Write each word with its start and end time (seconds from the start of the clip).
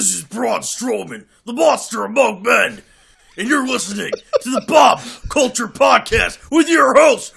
This 0.00 0.14
is 0.14 0.24
Braun 0.24 0.60
Strowman, 0.60 1.26
the 1.44 1.52
monster 1.52 2.06
among 2.06 2.42
men, 2.42 2.80
and 3.36 3.46
you're 3.46 3.66
listening 3.66 4.10
to 4.40 4.50
the 4.50 4.64
Bob 4.66 5.02
Culture 5.28 5.68
Podcast 5.68 6.38
with 6.50 6.70
your 6.70 6.94
host, 6.94 7.34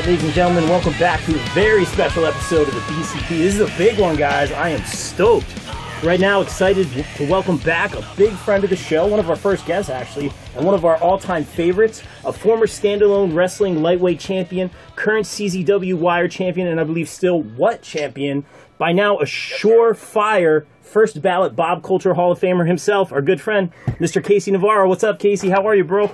right, 0.00 0.08
ladies 0.08 0.24
and 0.24 0.32
gentlemen, 0.32 0.66
welcome 0.66 0.94
back 0.94 1.22
to 1.24 1.34
a 1.34 1.38
very 1.50 1.84
special 1.84 2.24
episode 2.24 2.66
of 2.66 2.72
the 2.72 2.80
BCP. 2.80 3.28
This 3.28 3.54
is 3.56 3.60
a 3.60 3.76
big 3.76 3.98
one, 3.98 4.16
guys. 4.16 4.50
I 4.50 4.70
am 4.70 4.82
stoked. 4.84 5.54
Right 6.02 6.18
now, 6.18 6.40
excited 6.40 6.88
to 7.16 7.28
welcome 7.28 7.58
back 7.58 7.94
a 7.94 8.06
big 8.16 8.32
friend 8.32 8.64
of 8.64 8.70
the 8.70 8.76
show, 8.76 9.06
one 9.06 9.20
of 9.20 9.28
our 9.28 9.36
first 9.36 9.66
guests, 9.66 9.90
actually, 9.90 10.32
and 10.56 10.64
one 10.64 10.74
of 10.74 10.86
our 10.86 10.96
all 10.96 11.18
time 11.18 11.44
favorites, 11.44 12.02
a 12.24 12.32
former 12.32 12.66
standalone 12.66 13.34
wrestling 13.34 13.82
lightweight 13.82 14.18
champion, 14.18 14.70
current 14.96 15.26
CZW 15.26 15.98
Wired 15.98 16.30
champion, 16.30 16.68
and 16.68 16.80
I 16.80 16.84
believe 16.84 17.08
still 17.10 17.42
what 17.42 17.82
champion, 17.82 18.46
by 18.78 18.92
now 18.92 19.18
a 19.18 19.24
surefire 19.24 20.64
first 20.80 21.20
ballot 21.20 21.54
Bob 21.54 21.82
Culture 21.82 22.14
Hall 22.14 22.32
of 22.32 22.40
Famer 22.40 22.66
himself, 22.66 23.12
our 23.12 23.20
good 23.20 23.40
friend, 23.40 23.70
Mr. 23.98 24.22
KC 24.22 24.52
Navarro. 24.52 24.88
What's 24.88 25.04
up, 25.04 25.18
KC? 25.18 25.50
How 25.50 25.66
are 25.66 25.74
you, 25.74 25.84
bro? 25.84 26.10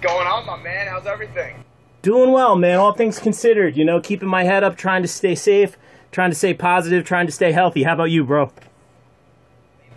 going 0.00 0.26
on, 0.28 0.46
my 0.46 0.56
man? 0.56 0.86
How's 0.86 1.06
everything? 1.06 1.64
Doing 2.02 2.32
well, 2.32 2.56
man. 2.56 2.78
All 2.78 2.94
things 2.94 3.18
considered, 3.18 3.76
you 3.76 3.84
know, 3.84 4.00
keeping 4.00 4.28
my 4.28 4.44
head 4.44 4.64
up, 4.64 4.76
trying 4.76 5.02
to 5.02 5.08
stay 5.08 5.34
safe, 5.34 5.76
trying 6.12 6.30
to 6.30 6.36
stay 6.36 6.54
positive, 6.54 7.04
trying 7.04 7.26
to 7.26 7.32
stay 7.32 7.52
healthy. 7.52 7.82
How 7.82 7.92
about 7.92 8.04
you, 8.10 8.24
bro? 8.24 8.50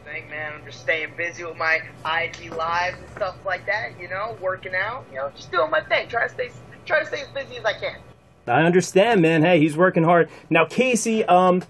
Thing, 0.03 0.29
man. 0.29 0.53
I'm 0.53 0.65
just 0.65 0.81
staying 0.81 1.15
busy 1.15 1.45
with 1.45 1.55
my 1.55 1.79
IG 2.05 2.53
lives 2.53 2.97
and 2.99 3.09
stuff 3.11 3.37
like 3.45 3.65
that. 3.67 3.97
You 3.99 4.09
know, 4.09 4.37
working 4.41 4.75
out. 4.75 5.05
You 5.11 5.17
know, 5.17 5.31
just 5.33 5.49
doing 5.51 5.71
my 5.71 5.79
thing. 5.79 6.09
Try 6.09 6.27
to 6.27 6.33
stay, 6.33 6.51
try 6.85 6.99
to 6.99 7.05
stay 7.05 7.21
as 7.21 7.29
busy 7.29 7.57
as 7.57 7.63
I 7.63 7.73
can. 7.73 7.95
I 8.47 8.63
understand, 8.63 9.21
man. 9.21 9.41
Hey, 9.41 9.59
he's 9.59 9.77
working 9.77 10.03
hard. 10.03 10.29
Now, 10.49 10.65
KC, 10.65 11.29
um, 11.29 11.63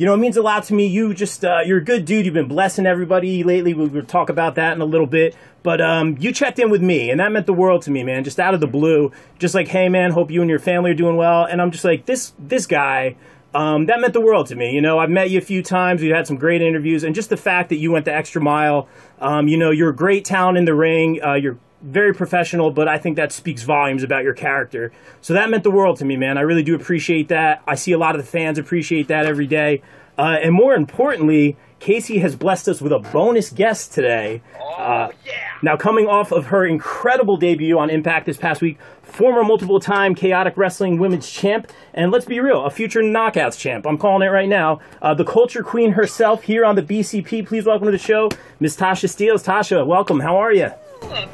you 0.00 0.06
know, 0.06 0.14
it 0.14 0.16
means 0.16 0.38
a 0.38 0.42
lot 0.42 0.64
to 0.64 0.72
me. 0.72 0.86
You 0.86 1.12
just, 1.12 1.44
uh, 1.44 1.58
you're 1.62 1.76
a 1.76 1.84
good 1.84 2.06
dude. 2.06 2.24
You've 2.24 2.32
been 2.32 2.48
blessing 2.48 2.86
everybody 2.86 3.44
lately. 3.44 3.74
We 3.74 3.86
will 3.86 4.02
talk 4.02 4.30
about 4.30 4.54
that 4.54 4.72
in 4.72 4.80
a 4.80 4.86
little 4.86 5.06
bit. 5.06 5.36
But 5.62 5.82
um, 5.82 6.16
you 6.18 6.32
checked 6.32 6.58
in 6.58 6.70
with 6.70 6.80
me, 6.80 7.10
and 7.10 7.20
that 7.20 7.30
meant 7.30 7.44
the 7.44 7.52
world 7.52 7.82
to 7.82 7.90
me, 7.90 8.02
man. 8.02 8.24
Just 8.24 8.40
out 8.40 8.54
of 8.54 8.60
the 8.60 8.66
blue, 8.66 9.12
just 9.38 9.54
like, 9.54 9.68
hey, 9.68 9.90
man, 9.90 10.12
hope 10.12 10.30
you 10.30 10.40
and 10.40 10.48
your 10.48 10.58
family 10.58 10.92
are 10.92 10.94
doing 10.94 11.16
well. 11.16 11.44
And 11.44 11.60
I'm 11.60 11.70
just 11.70 11.84
like, 11.84 12.06
this, 12.06 12.32
this 12.38 12.64
guy, 12.64 13.16
um, 13.52 13.84
that 13.86 14.00
meant 14.00 14.14
the 14.14 14.22
world 14.22 14.46
to 14.46 14.56
me. 14.56 14.70
You 14.70 14.80
know, 14.80 14.98
I've 14.98 15.10
met 15.10 15.28
you 15.28 15.36
a 15.36 15.42
few 15.42 15.62
times. 15.62 16.00
We've 16.00 16.14
had 16.14 16.26
some 16.26 16.36
great 16.36 16.62
interviews, 16.62 17.04
and 17.04 17.14
just 17.14 17.28
the 17.28 17.36
fact 17.36 17.68
that 17.68 17.76
you 17.76 17.92
went 17.92 18.06
the 18.06 18.14
extra 18.14 18.40
mile. 18.40 18.88
Um, 19.20 19.48
you 19.48 19.58
know, 19.58 19.70
you're 19.70 19.90
a 19.90 19.94
great 19.94 20.24
talent 20.24 20.56
in 20.56 20.64
the 20.64 20.74
ring. 20.74 21.22
Uh, 21.22 21.34
you're 21.34 21.58
very 21.82 22.12
professional, 22.14 22.70
but 22.70 22.88
I 22.88 22.98
think 22.98 23.16
that 23.16 23.32
speaks 23.32 23.62
volumes 23.62 24.02
about 24.02 24.22
your 24.24 24.34
character. 24.34 24.92
So 25.20 25.34
that 25.34 25.48
meant 25.50 25.64
the 25.64 25.70
world 25.70 25.98
to 25.98 26.04
me, 26.04 26.16
man. 26.16 26.36
I 26.38 26.42
really 26.42 26.62
do 26.62 26.74
appreciate 26.74 27.28
that. 27.28 27.62
I 27.66 27.74
see 27.74 27.92
a 27.92 27.98
lot 27.98 28.14
of 28.14 28.20
the 28.20 28.26
fans 28.30 28.58
appreciate 28.58 29.08
that 29.08 29.26
every 29.26 29.46
day. 29.46 29.82
Uh, 30.18 30.36
and 30.42 30.52
more 30.54 30.74
importantly, 30.74 31.56
KC 31.80 32.20
has 32.20 32.36
blessed 32.36 32.68
us 32.68 32.82
with 32.82 32.92
a 32.92 32.98
bonus 32.98 33.50
guest 33.50 33.92
today. 33.94 34.42
Uh, 34.56 35.08
Oh 35.08 35.12
yeah. 35.26 35.32
now, 35.62 35.76
coming 35.76 36.06
off 36.06 36.30
of 36.32 36.46
her 36.46 36.66
incredible 36.66 37.36
debut 37.38 37.78
on 37.78 37.88
Impact 37.90 38.26
this 38.26 38.36
past 38.36 38.60
week, 38.60 38.78
former 39.02 39.42
multiple 39.42 39.80
time 39.80 40.14
Chaotic 40.14 40.56
Wrestling 40.58 40.98
Women's 40.98 41.30
Champ, 41.30 41.70
and 41.94 42.10
let's 42.10 42.24
be 42.26 42.38
real, 42.40 42.64
a 42.66 42.70
future 42.70 43.00
Knockouts 43.00 43.58
Champ. 43.58 43.86
I'm 43.86 43.96
calling 43.98 44.26
it 44.26 44.30
right 44.30 44.48
now. 44.48 44.80
Uh, 45.00 45.14
the 45.14 45.24
Culture 45.24 45.62
Queen 45.62 45.92
herself 45.92 46.42
here 46.42 46.64
on 46.66 46.76
the 46.76 46.82
BCP. 46.82 47.46
Please 47.46 47.64
welcome 47.64 47.86
to 47.86 47.92
the 47.92 47.98
show, 47.98 48.28
Miss 48.58 48.76
Tasha 48.76 49.08
Steelz. 49.08 49.44
Tasha, 49.44 49.86
welcome. 49.86 50.20
How 50.20 50.36
are 50.36 50.52
you? 50.52 50.70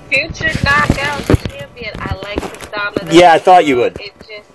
Future 0.08 0.52
knockout 0.64 1.26
champion. 1.48 1.92
I 1.98 2.14
like. 2.22 2.56
Yeah, 3.10 3.32
I 3.32 3.38
thought 3.38 3.66
you 3.66 3.76
would. 3.76 3.98
It 4.00 4.12
just, 4.18 4.50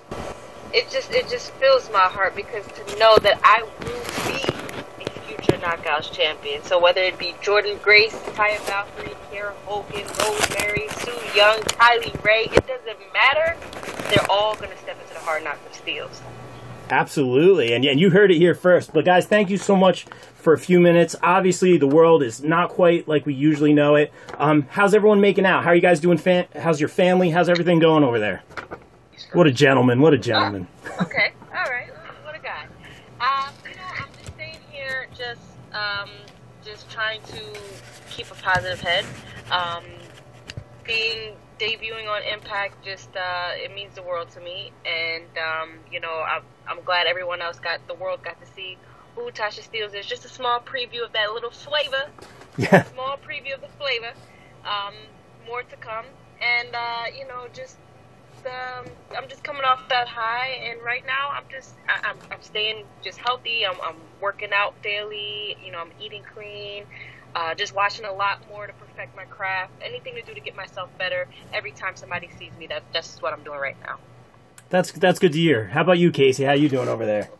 it 0.72 0.90
just, 0.90 1.10
it 1.10 1.28
just 1.28 1.50
fills 1.54 1.90
my 1.90 2.00
heart 2.00 2.36
because 2.36 2.64
to 2.66 2.98
know 2.98 3.16
that 3.18 3.40
I 3.42 3.62
will 3.62 4.28
be 4.28 5.04
a 5.04 5.20
future 5.26 5.58
knockouts 5.58 6.12
champion. 6.12 6.62
So 6.62 6.78
whether 6.78 7.00
it 7.00 7.18
be 7.18 7.34
Jordynne 7.42 7.82
Grace, 7.82 8.12
Taya 8.12 8.60
Valkyrie, 8.66 9.16
Kiera 9.32 9.54
Hogan, 9.64 10.06
Rosemary, 10.20 10.88
Su 11.00 11.10
Yung, 11.34 11.60
Kylie 11.62 12.22
Rae, 12.22 12.48
it 12.52 12.66
doesn't 12.66 12.98
matter. 13.12 13.56
They're 14.10 14.30
all 14.30 14.54
gonna 14.54 14.76
step 14.78 15.00
into 15.00 15.14
the 15.14 15.20
hard 15.20 15.42
knock 15.42 15.58
of 15.66 15.72
Steelz. 15.72 16.20
Absolutely. 16.90 17.72
And, 17.72 17.84
and 17.84 17.98
you 17.98 18.10
heard 18.10 18.30
it 18.30 18.36
here 18.36 18.54
first. 18.54 18.92
But, 18.92 19.04
guys, 19.06 19.26
thank 19.26 19.48
you 19.50 19.56
so 19.56 19.74
much 19.74 20.06
for 20.42 20.52
a 20.52 20.58
few 20.58 20.80
minutes. 20.80 21.14
Obviously, 21.22 21.78
the 21.78 21.86
world 21.86 22.22
is 22.22 22.42
not 22.42 22.68
quite 22.68 23.06
like 23.06 23.24
we 23.24 23.32
usually 23.32 23.72
know 23.72 23.94
it. 23.94 24.12
Um, 24.38 24.66
how's 24.70 24.92
everyone 24.92 25.20
making 25.20 25.46
out? 25.46 25.62
How 25.62 25.70
are 25.70 25.74
you 25.74 25.80
guys 25.80 26.00
doing? 26.00 26.18
Fa- 26.18 26.48
how's 26.56 26.80
your 26.80 26.88
family? 26.88 27.30
How's 27.30 27.48
everything 27.48 27.78
going 27.78 28.02
over 28.02 28.18
there? 28.18 28.42
What 29.32 29.46
a 29.46 29.52
gentleman. 29.52 30.00
What 30.00 30.12
a 30.12 30.18
gentleman. 30.18 30.66
Okay, 31.00 31.32
all 31.48 31.64
right. 31.70 31.88
What 32.22 32.36
a 32.36 32.38
guy. 32.38 32.66
Um, 33.18 33.52
you 33.64 33.74
know, 33.74 33.82
I'm 33.98 34.08
just 34.18 34.34
staying 34.34 34.58
here, 34.70 35.08
just 35.16 35.40
um, 35.72 36.10
just 36.62 36.88
trying 36.90 37.22
to 37.22 37.40
keep 38.10 38.30
a 38.30 38.34
positive 38.34 38.78
head. 38.78 39.04
Um, 39.50 39.84
being 40.84 41.34
debuting 41.58 42.08
on 42.08 42.22
Impact 42.24 42.84
just 42.84 43.08
uh, 43.16 43.50
it 43.54 43.74
means 43.74 43.94
the 43.94 44.02
world 44.02 44.28
to 44.32 44.40
me, 44.40 44.70
and 44.84 45.24
um, 45.38 45.70
you 45.90 45.98
know, 45.98 46.22
I'm, 46.28 46.42
I'm 46.68 46.84
glad 46.84 47.06
everyone 47.06 47.40
else 47.40 47.58
got 47.58 47.84
the 47.88 47.94
world 47.94 48.22
got 48.22 48.38
to 48.40 48.46
see 48.46 48.76
who 49.14 49.30
Tasha 49.30 49.60
Steelz 49.68 49.94
is. 49.94 50.06
Just 50.06 50.24
a 50.24 50.28
small 50.28 50.60
preview 50.60 51.04
of 51.04 51.12
that 51.12 51.32
little 51.32 51.50
flavor 51.50 52.10
Yeah. 52.58 52.84
small 52.84 53.16
preview 53.16 53.54
of 53.54 53.60
the 53.60 53.68
flavor. 53.78 54.12
Um, 54.64 54.94
more 55.46 55.62
to 55.62 55.76
come, 55.76 56.04
and 56.40 56.68
uh, 56.74 57.04
you 57.18 57.26
know, 57.26 57.46
just 57.52 57.76
um, 58.46 58.86
I'm 59.16 59.28
just 59.28 59.42
coming 59.44 59.62
off 59.64 59.88
that 59.88 60.06
high, 60.08 60.48
and 60.64 60.80
right 60.82 61.04
now 61.06 61.30
I'm 61.32 61.44
just 61.50 61.74
I, 61.88 62.08
I'm, 62.10 62.16
I'm 62.30 62.42
staying 62.42 62.84
just 63.02 63.18
healthy. 63.18 63.66
I'm, 63.66 63.76
I'm 63.82 63.96
working 64.20 64.50
out 64.54 64.80
daily. 64.82 65.56
You 65.64 65.72
know, 65.72 65.78
I'm 65.78 65.90
eating 66.00 66.22
clean. 66.34 66.84
Uh, 67.34 67.54
just 67.54 67.74
watching 67.74 68.04
a 68.04 68.12
lot 68.12 68.46
more 68.50 68.66
to 68.66 68.72
perfect 68.74 69.16
my 69.16 69.24
craft. 69.24 69.72
Anything 69.82 70.14
to 70.16 70.22
do 70.22 70.34
to 70.34 70.40
get 70.40 70.54
myself 70.54 70.90
better. 70.98 71.26
Every 71.52 71.72
time 71.72 71.96
somebody 71.96 72.28
sees 72.38 72.52
me, 72.58 72.66
that 72.68 72.82
that's 72.92 73.08
just 73.08 73.22
what 73.22 73.32
I'm 73.32 73.42
doing 73.42 73.58
right 73.58 73.76
now. 73.82 73.96
That's 74.68 74.92
that's 74.92 75.18
good 75.18 75.32
to 75.32 75.38
hear. 75.38 75.66
How 75.68 75.80
about 75.80 75.98
you, 75.98 76.12
KC? 76.12 76.44
How 76.46 76.52
you 76.52 76.68
doing 76.68 76.88
over 76.88 77.04
there? 77.06 77.30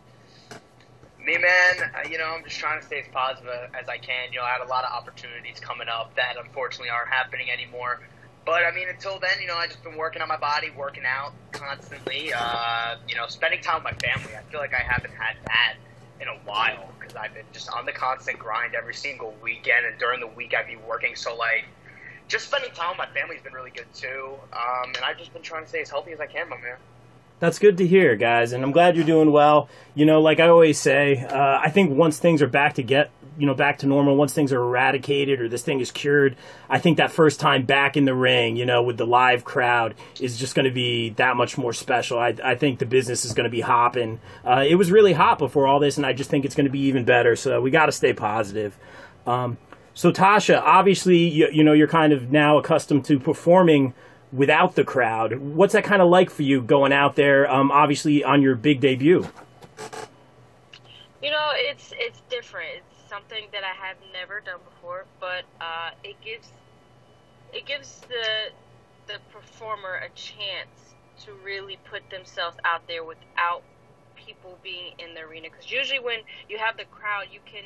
Me, 1.25 1.37
man. 1.37 1.91
uh, 1.95 2.07
You 2.09 2.17
know, 2.17 2.35
I'm 2.35 2.43
just 2.43 2.59
trying 2.59 2.79
to 2.79 2.85
stay 2.85 2.99
as 2.99 3.05
positive 3.11 3.49
as 3.79 3.87
I 3.87 3.97
can. 3.97 4.31
You 4.33 4.39
know, 4.39 4.45
I 4.45 4.49
had 4.49 4.61
a 4.61 4.69
lot 4.69 4.83
of 4.83 4.91
opportunities 4.91 5.59
coming 5.59 5.87
up 5.87 6.13
that 6.15 6.35
unfortunately 6.37 6.89
aren't 6.89 7.09
happening 7.09 7.49
anymore. 7.49 8.01
But 8.45 8.65
I 8.65 8.71
mean, 8.71 8.89
until 8.89 9.19
then, 9.19 9.39
you 9.39 9.47
know, 9.47 9.55
I've 9.55 9.69
just 9.69 9.83
been 9.83 9.95
working 9.95 10.21
on 10.21 10.27
my 10.27 10.37
body, 10.37 10.69
working 10.75 11.03
out 11.07 11.31
constantly. 11.53 12.33
Uh, 12.33 12.97
you 13.07 13.15
know, 13.15 13.27
spending 13.27 13.61
time 13.61 13.83
with 13.83 13.93
my 13.93 13.93
family. 13.93 14.35
I 14.35 14.41
feel 14.51 14.59
like 14.59 14.73
I 14.73 14.83
haven't 14.83 15.13
had 15.13 15.37
that 15.45 15.75
in 16.19 16.27
a 16.27 16.35
while 16.43 16.89
because 16.99 17.15
I've 17.15 17.33
been 17.33 17.45
just 17.53 17.69
on 17.71 17.85
the 17.85 17.93
constant 17.93 18.37
grind 18.37 18.75
every 18.75 18.93
single 18.93 19.33
weekend, 19.41 19.85
and 19.85 19.97
during 19.97 20.19
the 20.19 20.27
week 20.27 20.53
I'd 20.53 20.67
be 20.67 20.75
working. 20.75 21.15
So 21.15 21.37
like, 21.37 21.63
just 22.27 22.47
spending 22.47 22.71
time 22.71 22.89
with 22.89 22.97
my 22.97 23.07
family's 23.13 23.41
been 23.41 23.53
really 23.53 23.71
good 23.71 23.91
too. 23.93 24.33
Um, 24.51 24.93
and 24.93 25.05
I've 25.05 25.17
just 25.17 25.31
been 25.31 25.41
trying 25.41 25.63
to 25.63 25.69
stay 25.69 25.81
as 25.81 25.89
healthy 25.89 26.11
as 26.11 26.19
I 26.19 26.25
can, 26.25 26.49
my 26.49 26.57
man. 26.57 26.75
That's 27.39 27.59
good 27.59 27.77
to 27.79 27.87
hear, 27.87 28.15
guys, 28.15 28.53
and 28.53 28.63
I'm 28.63 28.71
glad 28.71 28.95
you're 28.95 29.05
doing 29.05 29.31
well. 29.31 29.67
You 29.95 30.05
know, 30.05 30.21
like 30.21 30.39
I 30.39 30.47
always 30.47 30.79
say, 30.79 31.25
uh, 31.25 31.59
I 31.61 31.69
think 31.69 31.91
once 31.91 32.17
things 32.17 32.41
are 32.41 32.47
back 32.47 32.75
to 32.75 32.83
get, 32.83 33.11
you 33.37 33.45
know, 33.45 33.53
back 33.53 33.79
to 33.79 33.85
normal, 33.85 34.15
once 34.15 34.31
things 34.31 34.53
are 34.53 34.61
eradicated 34.61 35.41
or 35.41 35.49
this 35.49 35.61
thing 35.61 35.81
is 35.81 35.91
cured, 35.91 36.37
I 36.69 36.79
think 36.79 36.97
that 36.97 37.11
first 37.11 37.41
time 37.41 37.65
back 37.65 37.97
in 37.97 38.05
the 38.05 38.13
ring, 38.13 38.55
you 38.55 38.65
know, 38.65 38.81
with 38.81 38.95
the 38.95 39.05
live 39.05 39.43
crowd 39.43 39.95
is 40.21 40.37
just 40.37 40.55
going 40.55 40.65
to 40.65 40.71
be 40.71 41.09
that 41.11 41.35
much 41.35 41.57
more 41.57 41.73
special. 41.73 42.17
I, 42.17 42.33
I 42.41 42.55
think 42.55 42.79
the 42.79 42.85
business 42.85 43.25
is 43.25 43.33
going 43.33 43.45
to 43.45 43.49
be 43.49 43.61
hopping. 43.61 44.21
Uh, 44.45 44.63
it 44.65 44.75
was 44.75 44.89
really 44.89 45.13
hot 45.13 45.37
before 45.37 45.67
all 45.67 45.79
this, 45.79 45.97
and 45.97 46.05
I 46.05 46.13
just 46.13 46.29
think 46.29 46.45
it's 46.45 46.55
going 46.55 46.67
to 46.67 46.71
be 46.71 46.81
even 46.81 47.03
better. 47.03 47.35
So 47.35 47.59
we 47.59 47.71
got 47.71 47.87
to 47.87 47.91
stay 47.91 48.13
positive. 48.13 48.77
Um, 49.27 49.57
so 49.93 50.13
Tasha, 50.13 50.61
obviously, 50.61 51.17
you, 51.17 51.49
you 51.51 51.63
know, 51.63 51.73
you're 51.73 51.87
kind 51.87 52.13
of 52.13 52.31
now 52.31 52.57
accustomed 52.57 53.03
to 53.05 53.19
performing 53.19 53.93
without 54.33 54.75
the 54.75 54.83
crowd. 54.83 55.37
What's 55.39 55.73
that 55.73 55.83
kind 55.83 56.01
of 56.01 56.09
like 56.09 56.29
for 56.29 56.41
you 56.41 56.61
going 56.61 56.91
out 56.91 57.15
there? 57.15 57.49
Um, 57.49 57.71
obviously, 57.71 58.23
on 58.23 58.41
your 58.41 58.55
big 58.55 58.81
debut. 58.81 59.27
You 61.21 61.31
know, 61.31 61.51
it's 61.53 61.93
it's 61.95 62.21
different. 62.29 62.69
It's 62.77 63.09
something 63.09 63.45
that 63.53 63.63
I 63.63 63.73
have 63.87 63.97
never 64.11 64.41
done 64.41 64.59
before, 64.65 65.05
but 65.19 65.43
uh, 65.61 65.91
it 66.03 66.15
gives 66.21 66.51
it 67.53 67.65
gives 67.65 68.01
the 68.01 68.51
the 69.07 69.19
performer 69.31 69.95
a 69.95 70.09
chance 70.15 70.95
to 71.25 71.33
really 71.45 71.77
put 71.89 72.09
themselves 72.09 72.57
out 72.65 72.87
there 72.87 73.03
without 73.03 73.61
people 74.15 74.57
being 74.63 74.93
in 74.99 75.13
the 75.13 75.21
arena 75.21 75.47
because 75.51 75.69
usually 75.69 75.99
when 75.99 76.19
you 76.47 76.57
have 76.57 76.77
the 76.77 76.85
crowd 76.85 77.25
you 77.31 77.39
can 77.45 77.63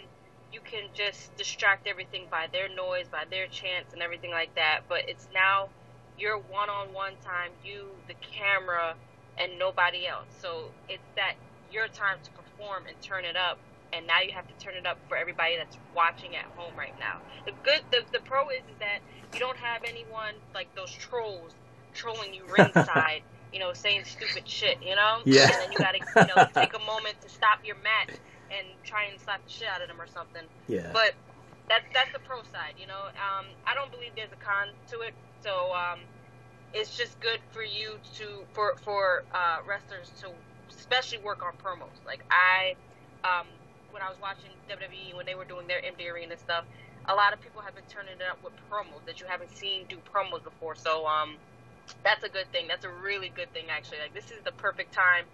you 0.51 0.59
can 0.61 0.89
just 0.93 1.35
distract 1.37 1.85
everything 1.87 2.25
by 2.31 2.47
their 2.51 2.67
noise 2.73 3.05
by 3.11 3.23
their 3.29 3.47
chants 3.47 3.93
and 3.93 4.01
everything 4.01 4.31
like 4.31 4.53
that 4.55 4.81
but 4.89 5.07
it's 5.07 5.27
now 5.33 5.69
your 6.17 6.37
one-on-one 6.37 7.13
time 7.23 7.51
you 7.63 7.85
the 8.07 8.13
camera 8.21 8.95
and 9.37 9.57
nobody 9.59 10.07
else 10.07 10.27
so 10.41 10.69
it's 10.89 11.03
that 11.15 11.35
your 11.71 11.87
time 11.87 12.17
to 12.23 12.31
perform 12.31 12.83
and 12.87 12.99
turn 13.01 13.25
it 13.25 13.35
up 13.35 13.57
and 13.93 14.05
now 14.05 14.19
you 14.19 14.31
have 14.31 14.47
to 14.47 14.53
turn 14.63 14.75
it 14.75 14.85
up 14.85 14.97
for 15.07 15.15
everybody 15.15 15.55
that's 15.57 15.77
watching 15.95 16.35
at 16.35 16.45
home 16.55 16.73
right 16.77 16.97
now 16.99 17.19
the 17.45 17.51
good 17.63 17.81
the, 17.91 18.01
the 18.11 18.19
pro 18.19 18.49
is, 18.49 18.59
is 18.59 18.79
that 18.79 18.99
you 19.33 19.39
don't 19.39 19.57
have 19.57 19.83
anyone 19.83 20.33
like 20.53 20.73
those 20.75 20.91
trolls 20.91 21.53
trolling 21.93 22.33
you 22.33 22.43
ringside 22.57 23.21
you 23.53 23.59
know, 23.59 23.73
saying 23.73 24.03
stupid 24.05 24.47
shit, 24.47 24.77
you 24.83 24.95
know? 24.95 25.19
Yeah. 25.25 25.43
And 25.43 25.51
then 25.53 25.71
you 25.71 25.77
gotta, 25.77 25.99
you 25.99 26.35
know, 26.35 26.47
take 26.61 26.75
a 26.75 26.85
moment 26.85 27.19
to 27.21 27.29
stop 27.29 27.59
your 27.63 27.77
match 27.77 28.17
and 28.51 28.67
try 28.83 29.05
and 29.05 29.19
slap 29.19 29.43
the 29.45 29.51
shit 29.51 29.67
out 29.67 29.81
of 29.81 29.87
them 29.87 29.99
or 29.99 30.07
something. 30.07 30.43
Yeah. 30.67 30.89
But 30.93 31.15
that's 31.69 31.85
that's 31.93 32.11
the 32.13 32.19
pro 32.19 32.43
side, 32.43 32.75
you 32.79 32.87
know. 32.87 33.11
Um, 33.17 33.45
I 33.65 33.73
don't 33.73 33.91
believe 33.91 34.11
there's 34.15 34.31
a 34.31 34.43
con 34.43 34.69
to 34.91 35.01
it, 35.01 35.13
so 35.43 35.73
um, 35.73 35.99
it's 36.73 36.95
just 36.97 37.19
good 37.19 37.39
for 37.51 37.63
you 37.63 37.97
to 38.15 38.45
for 38.53 38.75
for 38.83 39.23
uh, 39.33 39.57
wrestlers 39.67 40.11
to 40.21 40.29
especially 40.69 41.19
work 41.19 41.43
on 41.43 41.53
promos. 41.63 41.97
Like 42.05 42.23
I, 42.29 42.75
um, 43.23 43.47
when 43.91 44.01
I 44.01 44.09
was 44.09 44.17
watching 44.21 44.51
WWE 44.69 45.15
when 45.15 45.25
they 45.25 45.35
were 45.35 45.45
doing 45.45 45.67
their 45.67 45.83
empty 45.83 46.07
arena 46.07 46.37
stuff, 46.37 46.65
a 47.07 47.15
lot 47.15 47.33
of 47.33 47.41
people 47.41 47.61
have 47.61 47.75
been 47.75 47.87
turning 47.89 48.15
it 48.15 48.27
up 48.29 48.43
with 48.43 48.53
promos 48.69 49.05
that 49.05 49.19
you 49.19 49.25
haven't 49.27 49.55
seen 49.55 49.85
do 49.87 49.97
promos 50.13 50.43
before. 50.43 50.75
So 50.75 51.05
um, 51.05 51.35
that's 52.03 52.23
a 52.23 52.29
good 52.29 52.51
thing. 52.51 52.67
That's 52.67 52.85
a 52.85 52.89
really 52.89 53.29
good 53.29 53.51
thing, 53.53 53.65
actually. 53.69 53.99
Like, 53.99 54.13
this 54.13 54.31
is 54.31 54.41
the 54.43 54.51
perfect 54.51 54.93
time 54.93 55.25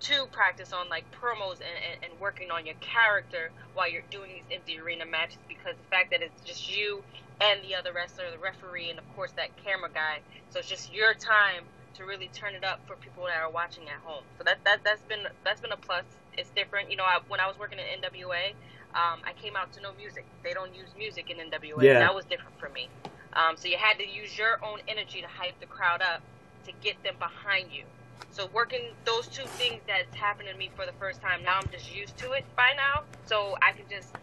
to 0.00 0.26
practice 0.32 0.72
on 0.72 0.88
like 0.88 1.04
promos 1.12 1.62
and, 1.62 1.78
and, 1.78 2.04
and 2.10 2.20
working 2.20 2.50
on 2.50 2.66
your 2.66 2.74
character 2.80 3.50
while 3.74 3.88
you're 3.88 4.02
doing 4.10 4.30
these 4.34 4.56
empty 4.56 4.78
arena 4.80 5.06
matches 5.06 5.38
because 5.46 5.76
the 5.76 5.88
fact 5.90 6.10
that 6.10 6.22
it's 6.22 6.42
just 6.44 6.76
you 6.76 7.02
and 7.40 7.60
the 7.62 7.74
other 7.74 7.92
wrestler, 7.92 8.24
the 8.30 8.38
referee, 8.38 8.90
and 8.90 8.98
of 8.98 9.16
course 9.16 9.32
that 9.32 9.50
camera 9.64 9.90
guy. 9.92 10.20
So 10.50 10.58
it's 10.58 10.68
just 10.68 10.92
your 10.92 11.14
time 11.14 11.64
to 11.94 12.04
really 12.04 12.30
turn 12.32 12.54
it 12.54 12.64
up 12.64 12.80
for 12.86 12.96
people 12.96 13.24
that 13.24 13.36
are 13.40 13.50
watching 13.50 13.84
at 13.88 14.00
home. 14.04 14.24
So 14.38 14.44
that 14.44 14.58
that 14.64 14.80
that's 14.84 15.02
been 15.02 15.26
that's 15.44 15.60
been 15.60 15.72
a 15.72 15.76
plus. 15.76 16.04
It's 16.36 16.50
different. 16.50 16.90
You 16.90 16.96
know, 16.96 17.04
I, 17.04 17.18
when 17.28 17.40
I 17.40 17.46
was 17.46 17.58
working 17.58 17.78
in 17.78 18.00
NWA, 18.00 18.52
um, 18.94 19.20
I 19.24 19.32
came 19.40 19.56
out 19.56 19.72
to 19.74 19.80
no 19.80 19.92
music. 19.94 20.24
They 20.42 20.54
don't 20.54 20.74
use 20.74 20.88
music 20.96 21.30
in 21.30 21.36
NWA. 21.36 21.82
Yeah. 21.82 21.98
That 21.98 22.14
was 22.14 22.24
different 22.24 22.58
for 22.58 22.68
me. 22.70 22.88
Um, 23.34 23.56
so 23.56 23.68
you 23.68 23.76
had 23.76 23.98
to 23.98 24.06
use 24.06 24.36
your 24.36 24.62
own 24.64 24.80
energy 24.88 25.20
to 25.22 25.28
hype 25.28 25.58
the 25.60 25.66
crowd 25.66 26.02
up 26.02 26.22
to 26.64 26.72
get 26.82 27.02
them 27.02 27.14
behind 27.18 27.68
you. 27.72 27.84
So 28.30 28.48
working 28.52 28.92
those 29.04 29.26
two 29.26 29.44
things 29.44 29.80
that's 29.86 30.14
happened 30.14 30.48
to 30.50 30.56
me 30.56 30.70
for 30.74 30.86
the 30.86 30.92
first 30.92 31.20
time, 31.20 31.42
now 31.42 31.58
I'm 31.58 31.68
just 31.70 31.94
used 31.94 32.16
to 32.18 32.32
it 32.32 32.44
by 32.56 32.72
now. 32.76 33.02
So 33.26 33.56
I 33.60 33.72
can 33.72 33.84
just, 33.90 34.14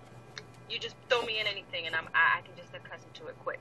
you 0.69 0.79
just 0.79 0.95
throw 1.09 1.21
me 1.23 1.39
in 1.39 1.47
anything 1.47 1.85
and 1.85 1.95
I'm, 1.95 2.07
I, 2.13 2.39
I 2.39 2.41
can 2.41 2.55
just 2.55 2.73
accustom 2.73 3.09
to 3.15 3.27
it 3.27 3.35
quick. 3.43 3.59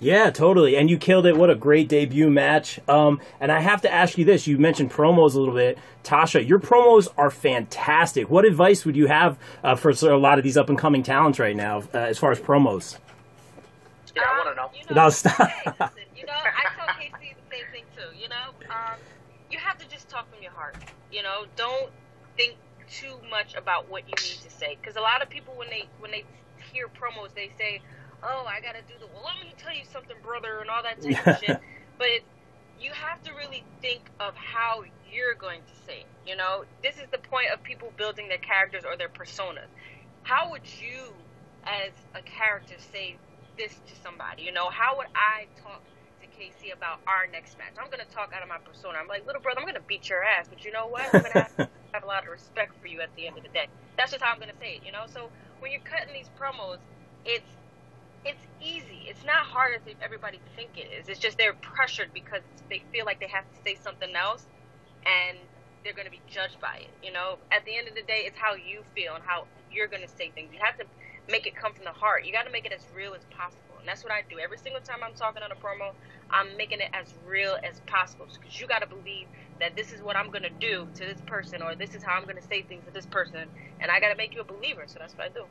Yeah, 0.00 0.30
totally. 0.30 0.76
And 0.76 0.90
you 0.90 0.98
killed 0.98 1.24
it. 1.24 1.36
What 1.36 1.50
a 1.50 1.54
great 1.54 1.88
debut 1.88 2.28
match. 2.28 2.80
Um, 2.88 3.20
and 3.40 3.52
I 3.52 3.60
have 3.60 3.80
to 3.82 3.92
ask 3.92 4.18
you 4.18 4.24
this. 4.24 4.46
You 4.46 4.58
mentioned 4.58 4.90
promos 4.90 5.34
a 5.34 5.38
little 5.38 5.54
bit. 5.54 5.78
Tasha, 6.02 6.46
your 6.46 6.58
promos 6.58 7.08
are 7.16 7.30
fantastic. 7.30 8.28
What 8.28 8.44
advice 8.44 8.84
would 8.84 8.96
you 8.96 9.06
have 9.06 9.38
uh, 9.62 9.76
for 9.76 9.90
a 9.90 10.18
lot 10.18 10.38
of 10.38 10.44
these 10.44 10.56
up 10.56 10.68
and 10.68 10.76
coming 10.76 11.02
talents 11.02 11.38
right 11.38 11.56
now 11.56 11.84
uh, 11.94 11.98
as 11.98 12.18
far 12.18 12.32
as 12.32 12.40
promos? 12.40 12.98
Yeah, 14.14 14.22
I 14.22 14.30
Um, 14.30 14.46
want 14.46 14.48
to 14.48 14.62
know. 14.62 14.70
You 14.90 14.94
No, 14.94 15.10
stop. 15.10 15.48
hey, 15.48 15.62
listen, 15.66 15.90
you 16.16 16.26
know, 16.26 16.32
I 16.34 16.74
tell 16.76 16.86
KC 16.86 17.34
the 17.34 17.56
same 17.56 17.64
thing 17.72 17.84
too. 17.96 18.16
You 18.20 18.28
know, 18.28 18.50
um, 18.70 18.96
you 19.50 19.58
have 19.58 19.78
to 19.78 19.88
just 19.88 20.08
talk 20.08 20.28
from 20.32 20.42
your 20.42 20.52
heart. 20.52 20.76
You 21.12 21.22
know, 21.22 21.46
don't 21.56 21.90
think 22.36 22.56
too 23.00 23.16
much 23.30 23.54
about 23.54 23.90
what 23.90 24.02
you 24.02 24.14
need 24.22 24.40
to 24.42 24.50
say 24.50 24.76
because 24.80 24.96
a 24.96 25.00
lot 25.00 25.22
of 25.22 25.28
people 25.28 25.54
when 25.56 25.68
they 25.70 25.84
when 25.98 26.10
they 26.10 26.24
hear 26.72 26.86
promos 26.88 27.34
they 27.34 27.50
say, 27.58 27.80
"Oh, 28.22 28.44
I 28.46 28.60
gotta 28.60 28.82
do 28.82 28.94
the 29.00 29.06
well." 29.06 29.24
Let 29.24 29.44
me 29.44 29.54
tell 29.58 29.74
you 29.74 29.84
something, 29.90 30.16
brother, 30.22 30.60
and 30.60 30.70
all 30.70 30.82
that 30.82 31.00
type 31.00 31.26
of 31.26 31.38
shit. 31.38 31.60
But 31.98 32.08
it, 32.08 32.24
you 32.80 32.90
have 32.92 33.22
to 33.22 33.32
really 33.34 33.64
think 33.80 34.02
of 34.20 34.34
how 34.34 34.84
you're 35.10 35.34
going 35.34 35.60
to 35.62 35.74
say 35.86 36.00
it. 36.00 36.06
You 36.26 36.36
know, 36.36 36.64
this 36.82 36.96
is 36.96 37.06
the 37.12 37.18
point 37.18 37.50
of 37.52 37.62
people 37.62 37.92
building 37.96 38.28
their 38.28 38.38
characters 38.38 38.82
or 38.84 38.96
their 38.96 39.08
personas. 39.08 39.70
How 40.22 40.50
would 40.50 40.66
you, 40.80 41.12
as 41.64 41.92
a 42.14 42.22
character, 42.22 42.74
say 42.92 43.16
this 43.56 43.72
to 43.86 43.94
somebody? 44.02 44.42
You 44.42 44.52
know, 44.52 44.70
how 44.70 44.96
would 44.96 45.06
I 45.14 45.46
talk 45.62 45.82
to 46.20 46.26
KC 46.26 46.72
about 46.72 47.00
our 47.06 47.26
next 47.30 47.58
match? 47.58 47.74
I'm 47.78 47.90
gonna 47.90 48.04
talk 48.10 48.32
out 48.34 48.42
of 48.42 48.48
my 48.48 48.58
persona. 48.58 48.98
I'm 48.98 49.06
like, 49.08 49.26
little 49.26 49.42
brother, 49.42 49.60
I'm 49.60 49.66
gonna 49.66 49.80
beat 49.86 50.08
your 50.08 50.24
ass, 50.24 50.46
but 50.48 50.64
you 50.64 50.72
know 50.72 50.86
what? 50.86 51.14
I'm 51.14 51.22
gonna 51.22 51.48
have, 51.56 51.68
have 51.94 52.04
a 52.04 52.06
lot 52.06 52.24
of 52.24 52.30
respect 52.30 52.74
for 52.82 52.88
you 52.88 53.00
at 53.02 53.10
the 53.16 53.26
end 53.28 53.38
of 53.38 53.44
the 53.44 53.50
day. 53.50 53.68
That's 53.98 54.12
just 54.12 54.22
how 54.24 54.32
I'm 54.34 54.40
gonna 54.40 54.58
say 54.60 54.76
it. 54.76 54.86
You 54.86 54.92
know, 54.92 55.06
so 55.06 55.30
when 55.60 55.72
you're 55.72 55.86
cutting 55.86 56.14
these 56.14 56.30
promos, 56.38 56.78
it's 57.24 57.48
it's 58.24 58.44
easy. 58.60 59.06
It's 59.08 59.24
not 59.24 59.46
hard 59.46 59.72
as 59.76 59.82
everybody 60.02 60.40
think 60.56 60.76
it 60.76 60.88
is. 60.92 61.08
It's 61.08 61.20
just 61.20 61.38
they're 61.38 61.54
pressured 61.62 62.12
because 62.14 62.42
they 62.70 62.82
feel 62.92 63.06
like 63.06 63.20
they 63.20 63.28
have 63.32 63.44
to 63.48 63.56
say 63.64 63.76
something 63.76 64.14
else, 64.16 64.46
and 65.06 65.38
they're 65.84 65.94
going 65.94 66.06
to 66.06 66.12
be 66.12 66.22
judged 66.28 66.60
by 66.60 66.84
it. 66.84 66.92
You 67.02 67.12
know, 67.12 67.38
at 67.52 67.64
the 67.64 67.76
end 67.76 67.88
of 67.88 67.94
the 67.94 68.02
day, 68.04 68.24
it's 68.28 68.38
how 68.38 68.54
you 68.54 68.84
feel 68.94 69.14
and 69.14 69.24
how 69.24 69.48
you're 69.72 69.88
going 69.88 70.02
to 70.02 70.08
say 70.12 70.30
things. 70.34 70.52
You 70.52 70.60
have 70.64 70.76
to 70.78 70.86
make 71.30 71.46
it 71.46 71.56
come 71.56 71.74
from 71.74 71.84
the 71.84 71.96
heart. 71.96 72.26
You 72.26 72.32
got 72.32 72.44
to 72.44 72.52
make 72.52 72.66
it 72.66 72.72
as 72.72 72.86
real 72.94 73.14
as 73.14 73.24
possible, 73.32 73.80
and 73.80 73.88
that's 73.88 74.04
what 74.04 74.12
I 74.12 74.22
do 74.28 74.38
every 74.38 74.58
single 74.58 74.82
time 74.82 75.00
I'm 75.04 75.14
talking 75.14 75.42
on 75.42 75.52
a 75.52 75.56
promo. 75.56 75.94
I'm 76.30 76.56
making 76.56 76.80
it 76.80 76.90
as 76.92 77.14
real 77.26 77.56
as 77.64 77.80
possible 77.86 78.26
because 78.32 78.60
you 78.60 78.66
got 78.68 78.80
to 78.82 78.88
believe 78.88 79.28
that 79.60 79.76
this 79.76 79.92
is 79.92 80.02
what 80.02 80.16
I'm 80.16 80.30
to 80.32 80.50
do 80.50 80.86
to 80.94 81.00
this 81.00 81.20
person, 81.26 81.62
or 81.62 81.74
this 81.74 81.94
is 81.94 82.02
how 82.02 82.12
I'm 82.14 82.26
to 82.26 82.42
say 82.42 82.62
things 82.62 82.84
to 82.86 82.92
this 82.92 83.06
person, 83.06 83.48
and 83.80 83.90
I 83.90 84.00
got 84.00 84.08
to 84.08 84.16
make 84.16 84.34
you 84.34 84.40
a 84.40 84.44
believer. 84.44 84.84
So 84.86 84.98
that's 84.98 85.14
what 85.16 85.26
I 85.26 85.28
do. 85.28 85.44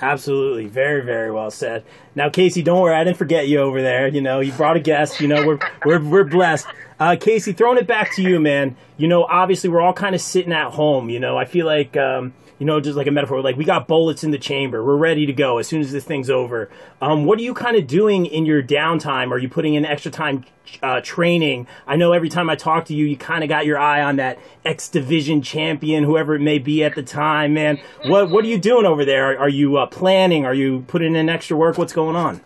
Absolutely, 0.00 0.66
very, 0.66 1.02
very 1.02 1.30
well 1.30 1.50
said. 1.50 1.82
Now, 2.14 2.28
KC, 2.28 2.62
don't 2.62 2.82
worry, 2.82 2.94
I 2.94 3.02
didn't 3.02 3.16
forget 3.16 3.48
you 3.48 3.60
over 3.60 3.80
there. 3.80 4.08
You 4.08 4.20
know, 4.20 4.40
you 4.40 4.52
brought 4.52 4.76
a 4.76 4.80
guest. 4.80 5.20
You 5.20 5.28
know, 5.28 5.46
we're 5.46 5.58
we're 5.84 6.02
we're 6.02 6.24
blessed. 6.24 6.66
Uh, 7.00 7.16
KC, 7.18 7.56
throwing 7.56 7.78
it 7.78 7.86
back 7.86 8.14
to 8.16 8.22
you, 8.22 8.38
man. 8.38 8.76
You 8.98 9.08
know, 9.08 9.24
obviously, 9.24 9.70
we're 9.70 9.80
all 9.80 9.94
kind 9.94 10.14
of 10.14 10.20
sitting 10.20 10.52
at 10.52 10.72
home. 10.72 11.08
You 11.08 11.20
know, 11.20 11.38
I 11.38 11.46
feel 11.46 11.64
like, 11.64 11.96
um, 11.96 12.34
you 12.58 12.66
know, 12.66 12.80
just 12.80 12.96
like 12.96 13.06
a 13.06 13.10
metaphor, 13.10 13.42
like 13.42 13.56
we 13.56 13.64
got 13.64 13.86
bullets 13.86 14.24
in 14.24 14.30
the 14.30 14.38
chamber. 14.38 14.84
We're 14.84 14.96
ready 14.96 15.26
to 15.26 15.32
go 15.32 15.58
as 15.58 15.66
soon 15.66 15.80
as 15.80 15.92
this 15.92 16.04
thing's 16.04 16.30
over. 16.30 16.70
Um, 17.00 17.24
what 17.24 17.38
are 17.38 17.42
you 17.42 17.54
kind 17.54 17.76
of 17.76 17.86
doing 17.86 18.26
in 18.26 18.46
your 18.46 18.62
downtime? 18.62 19.30
Are 19.30 19.38
you 19.38 19.48
putting 19.48 19.74
in 19.74 19.84
extra 19.84 20.10
time 20.10 20.44
uh, 20.82 21.00
training? 21.02 21.66
I 21.86 21.96
know 21.96 22.12
every 22.12 22.28
time 22.28 22.48
I 22.48 22.56
talk 22.56 22.86
to 22.86 22.94
you, 22.94 23.04
you 23.04 23.16
kind 23.16 23.42
of 23.44 23.48
got 23.48 23.66
your 23.66 23.78
eye 23.78 24.02
on 24.02 24.16
that 24.16 24.38
X 24.64 24.88
Division 24.88 25.42
champion, 25.42 26.04
whoever 26.04 26.34
it 26.34 26.40
may 26.40 26.58
be 26.58 26.82
at 26.82 26.94
the 26.94 27.02
time, 27.02 27.54
man. 27.54 27.78
What 28.06 28.30
what 28.30 28.44
are 28.44 28.48
you 28.48 28.58
doing 28.58 28.86
over 28.86 29.04
there? 29.04 29.32
Are, 29.32 29.40
are 29.40 29.48
you 29.48 29.76
uh, 29.76 29.86
planning? 29.86 30.46
Are 30.46 30.54
you 30.54 30.84
putting 30.88 31.14
in 31.14 31.28
extra 31.28 31.56
work? 31.56 31.76
What's 31.76 31.92
going 31.92 32.16
on? 32.16 32.40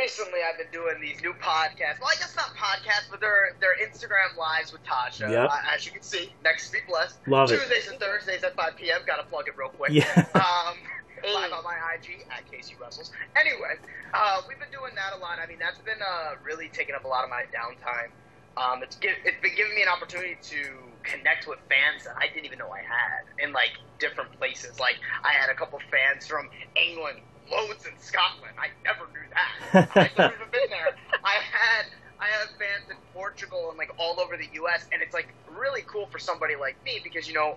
Man, 0.00 0.08
I 0.08 0.18
mean, 0.18 0.32
recently 0.32 0.40
I've 0.48 0.58
been 0.58 0.72
doing 0.72 1.00
these 1.00 1.22
new 1.22 1.32
podcasts. 1.34 2.00
Well, 2.00 2.10
I 2.12 2.18
guess 2.18 2.34
not 2.36 2.54
podcasts, 2.56 3.10
but 3.10 3.20
they're 3.20 3.56
they're 3.60 3.76
Instagram 3.76 4.36
lives 4.36 4.72
with 4.72 4.82
Tasha. 4.84 5.30
Yep. 5.30 5.50
Uh, 5.50 5.74
as 5.74 5.86
you 5.86 5.92
can 5.92 6.02
see, 6.02 6.32
next 6.44 6.72
be 6.72 6.78
blessed. 6.88 7.16
Love 7.26 7.50
it. 7.50 7.58
Tuesdays 7.58 7.88
and 7.88 8.00
Thursdays 8.00 8.44
at 8.44 8.56
5 8.56 8.76
p.m. 8.76 9.00
Gotta 9.06 9.24
plug 9.24 9.48
it 9.48 9.56
real 9.56 9.68
quick. 9.70 9.92
Yeah. 9.92 10.26
Um, 10.40 10.76
live 11.34 11.52
on 11.52 11.64
my 11.64 11.76
IG 11.94 12.24
at 12.30 12.50
KCwrestles. 12.50 13.10
Anyway, 13.38 13.76
uh, 14.14 14.40
we've 14.48 14.58
been 14.58 14.70
doing 14.72 14.94
that 14.94 15.12
a 15.12 15.20
lot. 15.20 15.38
I 15.38 15.46
mean, 15.46 15.58
that's 15.58 15.78
been 15.78 16.00
uh, 16.00 16.36
really 16.42 16.70
taking 16.72 16.94
up 16.94 17.04
a 17.04 17.08
lot 17.08 17.24
of 17.24 17.30
my 17.30 17.44
downtime. 17.52 18.08
Um, 18.56 18.82
it's 18.82 18.96
give, 18.96 19.12
it's 19.24 19.40
been 19.42 19.54
giving 19.54 19.74
me 19.74 19.82
an 19.82 19.88
opportunity 19.88 20.38
to 20.40 20.80
connect 21.02 21.46
with 21.46 21.58
fans 21.68 22.04
that 22.04 22.16
I 22.16 22.28
didn't 22.32 22.46
even 22.46 22.58
know 22.58 22.70
I 22.70 22.80
had 22.80 23.28
in 23.38 23.52
like 23.52 23.76
different 23.98 24.32
places. 24.38 24.80
Like 24.80 24.96
I 25.22 25.32
had 25.32 25.50
a 25.50 25.54
couple 25.54 25.78
fans 25.90 26.26
from 26.26 26.48
England, 26.76 27.20
loads 27.50 27.86
in 27.86 27.92
Scotland. 27.98 28.54
I 28.58 28.68
never 28.84 29.06
knew 29.12 29.26
that. 29.30 29.88
I've 29.96 30.18
never 30.18 30.34
even 30.34 30.50
been 30.50 30.70
there. 30.70 30.96
I 31.24 31.36
had 31.40 31.86
I 32.20 32.26
have 32.26 32.48
fans 32.58 32.90
in 32.90 32.96
Portugal 33.14 33.70
and 33.70 33.78
like 33.78 33.92
all 33.98 34.20
over 34.20 34.36
the 34.36 34.48
U.S. 34.54 34.86
and 34.92 35.02
it's 35.02 35.14
like 35.14 35.28
really 35.56 35.82
cool 35.86 36.06
for 36.06 36.18
somebody 36.18 36.56
like 36.56 36.76
me 36.84 37.00
because 37.02 37.26
you 37.26 37.34
know 37.34 37.56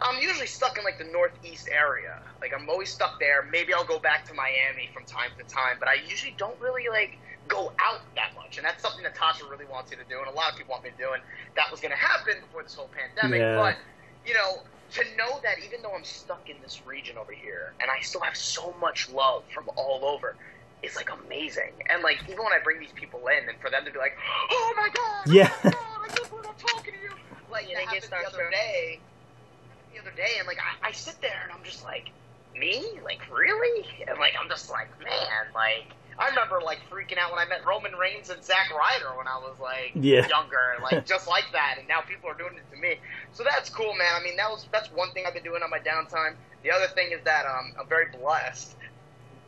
I'm 0.00 0.20
usually 0.20 0.46
stuck 0.46 0.78
in 0.78 0.84
like 0.84 0.98
the 0.98 1.10
northeast 1.10 1.68
area. 1.72 2.20
Like 2.40 2.52
I'm 2.54 2.68
always 2.68 2.90
stuck 2.90 3.18
there. 3.18 3.48
Maybe 3.50 3.72
I'll 3.72 3.86
go 3.86 3.98
back 3.98 4.26
to 4.26 4.34
Miami 4.34 4.90
from 4.92 5.04
time 5.04 5.30
to 5.38 5.44
time, 5.44 5.76
but 5.78 5.88
I 5.88 5.94
usually 6.08 6.34
don't 6.36 6.58
really 6.60 6.88
like 6.90 7.18
go 7.48 7.72
out 7.80 8.00
that 8.14 8.34
much. 8.34 8.58
And 8.58 8.66
that's 8.66 8.82
something 8.82 9.02
that 9.04 9.16
Tasha 9.16 9.48
really 9.48 9.64
wants 9.64 9.90
you 9.90 9.96
to 9.96 10.04
do, 10.08 10.18
and 10.18 10.28
a 10.28 10.32
lot 10.32 10.52
of 10.52 10.58
people 10.58 10.72
want 10.72 10.84
me 10.84 10.90
to 10.90 10.96
do. 10.96 11.12
And 11.12 11.22
that 11.56 11.70
was 11.70 11.80
going 11.80 11.92
to 11.92 11.98
happen 11.98 12.34
before 12.40 12.62
this 12.62 12.74
whole 12.74 12.90
pandemic. 12.92 13.40
Yeah. 13.40 13.56
But 13.56 13.76
you 14.26 14.34
know, 14.34 14.62
to 14.92 15.04
know 15.16 15.40
that 15.42 15.56
even 15.64 15.82
though 15.82 15.94
I'm 15.94 16.04
stuck 16.04 16.48
in 16.48 16.56
this 16.62 16.82
region 16.86 17.16
over 17.18 17.32
here, 17.32 17.72
and 17.80 17.90
I 17.90 18.00
still 18.00 18.20
have 18.20 18.36
so 18.36 18.74
much 18.80 19.10
love 19.10 19.42
from 19.52 19.68
all 19.76 20.04
over. 20.04 20.36
It's 20.82 20.94
like 20.96 21.10
amazing, 21.10 21.72
and 21.90 22.02
like 22.02 22.18
even 22.24 22.38
when 22.38 22.52
I 22.52 22.58
bring 22.62 22.78
these 22.78 22.92
people 22.94 23.20
in, 23.28 23.48
and 23.48 23.58
for 23.60 23.70
them 23.70 23.84
to 23.86 23.90
be 23.90 23.98
like, 23.98 24.16
"Oh 24.50 24.74
my 24.76 24.88
god, 24.92 25.26
Yeah. 25.26 25.50
oh 25.64 25.64
my 25.64 25.70
god, 25.70 25.80
I 26.04 26.08
can't 26.14 26.30
believe 26.30 26.46
I'm 26.46 26.54
talking 26.54 26.94
to 26.94 27.00
you," 27.00 27.10
like 27.50 27.68
Yeah, 27.68 27.78
that 27.78 27.86
happened 27.86 28.12
the 28.12 28.28
other 28.28 28.50
day. 28.50 29.00
The 29.94 30.00
other 30.00 30.12
day, 30.14 30.36
and 30.38 30.46
like 30.46 30.58
I, 30.60 30.88
I 30.88 30.92
sit 30.92 31.20
there 31.22 31.40
and 31.42 31.50
I'm 31.50 31.64
just 31.64 31.82
like, 31.82 32.10
me, 32.54 33.00
like 33.04 33.20
really, 33.32 33.86
and 34.06 34.18
like 34.18 34.34
I'm 34.40 34.48
just 34.48 34.70
like, 34.70 34.88
man, 35.02 35.46
like 35.54 35.92
I 36.18 36.28
remember 36.28 36.60
like 36.64 36.80
freaking 36.90 37.18
out 37.18 37.30
when 37.30 37.40
I 37.40 37.46
met 37.48 37.64
Roman 37.66 37.92
Reigns 37.92 38.30
and 38.30 38.42
Zack 38.42 38.70
Ryder 38.70 39.16
when 39.16 39.28
I 39.28 39.38
was 39.38 39.58
like 39.60 39.92
Yeah. 39.94 40.26
younger, 40.28 40.80
like 40.82 41.04
just 41.06 41.28
like 41.28 41.44
that, 41.52 41.76
and 41.78 41.86
now 41.88 42.00
people 42.02 42.30
are 42.30 42.36
doing 42.36 42.56
it 42.56 42.68
to 42.74 42.80
me. 42.80 42.96
So 43.32 43.44
that's 43.44 43.68
cool, 43.70 43.94
man. 43.96 44.12
I 44.18 44.22
mean, 44.22 44.36
that 44.36 44.48
was 44.50 44.66
that's 44.72 44.90
one 44.90 45.12
thing 45.12 45.24
I've 45.26 45.34
been 45.34 45.44
doing 45.44 45.62
on 45.62 45.70
my 45.70 45.80
downtime. 45.80 46.36
The 46.62 46.70
other 46.72 46.88
thing 46.94 47.12
is 47.12 47.22
that 47.24 47.44
um, 47.46 47.72
I'm 47.80 47.88
very 47.88 48.06
blessed. 48.12 48.76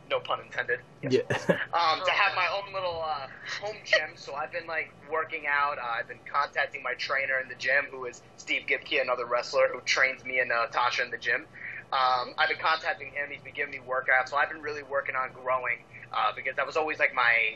No 0.09 0.19
pun 0.19 0.39
intended. 0.41 0.79
Yes, 1.01 1.13
Yeah. 1.49 1.57
um, 1.73 2.01
to 2.03 2.11
have 2.11 2.33
my 2.35 2.47
own 2.57 2.73
little 2.73 3.01
uh, 3.05 3.27
home 3.61 3.77
gym. 3.85 4.15
So 4.15 4.33
I've 4.35 4.51
been 4.51 4.65
like 4.67 4.89
working 5.11 5.45
out. 5.47 5.77
Uh, 5.77 5.99
I've 5.99 6.07
been 6.07 6.21
contacting 6.31 6.81
my 6.83 6.93
trainer 6.97 7.39
in 7.41 7.47
the 7.47 7.55
gym, 7.55 7.85
who 7.91 8.05
is 8.05 8.21
Steve 8.37 8.63
Gibke, 8.67 9.01
another 9.01 9.25
wrestler 9.25 9.67
who 9.71 9.81
trains 9.81 10.25
me 10.25 10.39
and 10.39 10.51
uh, 10.51 10.67
Tasha 10.73 11.03
in 11.05 11.11
the 11.11 11.17
gym. 11.17 11.47
Um, 11.91 12.33
I've 12.37 12.49
been 12.49 12.61
contacting 12.61 13.07
him. 13.13 13.29
He's 13.31 13.41
been 13.41 13.53
giving 13.53 13.71
me 13.71 13.79
workouts. 13.81 14.29
So 14.29 14.37
I've 14.37 14.49
been 14.49 14.61
really 14.61 14.83
working 14.83 15.15
on 15.15 15.31
growing 15.33 15.85
uh, 16.13 16.31
because 16.35 16.55
that 16.55 16.65
was 16.67 16.77
always 16.77 16.99
like 16.99 17.13
my 17.13 17.55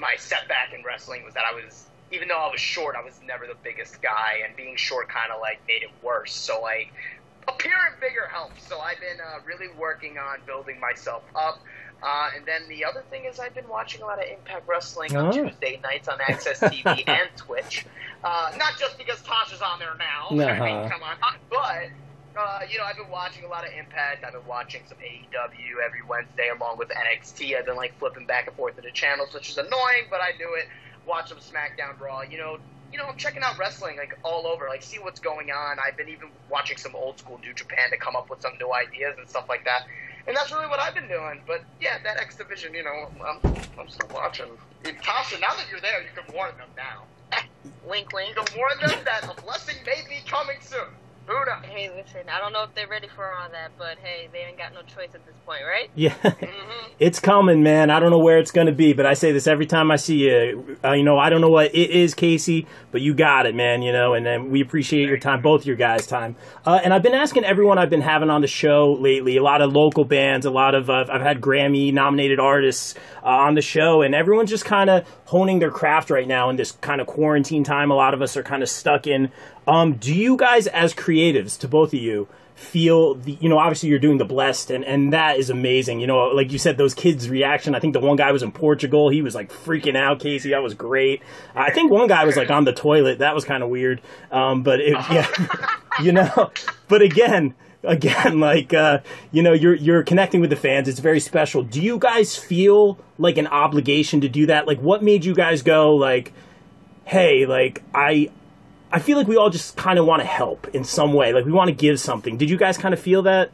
my 0.00 0.14
setback 0.18 0.72
in 0.76 0.84
wrestling 0.84 1.24
was 1.24 1.34
that 1.34 1.44
I 1.50 1.54
was 1.54 1.86
even 2.10 2.28
though 2.28 2.38
I 2.38 2.50
was 2.50 2.60
short, 2.60 2.96
I 2.96 3.02
was 3.04 3.20
never 3.26 3.46
the 3.46 3.56
biggest 3.62 4.00
guy, 4.00 4.40
and 4.46 4.56
being 4.56 4.76
short 4.76 5.08
kind 5.08 5.30
of 5.30 5.40
like 5.40 5.60
made 5.68 5.82
it 5.82 5.90
worse. 6.02 6.32
So 6.32 6.60
like 6.60 6.92
appearing 7.46 7.94
bigger 8.00 8.26
helps. 8.30 8.66
So 8.68 8.80
I've 8.80 9.00
been 9.00 9.20
uh, 9.20 9.40
really 9.44 9.68
working 9.78 10.18
on 10.18 10.38
building 10.46 10.78
myself 10.80 11.22
up. 11.34 11.60
Uh, 12.00 12.30
and 12.36 12.46
then 12.46 12.62
the 12.68 12.84
other 12.84 13.02
thing 13.10 13.24
is 13.24 13.40
I've 13.40 13.54
been 13.54 13.66
watching 13.68 14.02
a 14.02 14.04
lot 14.06 14.18
of 14.22 14.24
Impact 14.30 14.68
Wrestling 14.68 15.16
on 15.16 15.26
Oh. 15.26 15.32
Tuesday 15.32 15.80
nights 15.82 16.06
on 16.08 16.18
AXS 16.18 16.60
TV 16.70 17.02
and 17.08 17.28
Twitch. 17.36 17.84
Uh, 18.22 18.52
not 18.56 18.78
just 18.78 18.96
because 18.98 19.20
Tasha's 19.22 19.60
on 19.62 19.78
there 19.80 19.96
now. 19.98 20.28
I 20.30 20.32
mean, 20.34 20.40
Uh-huh. 20.48 20.88
come 20.92 21.02
on. 21.02 21.16
But, 21.50 21.88
uh, 22.38 22.60
you 22.70 22.78
know, 22.78 22.84
I've 22.84 22.96
been 22.96 23.10
watching 23.10 23.44
a 23.44 23.48
lot 23.48 23.66
of 23.66 23.72
Impact. 23.72 24.24
I've 24.24 24.32
been 24.32 24.46
watching 24.46 24.82
some 24.88 24.98
AEW 24.98 25.84
every 25.84 26.02
Wednesday 26.08 26.50
along 26.54 26.78
with 26.78 26.88
NXT. 26.88 27.58
I've 27.58 27.66
been, 27.66 27.76
like, 27.76 27.98
flipping 27.98 28.26
back 28.26 28.46
and 28.46 28.56
forth 28.56 28.76
to 28.76 28.82
the 28.82 28.92
channels, 28.92 29.34
which 29.34 29.50
is 29.50 29.58
annoying, 29.58 30.06
but 30.08 30.20
I 30.20 30.32
do 30.38 30.54
it. 30.54 30.68
Watch 31.04 31.30
some 31.30 31.38
SmackDown 31.38 31.98
Raw. 32.00 32.22
You 32.22 32.38
know, 32.38 32.58
you 32.92 32.98
know, 32.98 33.06
I'm 33.06 33.16
checking 33.16 33.42
out 33.42 33.58
wrestling, 33.58 33.96
like, 33.96 34.16
all 34.22 34.46
over. 34.46 34.68
Like, 34.68 34.82
see 34.82 34.98
what's 34.98 35.18
going 35.20 35.50
on. 35.50 35.78
I've 35.84 35.96
been 35.96 36.08
even 36.08 36.28
watching 36.48 36.76
some 36.76 36.94
old 36.94 37.18
school 37.18 37.38
New 37.42 37.52
Japan 37.54 37.90
to 37.90 37.96
come 37.96 38.14
up 38.14 38.30
with 38.30 38.40
some 38.40 38.52
new 38.60 38.72
ideas 38.72 39.16
and 39.18 39.28
stuff 39.28 39.46
like 39.48 39.64
that. 39.64 39.86
And 40.28 40.36
that's 40.36 40.52
really 40.52 40.68
what 40.68 40.78
I've 40.78 40.94
been 40.94 41.08
doing. 41.08 41.40
But 41.46 41.62
yeah, 41.80 41.98
that 42.04 42.18
X 42.18 42.36
Division, 42.36 42.72
you 42.72 42.84
know, 42.84 43.08
I'm, 43.26 43.54
I'm 43.80 43.88
still 43.88 44.08
watching. 44.14 44.46
And 44.84 44.96
Tasha, 44.98 45.40
now 45.40 45.54
that 45.56 45.66
you're 45.70 45.80
there, 45.80 46.02
you 46.02 46.08
can 46.14 46.32
warn 46.34 46.52
them 46.56 46.68
now. 46.76 47.02
Wink, 47.88 48.12
wink. 48.12 48.28
You 48.36 48.42
can 48.44 48.58
warn 48.58 48.78
them 48.80 49.04
that 49.04 49.24
a 49.24 49.42
blessing 49.42 49.76
may 49.84 50.02
be 50.08 50.20
coming 50.28 50.58
soon. 50.60 50.86
Knows? 51.28 51.46
Hey, 51.62 51.90
listen, 51.94 52.28
I 52.28 52.40
don't 52.40 52.52
know 52.52 52.64
if 52.64 52.74
they're 52.74 52.88
ready 52.88 53.08
for 53.14 53.24
all 53.24 53.48
that, 53.50 53.70
but 53.78 53.98
hey, 54.02 54.28
they 54.32 54.38
ain't 54.40 54.58
got 54.58 54.72
no 54.72 54.80
choice 54.82 55.10
at 55.14 55.24
this 55.26 55.34
point, 55.46 55.62
right? 55.66 55.90
yeah. 55.94 56.14
hmm 56.22 56.92
It's 56.98 57.20
coming, 57.20 57.62
man. 57.62 57.90
I 57.90 58.00
don't 58.00 58.10
know 58.10 58.18
where 58.18 58.38
it's 58.38 58.50
going 58.50 58.66
to 58.66 58.72
be, 58.72 58.92
but 58.92 59.06
I 59.06 59.14
say 59.14 59.30
this 59.30 59.46
every 59.46 59.66
time 59.66 59.90
I 59.90 59.96
see 59.96 60.28
you. 60.28 60.78
Uh, 60.82 60.92
you 60.92 61.02
know, 61.04 61.18
I 61.18 61.30
don't 61.30 61.40
know 61.40 61.50
what 61.50 61.74
it 61.74 61.90
is, 61.90 62.14
KC, 62.14 62.66
but 62.90 63.00
you 63.00 63.14
got 63.14 63.46
it, 63.46 63.54
man. 63.54 63.82
You 63.82 63.92
know, 63.92 64.14
and, 64.14 64.26
and 64.26 64.50
we 64.50 64.60
appreciate 64.60 65.08
your 65.08 65.18
time, 65.18 65.42
both 65.42 65.66
your 65.66 65.76
guys' 65.76 66.06
time. 66.06 66.34
Uh, 66.66 66.80
and 66.82 66.92
I've 66.92 67.02
been 67.02 67.14
asking 67.14 67.44
everyone 67.44 67.78
I've 67.78 67.90
been 67.90 68.00
having 68.00 68.30
on 68.30 68.40
the 68.40 68.48
show 68.48 68.94
lately, 68.94 69.36
a 69.36 69.42
lot 69.42 69.60
of 69.60 69.72
local 69.72 70.04
bands, 70.04 70.46
a 70.46 70.50
lot 70.50 70.74
of, 70.74 70.90
uh, 70.90 71.06
I've 71.10 71.22
had 71.22 71.40
Grammy 71.40 71.92
nominated 71.92 72.40
artists 72.40 72.94
uh, 73.22 73.26
on 73.26 73.54
the 73.54 73.62
show, 73.62 74.02
and 74.02 74.14
everyone's 74.14 74.50
just 74.50 74.64
kind 74.64 74.90
of 74.90 75.06
honing 75.26 75.58
their 75.58 75.70
craft 75.70 76.10
right 76.10 76.26
now 76.26 76.50
in 76.50 76.56
this 76.56 76.72
kind 76.72 77.00
of 77.00 77.06
quarantine 77.06 77.64
time. 77.64 77.90
A 77.90 77.94
lot 77.94 78.14
of 78.14 78.22
us 78.22 78.36
are 78.36 78.42
kind 78.42 78.62
of 78.62 78.68
stuck 78.68 79.06
in. 79.06 79.30
Um, 79.68 79.94
do 79.94 80.14
you 80.14 80.36
guys, 80.36 80.66
as 80.66 80.94
creatives, 80.94 81.58
to 81.60 81.68
both 81.68 81.92
of 81.92 82.00
you, 82.00 82.26
feel 82.54 83.14
the 83.14 83.38
you 83.40 83.48
know 83.48 83.56
obviously 83.56 83.88
you're 83.88 84.00
doing 84.00 84.18
the 84.18 84.24
blessed 84.24 84.72
and 84.72 84.84
and 84.84 85.12
that 85.12 85.38
is 85.38 85.48
amazing 85.48 86.00
you 86.00 86.08
know 86.08 86.26
like 86.30 86.50
you 86.50 86.58
said 86.58 86.76
those 86.76 86.92
kids 86.92 87.30
reaction 87.30 87.72
i 87.72 87.78
think 87.78 87.92
the 87.92 88.00
one 88.00 88.16
guy 88.16 88.32
was 88.32 88.42
in 88.42 88.50
portugal 88.50 89.08
he 89.08 89.22
was 89.22 89.32
like 89.32 89.52
freaking 89.52 89.96
out 89.96 90.18
KC 90.18 90.50
that 90.50 90.60
was 90.60 90.74
great. 90.74 91.22
I 91.54 91.70
think 91.70 91.92
one 91.92 92.08
guy 92.08 92.24
was 92.24 92.36
like 92.36 92.50
on 92.50 92.64
the 92.64 92.72
toilet 92.72 93.20
that 93.20 93.32
was 93.32 93.44
kind 93.44 93.62
of 93.62 93.68
weird 93.68 94.00
um 94.32 94.64
but 94.64 94.80
it, 94.80 94.94
yeah 95.08 95.28
you 96.02 96.10
know 96.10 96.50
but 96.88 97.00
again 97.00 97.54
again 97.84 98.40
like 98.50 98.74
uh 98.74 98.98
you 99.30 99.44
know 99.44 99.52
you're 99.52 99.76
you're 99.76 100.02
connecting 100.02 100.40
with 100.40 100.50
the 100.50 100.56
fans 100.56 100.88
it's 100.88 100.98
very 100.98 101.20
special. 101.20 101.62
Do 101.62 101.80
you 101.80 101.96
guys 101.96 102.34
feel 102.34 102.98
like 103.18 103.38
an 103.38 103.46
obligation 103.46 104.20
to 104.22 104.28
do 104.28 104.46
that? 104.46 104.66
Like 104.66 104.80
what 104.80 105.00
made 105.00 105.24
you 105.24 105.32
guys 105.32 105.62
go 105.62 105.94
like 105.94 106.32
hey 107.04 107.46
like 107.46 107.82
i 107.94 108.28
I 108.90 108.98
feel 109.00 109.18
like 109.18 109.26
we 109.26 109.36
all 109.36 109.50
just 109.50 109.76
kind 109.76 109.98
of 109.98 110.06
want 110.06 110.22
to 110.22 110.26
help 110.26 110.68
in 110.74 110.84
some 110.84 111.12
way. 111.12 111.32
Like 111.32 111.44
we 111.44 111.52
want 111.52 111.68
to 111.68 111.74
give 111.74 112.00
something. 112.00 112.36
Did 112.38 112.48
you 112.48 112.56
guys 112.56 112.78
kind 112.78 112.94
of 112.94 113.00
feel 113.00 113.22
that? 113.22 113.50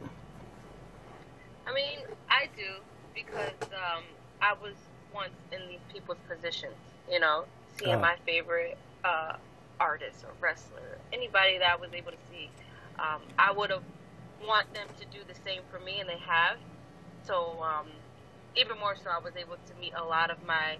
I 1.67 1.73
mean, 1.73 1.99
I 2.29 2.47
do 2.55 2.75
because 3.13 3.51
um, 3.73 4.03
I 4.41 4.53
was 4.61 4.73
once 5.13 5.33
in 5.51 5.67
these 5.67 5.79
people's 5.91 6.19
positions. 6.29 6.75
You 7.11 7.19
know, 7.19 7.45
seeing 7.77 7.95
Uh. 7.95 7.99
my 7.99 8.15
favorite 8.25 8.77
uh, 9.03 9.33
artist 9.79 10.23
or 10.23 10.31
wrestler, 10.39 10.97
anybody 11.11 11.57
that 11.57 11.69
I 11.69 11.75
was 11.75 11.91
able 11.93 12.11
to 12.11 12.17
see, 12.31 12.49
um, 12.97 13.21
I 13.37 13.51
would 13.51 13.71
have 13.71 13.83
want 14.45 14.71
them 14.73 14.87
to 14.99 15.05
do 15.07 15.23
the 15.27 15.35
same 15.43 15.61
for 15.71 15.79
me, 15.79 15.99
and 15.99 16.07
they 16.09 16.17
have. 16.19 16.57
So 17.23 17.61
um, 17.61 17.87
even 18.55 18.77
more 18.79 18.95
so, 18.95 19.09
I 19.09 19.19
was 19.19 19.33
able 19.35 19.55
to 19.57 19.73
meet 19.81 19.93
a 19.95 20.03
lot 20.03 20.29
of 20.31 20.37
my 20.45 20.77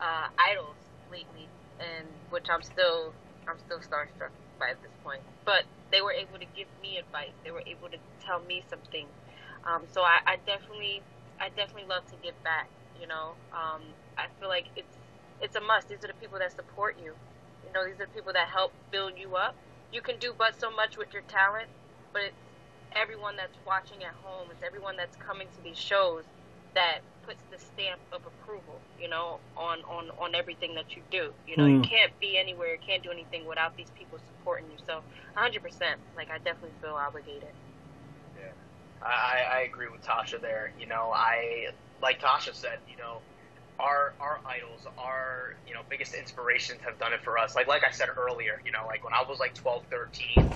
uh, 0.00 0.28
idols 0.38 0.76
lately, 1.10 1.48
and 1.80 2.06
which 2.30 2.46
I'm 2.50 2.62
still 2.62 3.12
I'm 3.48 3.58
still 3.58 3.78
starstruck 3.78 4.34
by 4.58 4.70
at 4.70 4.82
this 4.82 4.92
point. 5.04 5.22
But 5.44 5.64
they 5.92 6.00
were 6.00 6.12
able 6.12 6.38
to 6.38 6.46
give 6.56 6.68
me 6.82 6.98
advice. 6.98 7.34
They 7.44 7.50
were 7.50 7.62
able 7.66 7.88
to 7.88 7.98
tell 8.24 8.40
me 8.40 8.62
some 8.68 8.80
things. 8.90 9.10
Um, 9.64 9.82
so 9.90 10.02
I, 10.02 10.18
I 10.26 10.36
definitely, 10.46 11.02
I 11.40 11.48
definitely 11.50 11.88
love 11.88 12.06
to 12.10 12.16
give 12.22 12.34
back. 12.42 12.68
You 13.00 13.06
know, 13.06 13.34
um, 13.52 13.82
I 14.16 14.26
feel 14.40 14.48
like 14.48 14.66
it's 14.76 14.96
it's 15.40 15.56
a 15.56 15.60
must. 15.60 15.88
These 15.88 16.02
are 16.04 16.08
the 16.08 16.18
people 16.20 16.38
that 16.38 16.52
support 16.52 16.96
you. 17.02 17.12
You 17.66 17.72
know, 17.74 17.84
these 17.84 18.00
are 18.00 18.06
the 18.06 18.14
people 18.14 18.32
that 18.32 18.48
help 18.48 18.72
build 18.90 19.14
you 19.18 19.36
up. 19.36 19.54
You 19.92 20.00
can 20.00 20.18
do 20.18 20.32
but 20.36 20.58
so 20.58 20.70
much 20.70 20.96
with 20.96 21.12
your 21.12 21.22
talent, 21.28 21.68
but 22.12 22.22
it's 22.22 22.42
everyone 22.92 23.36
that's 23.36 23.56
watching 23.66 24.02
at 24.02 24.14
home. 24.24 24.48
It's 24.50 24.62
everyone 24.64 24.96
that's 24.96 25.16
coming 25.16 25.48
to 25.56 25.62
these 25.62 25.78
shows 25.78 26.24
that 26.76 27.00
puts 27.24 27.44
the 27.50 27.58
stamp 27.58 28.02
of 28.12 28.22
approval. 28.26 28.84
You 28.98 29.08
know, 29.10 29.42
on 29.56 29.80
on 29.88 30.10
on 30.18 30.36
everything 30.36 30.74
that 30.76 30.96
you 30.96 31.04
do. 31.10 31.34
You 31.46 31.56
know, 31.58 31.66
you 31.66 31.80
Mm. 31.80 31.90
can't 31.90 32.18
be 32.20 32.38
anywhere, 32.38 32.72
you 32.72 32.80
can't 32.86 33.02
do 33.04 33.10
anything 33.12 33.46
without 33.46 33.76
these 33.76 33.90
people 33.92 34.18
supporting 34.20 34.70
you. 34.70 34.78
So, 34.78 35.04
100%. 35.34 36.00
Like, 36.16 36.30
I 36.30 36.38
definitely 36.38 36.76
feel 36.80 36.94
obligated. 36.94 37.54
Yeah, 38.36 38.52
I, 39.02 39.58
I 39.58 39.60
agree 39.62 39.88
with 39.88 40.02
Tasha 40.02 40.40
there. 40.40 40.72
You 40.78 40.86
know, 40.86 41.12
I 41.14 41.68
like 42.02 42.20
Tasha 42.20 42.54
said. 42.54 42.80
You 42.88 42.96
know, 42.96 43.22
our 43.80 44.14
our 44.20 44.40
idols, 44.46 44.86
our 44.98 45.56
you 45.66 45.74
know 45.74 45.82
biggest 45.88 46.14
inspirations 46.14 46.80
have 46.82 46.98
done 46.98 47.12
it 47.12 47.22
for 47.22 47.38
us. 47.38 47.56
Like 47.56 47.68
like 47.68 47.84
I 47.84 47.90
said 47.92 48.08
earlier. 48.16 48.62
You 48.64 48.72
know, 48.72 48.86
like 48.86 49.04
when 49.04 49.14
I 49.14 49.24
was 49.28 49.40
like 49.40 49.54
12, 49.54 49.86
13, 49.90 50.50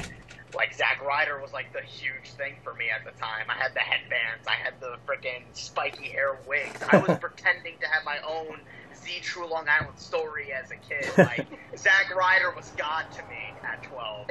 like 0.54 0.74
Zack 0.74 1.00
Ryder 1.04 1.40
was 1.40 1.52
like 1.52 1.72
the 1.72 1.82
huge 1.86 2.32
thing 2.36 2.58
for 2.62 2.74
me 2.74 2.86
at 2.90 3.04
the 3.04 3.16
time. 3.18 3.46
I 3.48 3.56
had 3.56 3.72
the 3.74 3.84
headbands, 3.84 4.46
I 4.46 4.58
had 4.62 4.74
the 4.80 4.98
freaking 5.06 5.50
spiky 5.52 6.10
hair 6.10 6.40
wigs. 6.46 6.80
I 6.90 6.98
was 6.98 7.18
pretending 7.24 7.78
to 7.80 7.86
have 7.86 8.04
my 8.04 8.18
own 8.26 8.64
Z 8.94 9.20
True 9.22 9.48
Long 9.48 9.66
Island 9.68 9.98
story 9.98 10.48
as 10.52 10.70
a 10.70 10.78
kid. 10.78 11.12
Like 11.30 11.46
Zack 11.76 12.10
Ryder 12.16 12.52
was 12.56 12.70
God 12.76 13.04
to 13.12 13.22
me 13.28 13.54
at 13.62 13.82
12. 13.84 14.28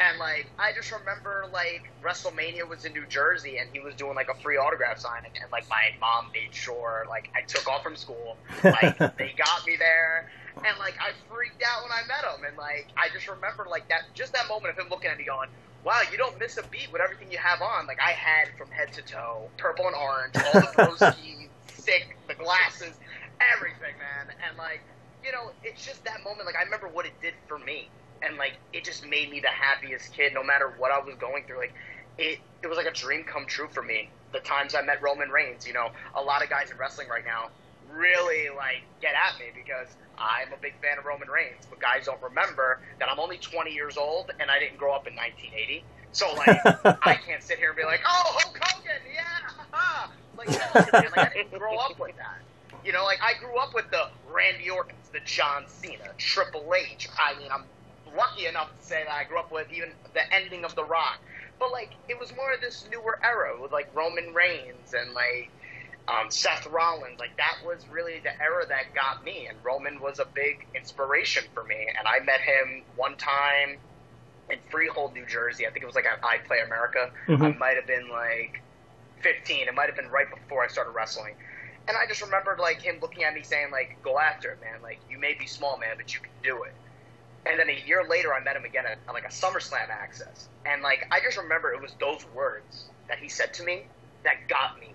And 0.00 0.18
like 0.18 0.46
I 0.58 0.70
just 0.72 0.92
remember 0.92 1.44
like 1.52 1.82
WrestleMania 2.00 2.68
was 2.68 2.84
in 2.84 2.92
New 2.92 3.06
Jersey 3.06 3.58
and 3.58 3.68
he 3.72 3.80
was 3.80 3.94
doing 3.96 4.14
like 4.14 4.28
a 4.30 4.38
free 4.40 4.56
autograph 4.56 4.98
signing 4.98 5.32
and 5.42 5.50
like 5.50 5.66
my 5.68 5.82
mom 5.98 6.30
made 6.32 6.54
sure 6.54 7.04
like 7.10 7.28
I 7.34 7.42
took 7.48 7.66
off 7.68 7.82
from 7.82 7.96
school. 7.96 8.38
Like 8.62 8.96
they 8.98 9.34
got 9.38 9.66
me 9.66 9.76
there 9.76 10.26
and 10.64 10.78
like 10.78 10.94
I 11.00 11.12
freaked 11.28 11.62
out 11.62 11.82
when 11.82 11.92
I 11.92 12.02
met 12.06 12.24
him 12.24 12.44
and 12.46 12.56
like 12.56 12.88
I 12.96 13.08
just 13.12 13.28
remember 13.28 13.66
like 13.68 13.88
that 13.88 14.02
just 14.14 14.32
that 14.32 14.48
moment 14.48 14.76
of 14.76 14.84
him 14.84 14.90
looking 14.90 15.10
at 15.10 15.18
me 15.18 15.24
going, 15.24 15.48
Wow, 15.84 16.00
you 16.10 16.18
don't 16.18 16.38
miss 16.38 16.56
a 16.58 16.62
beat 16.68 16.88
with 16.92 17.00
everything 17.00 17.30
you 17.30 17.38
have 17.38 17.62
on. 17.62 17.86
Like 17.86 18.00
I 18.00 18.12
had 18.12 18.48
from 18.58 18.70
head 18.70 18.92
to 18.94 19.02
toe, 19.02 19.48
purple 19.56 19.86
and 19.86 19.94
orange, 19.94 20.34
all 20.36 20.60
the 20.60 20.66
broskies, 20.76 21.48
sick, 21.72 22.16
the 22.26 22.34
glasses, 22.34 22.94
everything, 23.54 23.94
man. 23.98 24.34
And 24.46 24.58
like, 24.58 24.80
you 25.24 25.32
know, 25.32 25.52
it's 25.62 25.84
just 25.84 26.04
that 26.04 26.22
moment, 26.24 26.46
like 26.46 26.56
I 26.56 26.62
remember 26.62 26.88
what 26.88 27.06
it 27.06 27.12
did 27.22 27.34
for 27.46 27.58
me 27.58 27.88
and 28.22 28.36
like 28.36 28.54
it 28.72 28.84
just 28.84 29.06
made 29.06 29.30
me 29.30 29.40
the 29.40 29.48
happiest 29.48 30.12
kid 30.12 30.34
no 30.34 30.42
matter 30.42 30.74
what 30.78 30.90
I 30.90 30.98
was 30.98 31.14
going 31.16 31.44
through. 31.44 31.58
Like 31.58 31.74
it 32.18 32.40
it 32.62 32.66
was 32.66 32.76
like 32.76 32.86
a 32.86 32.92
dream 32.92 33.24
come 33.24 33.46
true 33.46 33.68
for 33.70 33.82
me. 33.82 34.10
The 34.32 34.40
times 34.40 34.74
I 34.74 34.82
met 34.82 35.00
Roman 35.00 35.30
Reigns, 35.30 35.66
you 35.66 35.72
know, 35.72 35.90
a 36.14 36.20
lot 36.20 36.42
of 36.42 36.50
guys 36.50 36.70
in 36.70 36.76
wrestling 36.76 37.08
right 37.08 37.24
now 37.24 37.50
really 37.92 38.48
like 38.54 38.82
get 39.00 39.14
at 39.14 39.38
me 39.38 39.46
because 39.54 39.88
I'm 40.18 40.52
a 40.52 40.56
big 40.60 40.74
fan 40.80 40.98
of 40.98 41.04
Roman 41.04 41.28
Reigns, 41.28 41.66
but 41.70 41.80
guys 41.80 42.06
don't 42.06 42.20
remember 42.22 42.80
that 42.98 43.08
I'm 43.08 43.18
only 43.18 43.38
20 43.38 43.72
years 43.72 43.96
old 43.96 44.30
and 44.40 44.50
I 44.50 44.58
didn't 44.58 44.78
grow 44.78 44.94
up 44.94 45.06
in 45.06 45.14
1980. 45.14 45.84
So 46.12 46.32
like 46.34 46.48
I 47.06 47.14
can't 47.14 47.42
sit 47.42 47.58
here 47.58 47.68
and 47.70 47.76
be 47.76 47.84
like, 47.84 48.00
"Oh, 48.06 48.38
Hulk 48.38 48.58
Hogan, 48.60 49.02
yeah." 49.14 49.22
haha." 49.72 50.10
Like, 50.36 50.48
like 50.48 51.18
I 51.18 51.30
didn't 51.34 51.58
grow 51.58 51.76
up 51.76 51.98
with 51.98 52.16
that. 52.16 52.40
You 52.84 52.92
know, 52.92 53.04
like 53.04 53.18
I 53.22 53.34
grew 53.38 53.58
up 53.58 53.74
with 53.74 53.90
the 53.90 54.08
Randy 54.30 54.70
Ortons, 54.70 55.08
the 55.12 55.20
John 55.24 55.64
Cena, 55.66 56.12
Triple 56.16 56.72
H. 56.74 57.08
I 57.18 57.38
mean, 57.38 57.50
I'm 57.52 57.64
lucky 58.16 58.46
enough 58.46 58.76
to 58.78 58.84
say 58.84 59.04
that 59.04 59.12
I 59.12 59.24
grew 59.24 59.38
up 59.38 59.50
with 59.52 59.70
even 59.72 59.92
the 60.14 60.32
ending 60.32 60.64
of 60.64 60.74
The 60.74 60.84
Rock. 60.84 61.18
But 61.58 61.72
like, 61.72 61.90
it 62.08 62.18
was 62.18 62.34
more 62.36 62.52
of 62.52 62.60
this 62.60 62.86
newer 62.90 63.18
era 63.22 63.60
with 63.60 63.72
like 63.72 63.94
Roman 63.94 64.32
Reigns 64.32 64.94
and 64.94 65.12
like, 65.12 65.50
um, 66.08 66.30
Seth 66.30 66.66
Rollins. 66.66 67.20
Like 67.20 67.36
that 67.36 67.66
was 67.66 67.86
really 67.88 68.20
the 68.20 68.32
era 68.42 68.64
that 68.68 68.94
got 68.94 69.24
me, 69.24 69.46
and 69.46 69.56
Roman 69.62 70.00
was 70.00 70.18
a 70.18 70.24
big 70.24 70.66
inspiration 70.74 71.44
for 71.54 71.62
me. 71.64 71.76
And 71.98 72.08
I 72.08 72.24
met 72.24 72.40
him 72.40 72.82
one 72.96 73.16
time 73.16 73.78
in 74.50 74.58
Freehold, 74.70 75.14
New 75.14 75.26
Jersey. 75.26 75.66
I 75.66 75.70
think 75.70 75.82
it 75.82 75.86
was 75.86 75.94
like 75.94 76.06
at 76.06 76.20
iPlay 76.22 76.64
America. 76.64 77.10
Mhm. 77.26 77.54
I 77.54 77.58
might 77.58 77.76
have 77.76 77.86
been 77.86 78.08
like 78.08 78.62
15. 79.20 79.68
It 79.68 79.74
might 79.74 79.86
have 79.86 79.96
been 79.96 80.10
right 80.10 80.28
before 80.30 80.64
I 80.64 80.68
started 80.68 80.92
wrestling. 80.92 81.34
And 81.86 81.96
I 81.96 82.06
just 82.06 82.22
remembered 82.22 82.58
like 82.58 82.80
him 82.80 82.98
looking 83.00 83.24
at 83.24 83.34
me 83.34 83.42
saying 83.42 83.70
like, 83.70 84.02
"Go 84.02 84.18
after 84.18 84.50
it, 84.52 84.60
man. 84.60 84.80
Like 84.82 84.98
you 85.10 85.18
may 85.18 85.34
be 85.34 85.46
small, 85.46 85.76
man, 85.78 85.96
but 85.96 86.14
you 86.14 86.20
can 86.20 86.30
do 86.42 86.62
it." 86.64 86.74
And 87.46 87.58
then 87.58 87.68
a 87.70 87.86
year 87.86 88.04
later, 88.04 88.34
I 88.34 88.40
met 88.40 88.56
him 88.56 88.64
again 88.64 88.84
at, 88.84 88.98
at 89.06 89.14
like 89.14 89.24
a 89.24 89.28
SummerSlam 89.28 89.88
Access, 89.88 90.48
and 90.66 90.82
like 90.82 91.06
I 91.10 91.20
just 91.20 91.36
remember 91.38 91.72
it 91.72 91.80
was 91.80 91.92
those 92.00 92.24
words 92.34 92.84
that 93.08 93.18
he 93.18 93.28
said 93.28 93.54
to 93.54 93.62
me 93.62 93.84
that 94.24 94.48
got 94.48 94.78
me 94.80 94.92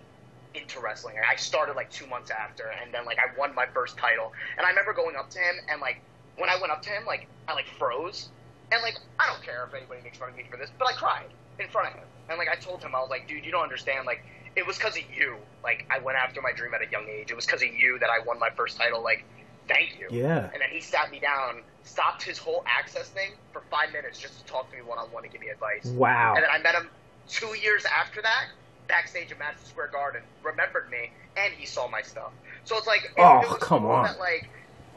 into 0.53 0.79
wrestling. 0.79 1.15
I 1.29 1.35
started 1.35 1.75
like 1.75 1.89
two 1.91 2.07
months 2.07 2.31
after, 2.31 2.71
and 2.81 2.93
then 2.93 3.05
like 3.05 3.17
I 3.17 3.37
won 3.37 3.53
my 3.55 3.65
first 3.73 3.97
title. 3.97 4.33
And 4.57 4.65
I 4.65 4.69
remember 4.69 4.93
going 4.93 5.15
up 5.15 5.29
to 5.31 5.39
him, 5.39 5.55
and 5.69 5.81
like 5.81 6.01
when 6.37 6.49
I 6.49 6.57
went 6.59 6.71
up 6.71 6.81
to 6.83 6.89
him, 6.89 7.05
like 7.05 7.27
I 7.47 7.53
like 7.53 7.67
froze, 7.77 8.29
and 8.71 8.81
like 8.81 8.97
I 9.19 9.31
don't 9.31 9.43
care 9.43 9.65
if 9.67 9.73
anybody 9.73 10.01
makes 10.03 10.17
fun 10.17 10.29
of 10.29 10.35
me 10.35 10.45
for 10.49 10.57
this, 10.57 10.69
but 10.77 10.87
I 10.89 10.93
cried 10.93 11.29
in 11.59 11.67
front 11.69 11.89
of 11.89 11.93
him, 11.95 12.07
and 12.29 12.37
like 12.37 12.49
I 12.49 12.55
told 12.55 12.81
him 12.81 12.95
I 12.95 12.99
was 12.99 13.09
like, 13.09 13.27
dude, 13.27 13.45
you 13.45 13.51
don't 13.51 13.63
understand, 13.63 14.05
like 14.05 14.23
it 14.55 14.65
was 14.65 14.77
because 14.77 14.97
of 14.97 15.03
you. 15.15 15.35
Like 15.63 15.85
I 15.89 15.99
went 15.99 16.17
after 16.17 16.41
my 16.41 16.51
dream 16.51 16.73
at 16.73 16.81
a 16.81 16.91
young 16.91 17.07
age. 17.07 17.31
It 17.31 17.35
was 17.35 17.45
because 17.45 17.63
of 17.63 17.73
you 17.73 17.97
that 17.99 18.09
I 18.09 18.23
won 18.25 18.39
my 18.39 18.49
first 18.51 18.77
title. 18.77 19.03
Like 19.03 19.25
thank 19.67 19.99
you. 19.99 20.07
Yeah. 20.11 20.49
And 20.51 20.61
then 20.61 20.69
he 20.71 20.81
sat 20.81 21.11
me 21.11 21.19
down, 21.19 21.61
stopped 21.83 22.23
his 22.23 22.37
whole 22.37 22.63
access 22.67 23.09
thing 23.09 23.31
for 23.51 23.61
five 23.69 23.91
minutes 23.91 24.19
just 24.19 24.39
to 24.39 24.45
talk 24.45 24.69
to 24.71 24.75
me 24.75 24.83
one 24.83 24.97
on 24.97 25.07
one 25.11 25.23
and 25.23 25.31
give 25.31 25.41
me 25.41 25.49
advice. 25.49 25.85
Wow. 25.85 26.33
And 26.35 26.43
then 26.43 26.51
I 26.51 26.59
met 26.59 26.75
him 26.75 26.89
two 27.27 27.55
years 27.57 27.85
after 27.85 28.21
that, 28.21 28.45
backstage 28.87 29.31
at 29.31 29.39
Madison 29.39 29.65
Square 29.67 29.89
Garden, 29.91 30.21
remembered 30.43 30.89
me, 30.89 31.11
and 31.37 31.53
he 31.53 31.65
saw 31.65 31.87
my 31.87 32.01
stuff. 32.01 32.31
So 32.63 32.77
it's 32.77 32.87
like, 32.87 33.13
Oh, 33.17 33.41
it 33.41 33.49
was 33.49 33.57
come 33.59 33.85
on. 33.85 34.03
That, 34.03 34.19
like, 34.19 34.49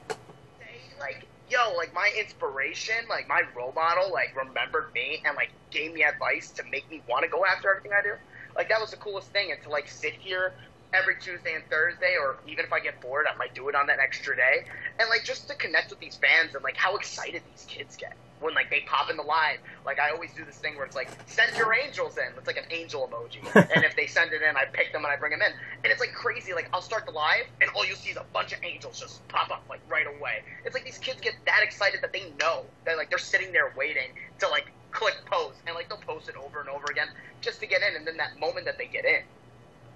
they, 0.08 1.00
like, 1.00 1.26
yo, 1.50 1.74
like 1.76 1.94
my 1.94 2.10
inspiration, 2.18 2.94
like 3.08 3.28
my 3.28 3.42
role 3.56 3.72
model, 3.72 4.12
like 4.12 4.34
remembered 4.36 4.92
me 4.94 5.22
and 5.24 5.36
like 5.36 5.50
gave 5.70 5.92
me 5.92 6.02
advice 6.02 6.50
to 6.52 6.62
make 6.70 6.88
me 6.90 7.02
want 7.08 7.24
to 7.24 7.30
go 7.30 7.44
after 7.44 7.70
everything 7.70 7.92
I 7.98 8.02
do. 8.02 8.14
Like 8.54 8.68
that 8.68 8.80
was 8.80 8.90
the 8.90 8.96
coolest 8.96 9.28
thing, 9.30 9.52
and 9.52 9.62
to 9.62 9.68
like 9.68 9.88
sit 9.88 10.14
here 10.14 10.52
every 10.92 11.16
Tuesday 11.20 11.54
and 11.54 11.64
Thursday, 11.68 12.14
or 12.18 12.36
even 12.46 12.64
if 12.64 12.72
I 12.72 12.80
get 12.80 13.00
bored, 13.00 13.26
I 13.32 13.36
might 13.36 13.54
do 13.54 13.68
it 13.68 13.74
on 13.74 13.86
that 13.88 13.98
extra 13.98 14.36
day, 14.36 14.64
and 14.98 15.08
like 15.08 15.24
just 15.24 15.48
to 15.48 15.54
connect 15.54 15.90
with 15.90 16.00
these 16.00 16.16
fans 16.16 16.54
and 16.54 16.64
like 16.64 16.76
how 16.76 16.96
excited 16.96 17.42
these 17.52 17.66
kids 17.68 17.96
get 17.96 18.14
when 18.46 18.54
like 18.54 18.70
they 18.70 18.80
pop 18.86 19.10
in 19.10 19.16
the 19.16 19.22
live. 19.22 19.58
Like 19.84 19.98
I 19.98 20.10
always 20.10 20.32
do 20.32 20.44
this 20.44 20.56
thing 20.56 20.76
where 20.76 20.86
it's 20.86 20.96
like 20.96 21.10
send 21.26 21.54
your 21.56 21.74
angels 21.74 22.16
in. 22.16 22.32
It's 22.38 22.46
like 22.46 22.56
an 22.56 22.70
angel 22.70 23.06
emoji, 23.06 23.42
and 23.74 23.84
if 23.84 23.94
they 23.96 24.06
send 24.06 24.32
it 24.32 24.40
in, 24.40 24.56
I 24.56 24.64
pick 24.72 24.92
them 24.92 25.04
and 25.04 25.12
I 25.12 25.16
bring 25.16 25.32
them 25.32 25.42
in, 25.42 25.52
and 25.84 25.92
it's 25.92 26.00
like 26.00 26.14
crazy. 26.14 26.54
Like 26.54 26.70
I'll 26.72 26.80
start 26.80 27.04
the 27.04 27.12
live, 27.12 27.44
and 27.60 27.68
all 27.74 27.84
you 27.84 27.96
see 27.96 28.10
is 28.10 28.16
a 28.16 28.24
bunch 28.32 28.52
of 28.52 28.60
angels 28.62 29.00
just 29.00 29.26
pop 29.28 29.50
up 29.50 29.64
like 29.68 29.80
right 29.88 30.06
away. 30.06 30.42
It's 30.64 30.74
like 30.74 30.84
these 30.84 30.98
kids 30.98 31.20
get 31.20 31.34
that 31.44 31.60
excited 31.62 32.00
that 32.02 32.12
they 32.12 32.32
know 32.40 32.64
that 32.86 32.96
like 32.96 33.10
they're 33.10 33.18
sitting 33.18 33.52
there 33.52 33.74
waiting 33.76 34.14
to 34.38 34.48
like 34.48 34.72
click 34.92 35.16
post, 35.26 35.58
and 35.66 35.74
like 35.74 35.88
they'll 35.88 35.98
post 35.98 36.28
it 36.28 36.36
over 36.36 36.60
and 36.60 36.68
over 36.70 36.86
again 36.90 37.08
just 37.42 37.60
to 37.60 37.66
get 37.66 37.82
in, 37.82 37.96
and 37.96 38.06
then 38.06 38.16
that 38.16 38.38
moment 38.40 38.64
that 38.64 38.78
they 38.78 38.86
get 38.86 39.04
in 39.04 39.22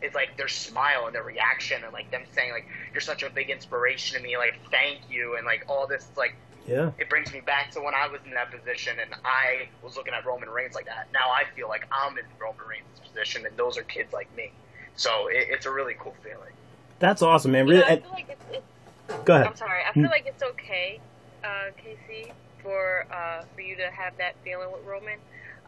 it's 0.02 0.14
like 0.14 0.34
their 0.38 0.48
smile 0.48 1.04
and 1.04 1.14
their 1.14 1.22
reaction 1.22 1.84
and 1.84 1.92
like 1.92 2.10
them 2.10 2.22
saying 2.32 2.52
like 2.52 2.66
you're 2.94 3.02
such 3.02 3.22
a 3.22 3.28
big 3.28 3.50
inspiration 3.50 4.16
to 4.16 4.22
me 4.22 4.34
like 4.38 4.58
thank 4.70 4.98
you 5.10 5.36
and 5.36 5.44
like 5.44 5.62
all 5.68 5.86
this 5.86 6.08
like 6.16 6.34
Yeah. 6.66 6.90
it 6.98 7.08
brings 7.08 7.32
me 7.32 7.40
back 7.40 7.70
to 7.72 7.80
when 7.80 7.94
I 7.94 8.06
was 8.08 8.20
in 8.24 8.32
that 8.32 8.50
position 8.50 8.96
and 9.00 9.12
I 9.24 9.68
was 9.82 9.96
looking 9.96 10.14
at 10.14 10.24
Roman 10.24 10.48
Reigns 10.48 10.74
like 10.74 10.86
that. 10.86 11.08
Now 11.12 11.30
I 11.30 11.44
feel 11.56 11.68
like 11.68 11.86
I'm 11.90 12.16
in 12.18 12.24
Roman 12.40 12.66
Reigns' 12.66 13.00
position 13.06 13.46
and 13.46 13.56
those 13.56 13.76
are 13.78 13.82
kids 13.82 14.12
like 14.12 14.34
me. 14.36 14.52
So 14.96 15.28
it, 15.28 15.46
it's 15.50 15.66
a 15.66 15.70
really 15.70 15.94
cool 15.98 16.14
feeling. 16.22 16.52
That's 16.98 17.22
awesome, 17.22 17.52
man. 17.52 17.66
You 17.66 17.74
Really. 17.74 17.82
know, 17.82 17.86
I 17.88 18.00
feel 18.00 18.10
like 18.10 18.28
it's, 18.28 18.44
it's 18.52 19.24
go 19.24 19.34
ahead. 19.34 19.46
I'm 19.46 19.56
sorry. 19.56 19.80
I 19.88 19.92
feel 19.92 20.04
like 20.04 20.26
it's 20.26 20.42
okay, 20.42 21.00
uh, 21.42 21.70
KC, 21.82 22.30
for 22.62 23.06
uh, 23.10 23.42
for 23.54 23.62
you 23.62 23.74
to 23.76 23.90
have 23.90 24.16
that 24.18 24.34
feeling 24.44 24.70
with 24.70 24.84
Roman, 24.84 25.18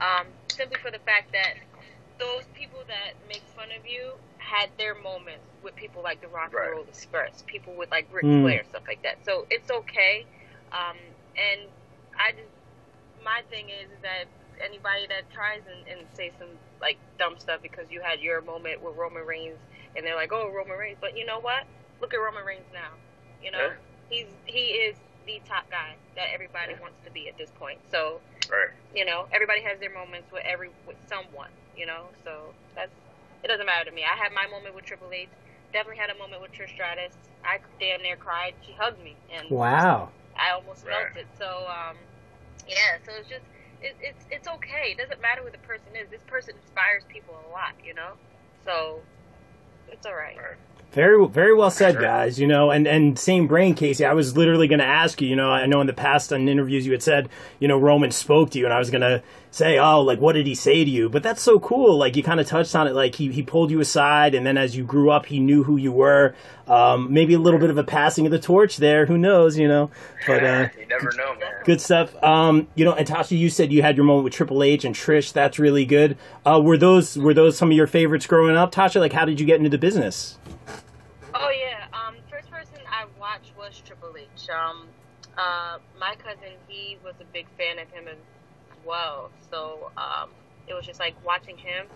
um, 0.01 0.27
simply 0.49 0.79
for 0.83 0.91
the 0.91 0.99
fact 1.01 1.33
that 1.33 1.55
those 2.19 2.45
people 2.55 2.81
that 2.87 3.15
make 3.29 3.43
fun 3.57 3.69
of 3.77 3.87
you 3.87 4.13
had 4.39 4.69
their 4.77 4.95
moments 4.95 5.43
with 5.63 5.75
people 5.75 6.03
like 6.03 6.21
the 6.21 6.29
Rock 6.29 6.53
Right. 6.53 6.67
and 6.67 6.73
Roll 6.77 6.85
Express, 6.85 7.43
people 7.47 7.73
with 7.75 7.91
like 7.91 8.07
Ric 8.13 8.25
Mm. 8.25 8.43
Flair, 8.43 8.63
stuff 8.69 8.83
like 8.87 9.03
that. 9.03 9.17
So 9.25 9.47
it's 9.51 9.71
okay. 9.71 10.27
Um, 10.73 10.97
and 11.37 11.71
I 12.19 12.33
just 12.33 12.51
my 13.25 13.43
thing 13.51 13.69
is 13.71 13.91
that 14.03 14.27
anybody 14.65 15.07
that 15.11 15.29
tries 15.31 15.63
and, 15.69 15.83
and 15.89 16.09
say 16.15 16.33
some 16.39 16.49
like 16.81 16.99
dumb 17.19 17.37
stuff 17.39 17.61
because 17.63 17.91
you 17.91 18.01
had 18.03 18.21
your 18.21 18.41
moment 18.43 18.83
with 18.83 18.97
Roman 18.97 19.27
Reigns 19.27 19.59
and 19.97 20.07
they're 20.07 20.17
like, 20.17 20.33
oh 20.33 20.51
Roman 20.51 20.79
Reigns, 20.79 20.99
but 21.01 21.17
you 21.17 21.27
know 21.27 21.41
what? 21.41 21.65
Look 22.01 22.15
at 22.15 22.19
Roman 22.19 22.45
Reigns 22.45 22.69
now. 22.73 22.97
You 23.43 23.51
know, 23.53 23.71
Yeah. 23.71 23.75
he's 24.11 24.31
he 24.47 24.65
is 24.89 24.97
the 25.27 25.41
top 25.49 25.71
guy 25.71 25.97
that 26.17 26.29
everybody 26.35 26.75
wants 26.81 26.99
to 27.05 27.11
be 27.13 27.29
at 27.29 27.37
this 27.39 27.51
point. 27.53 27.79
So 27.91 28.21
Right. 28.51 28.71
you 28.95 29.05
know, 29.05 29.29
everybody 29.33 29.63
has 29.63 29.79
their 29.81 29.93
moments 29.93 30.33
with 30.33 30.43
every 30.47 30.71
with 30.87 30.99
someone. 31.09 31.51
You 31.77 31.87
know, 31.87 32.11
so 32.25 32.55
that's 32.77 32.93
it 33.45 33.49
doesn't 33.49 33.67
matter 33.67 33.89
to 33.91 33.95
me. 33.95 34.03
I 34.05 34.17
had 34.19 34.33
my 34.33 34.47
moment 34.51 34.75
with 34.75 34.85
Triple 34.85 35.11
H. 35.13 35.29
Definitely 35.73 35.99
had 35.99 36.11
a 36.11 36.19
moment 36.19 36.43
with 36.43 36.53
Trish 36.53 36.71
Stratus. 36.71 37.17
I 37.45 37.59
damn 37.81 38.03
near 38.03 38.17
cried. 38.17 38.55
She 38.63 38.75
hugged 38.79 39.03
me, 39.03 39.17
and 39.33 39.49
Wow. 39.51 40.11
I 40.37 40.53
almost 40.53 40.85
Right. 40.87 41.13
felt 41.13 41.17
it. 41.17 41.31
So, 41.37 41.69
um, 41.69 41.97
yeah. 42.67 42.99
So 43.05 43.13
it's 43.19 43.29
just 43.29 43.47
it, 43.81 43.97
it's 44.01 44.27
it's 44.31 44.49
okay. 44.49 44.93
It 44.95 44.99
doesn't 44.99 45.21
matter 45.23 45.43
who 45.45 45.51
the 45.53 45.63
person 45.65 45.97
is. 45.97 46.11
This 46.11 46.25
person 46.27 46.57
inspires 46.57 47.05
people 47.09 47.35
a 47.37 47.49
lot. 47.51 47.75
You 47.83 47.95
know, 47.95 48.19
so 48.65 49.07
it's 49.89 50.07
all 50.07 50.17
right. 50.17 50.37
Right. 50.37 50.61
Very, 50.93 51.27
very 51.27 51.55
well 51.55 51.71
said, 51.71 51.95
Sure. 51.95 52.03
guys. 52.03 52.39
You 52.39 52.47
know, 52.47 52.71
and 52.71 52.87
and 52.87 53.19
same 53.19 53.47
brain, 53.47 53.75
KC. 53.75 54.07
I 54.07 54.13
was 54.13 54.37
literally 54.37 54.69
going 54.69 54.79
to 54.81 54.85
ask 54.85 55.23
you. 55.23 55.29
You 55.29 55.37
know, 55.37 55.51
I 55.51 55.65
know 55.67 55.81
in 55.81 55.87
the 55.87 55.93
past 55.95 56.33
on 56.33 56.49
interviews 56.49 56.85
you 56.85 56.93
had 56.93 57.03
said, 57.03 57.29
you 57.61 57.67
know, 57.69 57.79
Roman 57.79 58.11
spoke 58.11 58.51
to 58.51 58.59
you, 58.59 58.67
and 58.67 58.75
I 58.75 58.79
was 58.79 58.91
going 58.91 59.01
to 59.01 59.23
say, 59.51 59.79
oh, 59.79 60.01
like 60.03 60.21
what 60.21 60.35
did 60.35 60.47
he 60.47 60.55
say 60.55 60.85
to 60.85 60.91
you? 60.91 61.09
But 61.09 61.23
that's 61.23 61.41
so 61.43 61.59
cool. 61.61 61.97
Like 61.97 62.15
you 62.17 62.23
kind 62.23 62.41
of 62.41 62.47
touched 62.47 62.75
on 62.77 62.87
it. 62.87 62.93
Like 62.95 63.15
he 63.15 63.33
he 63.33 63.43
pulled 63.43 63.71
you 63.71 63.81
aside, 63.81 64.35
and 64.35 64.45
then 64.47 64.59
as 64.59 64.77
you 64.77 64.85
grew 64.85 65.11
up, 65.11 65.27
he 65.27 65.41
knew 65.41 65.63
who 65.63 65.79
you 65.79 65.93
were. 65.93 66.35
Um, 66.69 67.13
maybe 67.13 67.35
a 67.35 67.39
little 67.39 67.59
bit 67.59 67.71
of 67.71 67.79
a 67.79 67.85
passing 67.85 68.25
of 68.27 68.31
the 68.33 68.39
torch 68.39 68.77
there. 68.77 69.07
Who 69.07 69.17
knows? 69.17 69.59
You 69.59 69.69
know, 69.69 69.91
but. 70.27 70.45
uh 70.45 70.69
you 70.79 70.87
never 70.87 71.11
know, 71.17 71.35
man. 71.37 71.53
Good 71.65 71.81
stuff. 71.81 72.23
Um, 72.23 72.69
you 72.75 72.85
know, 72.85 72.93
and 72.93 73.09
Tasha, 73.09 73.37
you 73.39 73.49
said 73.49 73.73
you 73.73 73.81
had 73.83 73.97
your 73.97 74.05
moment 74.05 74.25
with 74.25 74.35
Triple 74.35 74.63
H 74.63 74.85
and 74.85 74.95
Trish. 74.95 75.33
That's 75.33 75.59
really 75.59 75.87
good. 75.87 76.19
Uh, 76.45 76.61
were 76.63 76.77
those 76.77 77.17
were 77.19 77.33
those 77.33 77.57
some 77.57 77.71
of 77.71 77.77
your 77.77 77.87
favorites 77.87 78.27
growing 78.27 78.57
up, 78.57 78.73
Tasha? 78.75 79.01
Like, 79.01 79.13
how 79.15 79.25
did 79.25 79.41
you 79.41 79.47
get 79.47 79.57
into 79.57 79.71
the 79.71 79.79
business? 79.79 80.37
Oh 81.35 81.51
yeah. 81.51 81.87
Um, 81.93 82.15
first 82.31 82.51
person 82.51 82.75
I 82.91 83.07
watched 83.19 83.52
was 83.63 83.81
Triple 83.87 84.15
H. 84.19 84.51
Um, 84.51 84.89
uh, 85.39 85.79
my 85.99 86.15
cousin, 86.19 86.59
he 86.67 86.99
was 87.05 87.15
a 87.21 87.25
big 87.33 87.47
fan 87.57 87.79
of 87.79 87.89
him 87.91 88.09
as 88.09 88.19
well. 88.85 89.31
So 89.51 89.91
um, 89.97 90.31
it 90.67 90.75
was 90.75 90.85
just 90.85 90.99
like 90.99 91.15
watching 91.25 91.57
him, 91.57 91.87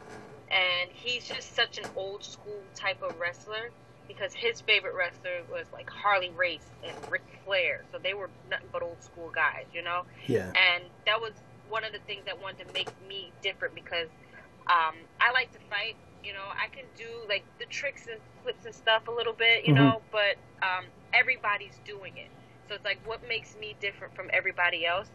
and 0.50 0.90
he's 0.92 1.26
just 1.26 1.55
such 1.55 1.79
an 1.79 1.85
old 1.96 2.24
school 2.24 2.62
type 2.74 3.02
of 3.02 3.18
wrestler 3.20 3.70
because 4.07 4.33
his 4.33 4.61
favorite 4.61 4.94
wrestler 4.94 5.42
was 5.50 5.66
like 5.72 5.90
Harley 5.90 6.31
Race 6.31 6.70
and 6.87 6.94
Ric 7.11 7.22
Flair. 7.44 7.83
So 7.90 7.98
they 7.98 8.14
were 8.14 8.31
nothing 8.48 8.68
but 8.72 8.83
old 8.83 9.02
school 9.02 9.31
guys, 9.35 9.66
you 9.74 9.83
know. 9.83 10.02
Yeah. 10.29 10.52
and 10.55 10.85
that 11.07 11.20
was 11.20 11.33
one 11.68 11.83
of 11.85 11.92
the 11.92 11.98
things 12.07 12.22
that 12.26 12.40
wanted 12.40 12.64
to 12.66 12.72
make 12.72 12.88
me 13.09 13.33
different 13.42 13.74
because 13.74 14.09
um, 14.70 14.94
I 15.18 15.33
like 15.35 15.50
to 15.52 15.59
fight. 15.68 15.96
You 16.26 16.34
know, 16.34 16.48
I 16.58 16.68
can 16.74 16.86
do 16.96 17.06
like 17.28 17.44
the 17.60 17.66
tricks 17.66 18.08
and 18.10 18.20
flips 18.42 18.66
and 18.66 18.74
stuff 18.74 19.08
a 19.08 19.12
little 19.12 19.34
bit, 19.34 19.64
you 19.66 19.74
Mhm. 19.74 19.76
know, 19.76 20.02
but 20.12 20.36
um, 20.62 20.86
everybody's 21.14 21.78
doing 21.86 22.18
it. 22.18 22.30
So 22.68 22.74
it's 22.74 22.84
like, 22.84 23.00
what 23.06 23.26
makes 23.28 23.56
me 23.56 23.76
different 23.80 24.16
from 24.16 24.30
everybody 24.34 24.86
else? 24.86 25.10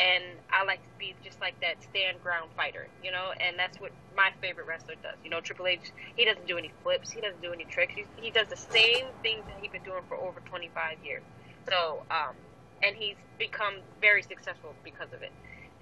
And 0.00 0.24
I 0.50 0.64
like 0.64 0.82
to 0.84 0.90
be 0.98 1.14
just 1.24 1.40
like 1.40 1.60
that 1.62 1.82
stand 1.82 2.22
ground 2.22 2.50
fighter, 2.56 2.88
you 3.02 3.12
know, 3.12 3.32
and 3.40 3.58
that's 3.58 3.80
what 3.80 3.92
my 4.16 4.32
favorite 4.42 4.66
wrestler 4.66 4.96
does. 5.02 5.16
You 5.24 5.30
know, 5.30 5.40
Triple 5.40 5.68
H, 5.68 5.92
he 6.16 6.24
doesn't 6.26 6.46
do 6.48 6.58
any 6.58 6.72
flips, 6.82 7.10
he 7.12 7.20
doesn't 7.22 7.42
do 7.42 7.52
any 7.52 7.64
tricks. 7.64 7.94
He, 7.94 8.04
he 8.16 8.30
does 8.30 8.48
the 8.48 8.56
same 8.56 9.06
things 9.22 9.46
that 9.46 9.56
he's 9.60 9.70
been 9.72 9.84
doing 9.84 10.02
for 10.08 10.16
over 10.18 10.40
25 10.40 10.98
years. 11.04 11.22
So, 11.68 12.04
um, 12.10 12.34
and 12.82 12.96
he's 12.96 13.16
become 13.38 13.82
very 14.00 14.22
successful 14.22 14.74
because 14.84 15.12
of 15.14 15.22
it. 15.22 15.32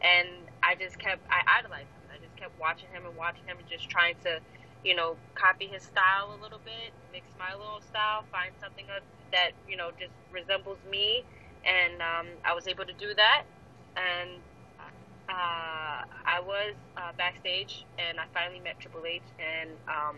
And 0.02 0.28
I 0.62 0.76
just 0.76 0.98
kept, 0.98 1.26
I 1.30 1.58
idolized 1.60 1.90
him. 1.90 2.02
I 2.14 2.18
just 2.22 2.36
kept 2.36 2.58
watching 2.60 2.90
him 2.92 3.06
and 3.06 3.16
watching 3.16 3.44
him 3.46 3.58
and 3.58 3.68
just 3.68 3.88
trying 3.90 4.16
to, 4.24 4.40
you 4.84 4.94
know, 4.94 5.16
copy 5.34 5.66
his 5.66 5.82
style 5.82 6.36
a 6.38 6.42
little 6.42 6.60
bit, 6.64 6.92
mix 7.12 7.26
my 7.38 7.52
little 7.54 7.80
style, 7.88 8.24
find 8.30 8.52
something 8.60 8.84
that, 9.32 9.52
you 9.68 9.76
know, 9.76 9.90
just 9.98 10.12
resembles 10.32 10.78
me. 10.90 11.24
And 11.64 12.00
um, 12.02 12.26
I 12.44 12.54
was 12.54 12.68
able 12.68 12.84
to 12.84 12.92
do 12.92 13.14
that. 13.14 13.44
And 13.96 14.30
uh, 15.28 16.04
I 16.26 16.40
was 16.44 16.74
uh, 16.96 17.12
backstage 17.16 17.86
and 17.98 18.20
I 18.20 18.24
finally 18.34 18.60
met 18.60 18.78
Triple 18.78 19.06
H. 19.06 19.22
And, 19.38 19.70
um, 19.88 20.16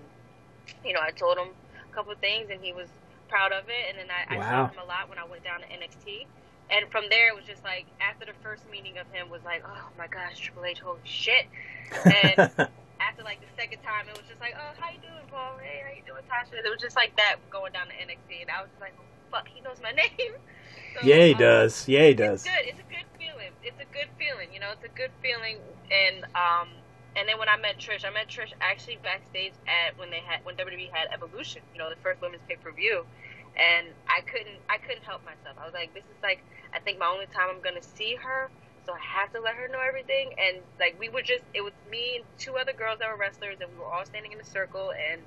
you 0.85 0.93
know, 0.93 1.01
I 1.01 1.13
told 1.13 1.39
him 1.39 1.49
a 1.89 1.95
couple 1.95 2.13
of 2.13 2.19
things 2.19 2.49
and 2.51 2.61
he 2.61 2.73
was 2.73 2.89
proud 3.29 3.53
of 3.53 3.65
it. 3.69 3.87
And 3.89 3.99
then 3.99 4.09
I, 4.11 4.37
I 4.37 4.51
saw 4.51 4.69
him 4.69 4.79
a 4.83 4.87
lot 4.87 5.09
when 5.09 5.19
I 5.19 5.25
went 5.25 5.45
down 5.45 5.61
to 5.61 5.67
NXT. 5.67 6.27
And 6.69 6.91
from 6.91 7.05
there, 7.11 7.29
it 7.29 7.37
was 7.37 7.45
just 7.45 7.63
like 7.63 7.87
after 8.01 8.27
the 8.27 8.33
first 8.43 8.69
meeting 8.71 8.99
of 8.99 9.07
him 9.13 9.31
was 9.31 9.43
like, 9.45 9.63
oh 9.65 9.89
my 9.97 10.09
gosh, 10.09 10.41
Triple 10.41 10.65
H, 10.65 10.81
holy 10.81 10.99
shit! 11.05 11.47
And 12.05 12.51
after 13.17 13.25
like 13.25 13.41
the 13.41 13.49
second 13.57 13.81
time, 13.81 14.05
it 14.09 14.17
was 14.17 14.29
just 14.29 14.41
like, 14.41 14.53
oh, 14.57 14.77
how 14.79 14.91
you 14.93 15.01
doing, 15.01 15.25
Paul? 15.31 15.57
Hey, 15.63 15.81
how 15.81 15.93
you 15.97 16.05
doing, 16.05 16.21
Tasha? 16.29 16.53
It 16.53 16.69
was 16.69 16.81
just 16.81 16.97
like 16.97 17.17
that 17.17 17.37
going 17.49 17.73
down 17.73 17.89
to 17.89 17.97
NXT, 17.97 18.45
and 18.45 18.51
I 18.53 18.61
was 18.61 18.69
just 18.69 18.81
like, 18.81 18.93
oh, 19.01 19.09
fuck, 19.33 19.49
he 19.49 19.61
knows 19.63 19.81
my 19.83 19.93
name. 19.97 20.37
So, 20.93 21.01
Yeah, 21.01 21.25
he 21.25 21.33
um, 21.33 21.41
does. 21.41 21.89
Yeah, 21.89 22.09
he 22.09 22.15
does. 22.15 22.45
It's 22.45 22.53
good. 22.53 22.65
It's 22.69 22.81
a 22.81 22.89
good 22.93 23.09
feeling. 23.17 23.53
It's 23.65 23.81
a 23.81 23.89
good 23.89 24.13
feeling. 24.21 24.53
You 24.53 24.61
know, 24.61 24.71
it's 24.77 24.85
a 24.85 24.93
good 24.93 25.13
feeling. 25.25 25.57
And 25.89 26.29
um, 26.37 26.69
and 27.17 27.25
then 27.25 27.41
when 27.41 27.49
I 27.49 27.57
met 27.57 27.81
Trish, 27.81 28.05
I 28.05 28.13
met 28.13 28.29
Trish 28.29 28.53
actually 28.61 29.01
backstage 29.01 29.57
at 29.65 29.97
when 29.97 30.13
they 30.13 30.21
had 30.21 30.45
when 30.45 30.57
WWE 30.61 30.93
had 30.93 31.09
Evolution. 31.09 31.65
You 31.73 31.81
know, 31.81 31.89
the 31.89 32.01
first 32.05 32.21
women's 32.21 32.45
pay 32.45 32.61
per 32.61 32.73
view. 32.73 33.09
And 33.57 33.89
I 34.05 34.21
couldn't 34.29 34.61
I 34.69 34.77
couldn't 34.77 35.05
help 35.09 35.25
myself. 35.25 35.57
I 35.57 35.65
was 35.65 35.73
like, 35.73 35.95
this 35.97 36.05
is 36.05 36.21
like 36.21 36.45
I 36.77 36.81
think 36.81 37.01
my 37.01 37.09
only 37.09 37.27
time 37.33 37.49
I'm 37.49 37.65
gonna 37.65 37.81
see 37.81 38.17
her. 38.21 38.53
So 38.87 38.93
I 38.93 39.01
have 39.01 39.33
to 39.33 39.41
let 39.41 39.57
her 39.57 39.69
know 39.69 39.81
everything. 39.81 40.31
And 40.39 40.63
like 40.79 40.97
we 40.99 41.09
were 41.09 41.23
just 41.23 41.43
it 41.53 41.61
was 41.61 41.73
me 41.91 42.17
and 42.17 42.25
two 42.39 42.57
other 42.57 42.73
girls 42.73 43.01
that 43.01 43.11
were 43.11 43.19
wrestlers, 43.19 43.59
and 43.61 43.69
we 43.73 43.79
were 43.79 43.91
all 43.91 44.07
standing 44.07 44.33
in 44.33 44.41
a 44.41 44.45
circle. 44.45 44.93
And 44.93 45.21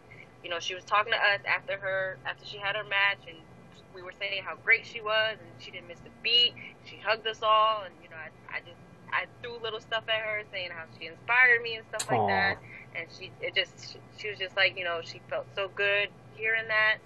you 0.44 0.50
know, 0.50 0.60
she 0.60 0.74
was 0.74 0.86
talking 0.86 1.12
to 1.12 1.20
us 1.20 1.42
after 1.46 1.78
her 1.78 2.18
after 2.26 2.46
she 2.46 2.58
had 2.58 2.76
her 2.76 2.86
match, 2.86 3.20
and 3.28 3.38
we 3.94 4.02
were 4.02 4.14
saying 4.18 4.44
how 4.44 4.56
great 4.64 4.86
she 4.86 5.02
was, 5.02 5.36
and 5.36 5.52
she 5.60 5.72
didn't 5.72 5.90
miss 5.90 6.00
a 6.08 6.24
beat. 6.24 6.54
She 6.86 6.98
hugged 6.98 7.28
us 7.28 7.44
all, 7.44 7.84
and 7.84 7.94
you 8.02 8.10
know, 8.10 8.16
I, 8.16 8.58
I 8.58 8.60
just 8.62 8.80
I 9.12 9.26
threw 9.42 9.60
little 9.62 9.82
stuff 9.82 10.04
at 10.08 10.22
her, 10.24 10.42
saying 10.52 10.70
how 10.72 10.86
she 10.98 11.08
inspired 11.08 11.62
me 11.62 11.76
and 11.76 11.86
stuff 11.90 12.10
like 12.10 12.28
that. 12.28 12.58
And 12.96 13.08
she 13.12 13.32
it 13.42 13.56
just 13.56 13.92
she, 13.92 14.00
she 14.18 14.30
was 14.30 14.40
just 14.40 14.56
like 14.56 14.78
you 14.78 14.86
know 14.86 15.02
she 15.04 15.20
felt 15.30 15.48
so 15.54 15.70
good 15.76 16.10
hearing 16.36 16.68
that. 16.68 16.98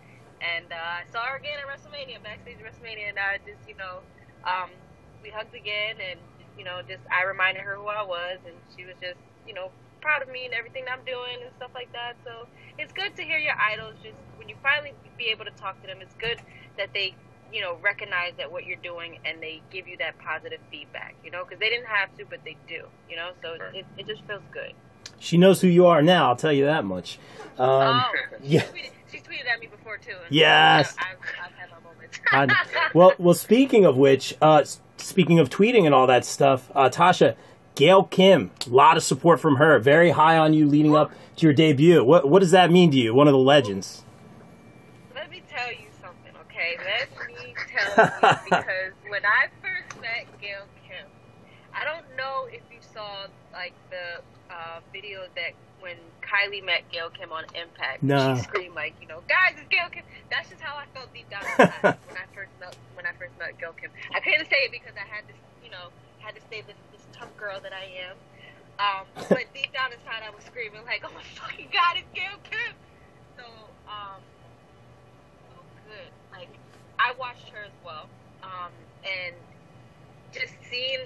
And 0.44 0.66
uh, 0.72 1.02
I 1.02 1.04
saw 1.12 1.26
her 1.26 1.38
again 1.38 1.58
at 1.58 1.66
WrestleMania, 1.66 2.22
backstage 2.22 2.58
at 2.60 2.68
WrestleMania, 2.68 3.10
and 3.10 3.18
I 3.18 3.40
just 3.42 3.68
you 3.68 3.76
know 3.76 4.06
um, 4.46 4.70
we 5.24 5.30
hugged 5.30 5.56
again, 5.56 5.96
and 5.98 6.20
you 6.58 6.64
know 6.64 6.82
just 6.88 7.02
I 7.12 7.26
reminded 7.26 7.64
her 7.64 7.76
who 7.76 7.88
I 7.88 8.04
was, 8.04 8.40
and 8.46 8.56
she 8.76 8.86
was 8.86 8.96
just 9.02 9.18
you 9.48 9.54
know 9.54 9.72
proud 10.02 10.22
of 10.22 10.30
me 10.30 10.46
and 10.46 10.54
everything 10.54 10.84
I'm 10.92 11.04
doing 11.06 11.40
and 11.42 11.52
stuff 11.58 11.72
like 11.74 11.92
that. 11.94 12.16
So 12.26 12.48
it's 12.78 12.92
good 12.92 13.16
to 13.16 13.24
hear 13.24 13.38
your 13.38 13.56
idols 13.56 13.96
just 14.04 14.16
when 14.38 14.50
you 14.50 14.56
finally 14.62 14.94
be 15.18 15.26
able 15.26 15.46
to 15.46 15.52
talk 15.52 15.80
to 15.82 15.88
them. 15.88 16.00
It's 16.02 16.16
good 16.16 16.40
that 16.78 16.90
they 16.94 17.16
you 17.52 17.62
know 17.62 17.78
recognize 17.82 18.34
that 18.38 18.52
what 18.52 18.66
you're 18.66 18.82
doing 18.84 19.20
and 19.26 19.42
they 19.42 19.62
give 19.72 19.88
you 19.88 19.98
that 19.98 20.18
positive 20.20 20.60
feedback. 20.72 21.16
You 21.24 21.32
know 21.32 21.44
because 21.44 21.60
they 21.60 21.70
didn't 21.70 21.88
have 21.88 22.16
to, 22.18 22.26
but 22.26 22.40
they 22.44 22.58
do. 22.68 22.86
You 23.10 23.16
know 23.16 23.32
so 23.42 23.58
it, 23.74 23.86
it 23.98 24.08
just 24.08 24.24
feels 24.26 24.44
good. 24.52 24.74
She 25.20 25.38
knows 25.38 25.62
who 25.62 25.68
you 25.68 25.86
are 25.86 26.02
now. 26.02 26.30
I'll 26.30 26.36
tell 26.36 26.52
you 26.52 26.66
that 26.66 26.84
much. 26.84 27.18
Um, 27.58 28.04
oh, 28.04 28.12
yeah. 28.42 28.66
She, 29.14 29.20
tweeted, 29.20 29.48
at 29.52 29.60
me 29.60 29.68
before 29.68 29.98
too. 29.98 30.16
Yes. 30.30 30.96
I've, 31.00 31.18
I've 31.46 31.52
had 31.54 31.70
my 31.72 31.80
moments. 31.80 32.20
I- 32.32 32.90
well, 32.94 33.14
well. 33.18 33.34
Speaking 33.34 33.86
of 33.86 33.98
which, 33.98 34.36
uh, 34.42 34.64
speaking 34.98 35.40
of 35.40 35.50
tweeting 35.50 35.86
and 35.86 35.94
all 35.94 36.08
that 36.08 36.26
stuff, 36.26 36.70
uh, 36.76 36.90
Tasha, 36.90 37.36
Gail 37.76 38.04
Kim, 38.04 38.52
a 38.66 38.70
lot 38.70 38.98
of 38.98 39.04
support 39.04 39.40
from 39.40 39.56
her. 39.58 39.80
Very 39.80 40.12
high 40.12 40.38
on 40.38 40.54
you 40.54 40.68
leading 40.68 40.96
up 40.96 41.12
to 41.38 41.46
your 41.46 41.54
debut. 41.54 42.04
What 42.04 42.28
what 42.30 42.40
does 42.40 42.52
that 42.52 42.72
mean 42.72 42.92
to 42.92 42.98
you? 42.98 43.14
One 43.14 43.28
of 43.28 43.34
the 43.34 43.40
legends. 43.40 44.04
Let 45.16 45.30
me 45.32 45.42
tell 45.50 45.72
you 45.72 45.88
something, 46.02 46.34
okay? 46.48 46.78
Let 46.78 47.28
me 47.28 47.56
tell 47.68 48.06
you 48.06 48.42
because 48.46 48.94
when 49.10 49.26
I 49.26 49.48
first 49.62 50.00
met 50.02 50.28
Gail 50.42 50.66
Kim, 50.88 51.08
I 51.74 51.84
don't 51.84 52.06
know 52.16 52.48
if 52.52 52.62
you 52.72 52.80
saw 52.94 53.26
like 53.52 53.74
the 53.90 54.22
uh, 54.54 54.80
video 54.92 55.22
that 55.36 55.54
when 55.80 55.98
Kylie 56.34 56.66
met 56.66 56.82
Gail 56.92 57.10
Kim 57.14 57.32
on 57.32 57.46
Impact, 57.54 58.02
No. 58.02 58.36
she 58.36 58.42
screamed 58.42 58.74
like, 58.76 58.96
you 59.00 59.08
know, 59.08 59.22
guys, 59.30 59.54
it's 59.54 59.70
Gail 59.70 59.86
Kim. 59.94 60.02
That's 60.32 60.50
just 60.50 60.62
how 60.62 60.76
I 60.76 60.86
felt 60.98 61.14
deep 61.14 61.30
down 61.30 61.46
inside 61.46 61.70
when 62.10 62.18
I 62.18 62.26
first 62.34 62.50
met 62.60 62.76
when 62.96 63.06
I 63.06 63.14
first 63.20 63.38
met 63.38 63.54
Gail 63.62 63.74
Kim. 63.78 63.92
I 64.16 64.20
couldn't 64.20 64.50
say 64.50 64.66
it 64.66 64.72
because 64.72 64.94
I 64.98 65.06
had 65.06 65.28
to, 65.30 65.34
you 65.64 65.70
know, 65.70 65.94
had 66.18 66.34
to 66.34 66.42
stay 66.42 66.62
this 66.66 66.76
this 66.92 67.06
tough 67.14 67.30
girl 67.38 67.60
that 67.62 67.72
I 67.74 67.86
am. 68.10 68.18
Um, 68.82 69.06
but 69.30 69.46
deep 69.54 69.70
down 69.74 69.94
inside, 69.94 70.26
I 70.26 70.34
was 70.34 70.44
screaming 70.46 70.82
like, 70.86 71.06
"Oh 71.06 71.14
my 71.14 71.22
fucking 71.38 71.70
god, 71.72 72.02
it's 72.02 72.10
Gail 72.18 72.42
Kim!" 72.50 72.74
So, 73.38 73.46
um, 73.86 74.18
so 75.54 75.62
good. 75.86 76.10
Like, 76.34 76.50
I 76.98 77.14
watched 77.20 77.50
her 77.54 77.62
as 77.62 77.78
well, 77.86 78.10
um, 78.42 78.74
and 79.06 79.36
just 80.34 80.54
seeing 80.72 81.06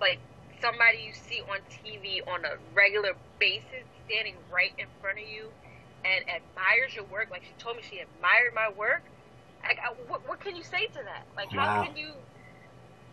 like 0.00 0.20
somebody 0.64 0.98
you 1.04 1.12
see 1.12 1.42
on 1.44 1.60
TV 1.68 2.22
on 2.26 2.44
a 2.46 2.56
regular 2.74 3.14
basis 3.40 3.84
standing 4.06 4.36
right 4.52 4.72
in 4.78 4.86
front 5.00 5.18
of 5.20 5.26
you 5.28 5.52
and 6.04 6.24
admires 6.28 6.94
your 6.96 7.04
work. 7.04 7.28
Like 7.30 7.44
she 7.44 7.54
told 7.58 7.76
me 7.76 7.82
she 7.82 8.00
admired 8.00 8.54
my 8.54 8.70
work. 8.76 9.10
Like, 9.64 9.78
I, 9.82 9.92
what, 10.08 10.22
what 10.28 10.40
can 10.40 10.56
you 10.56 10.64
say 10.64 10.86
to 10.86 11.00
that? 11.04 11.26
Like, 11.36 11.50
Wow. 11.52 11.60
how 11.60 11.70
can 11.84 11.96
you? 11.96 12.14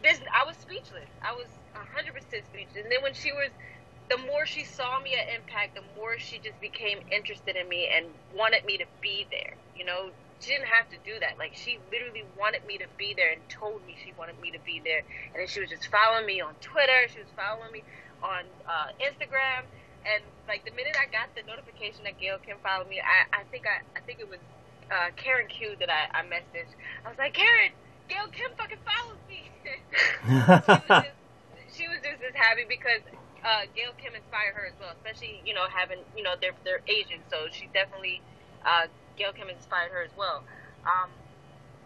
This, 0.03 0.19
I 0.33 0.45
was 0.47 0.57
speechless. 0.57 1.09
I 1.21 1.33
was 1.33 1.47
hundred 1.75 2.13
percent 2.15 2.45
speechless. 2.45 2.83
And 2.83 2.91
then 2.91 3.01
when 3.03 3.13
she 3.13 3.31
was, 3.31 3.51
the 4.09 4.17
more 4.17 4.45
she 4.45 4.63
saw 4.65 4.99
me 4.99 5.15
at 5.15 5.29
Impact, 5.33 5.75
the 5.75 5.83
more 5.95 6.17
she 6.19 6.39
just 6.39 6.59
became 6.59 6.99
interested 7.11 7.55
in 7.55 7.67
me 7.69 7.89
and 7.93 8.15
wanted 8.33 8.65
me 8.65 8.77
to 8.79 8.85
be 9.01 9.27
there. 9.31 9.57
You 9.75 9.85
know, 9.85 10.11
she 10.41 10.51
didn't 10.51 10.67
have 10.67 10.89
to 10.89 10.97
do 11.05 11.19
that. 11.21 11.37
Like 11.37 11.53
she 11.53 11.77
literally 11.93 12.25
wanted 12.37 12.65
me 12.65 12.77
to 12.79 12.89
be 12.97 13.13
there 13.13 13.31
and 13.31 13.41
told 13.47 13.85
me 13.85 13.95
she 14.03 14.13
wanted 14.17 14.41
me 14.41 14.51
to 14.51 14.59
be 14.65 14.81
there. 14.83 15.05
And 15.33 15.39
then 15.39 15.47
she 15.47 15.61
was 15.61 15.69
just 15.69 15.87
following 15.87 16.25
me 16.25 16.41
on 16.41 16.57
Twitter. 16.61 17.07
She 17.13 17.21
was 17.21 17.29
following 17.37 17.71
me 17.71 17.83
on 18.25 18.43
uh, 18.65 18.89
Instagram. 18.97 19.69
And 20.01 20.25
like 20.49 20.65
the 20.65 20.73
minute 20.73 20.97
I 20.97 21.05
got 21.13 21.29
the 21.37 21.45
notification 21.45 22.03
that 22.09 22.17
Gail 22.17 22.41
Kim 22.41 22.57
followed 22.65 22.89
me, 22.89 22.97
I, 22.97 23.41
I 23.41 23.43
think 23.53 23.69
I, 23.69 23.85
I 23.93 24.01
think 24.01 24.19
it 24.19 24.29
was 24.29 24.41
uh, 24.89 25.13
Karen 25.15 25.47
Q 25.47 25.77
that 25.79 25.93
I, 25.93 26.09
I 26.09 26.21
messaged. 26.25 26.73
I 27.05 27.09
was 27.09 27.17
like, 27.21 27.37
Karen, 27.37 27.71
Gail 28.09 28.25
Kim 28.33 28.49
fucking 28.57 28.81
follows 28.81 29.21
me. 29.29 29.45
she, 29.61 30.33
was 30.33 31.05
just, 31.05 31.21
she 31.77 31.85
was 31.85 32.01
just 32.01 32.19
as 32.25 32.33
happy 32.33 32.65
because 32.67 33.05
uh, 33.45 33.69
Gail 33.77 33.93
Kim 34.01 34.17
inspired 34.17 34.57
her 34.57 34.65
as 34.65 34.73
well, 34.81 34.89
especially 34.97 35.41
you 35.45 35.53
know 35.53 35.69
having 35.69 36.01
you 36.17 36.23
know 36.23 36.33
they're 36.41 36.57
they're 36.65 36.81
Asian, 36.89 37.21
so 37.29 37.45
she 37.53 37.69
definitely 37.73 38.21
uh, 38.65 38.89
Gail 39.21 39.37
Kim 39.37 39.53
inspired 39.53 39.93
her 39.93 40.01
as 40.01 40.09
well. 40.17 40.41
Um, 40.81 41.13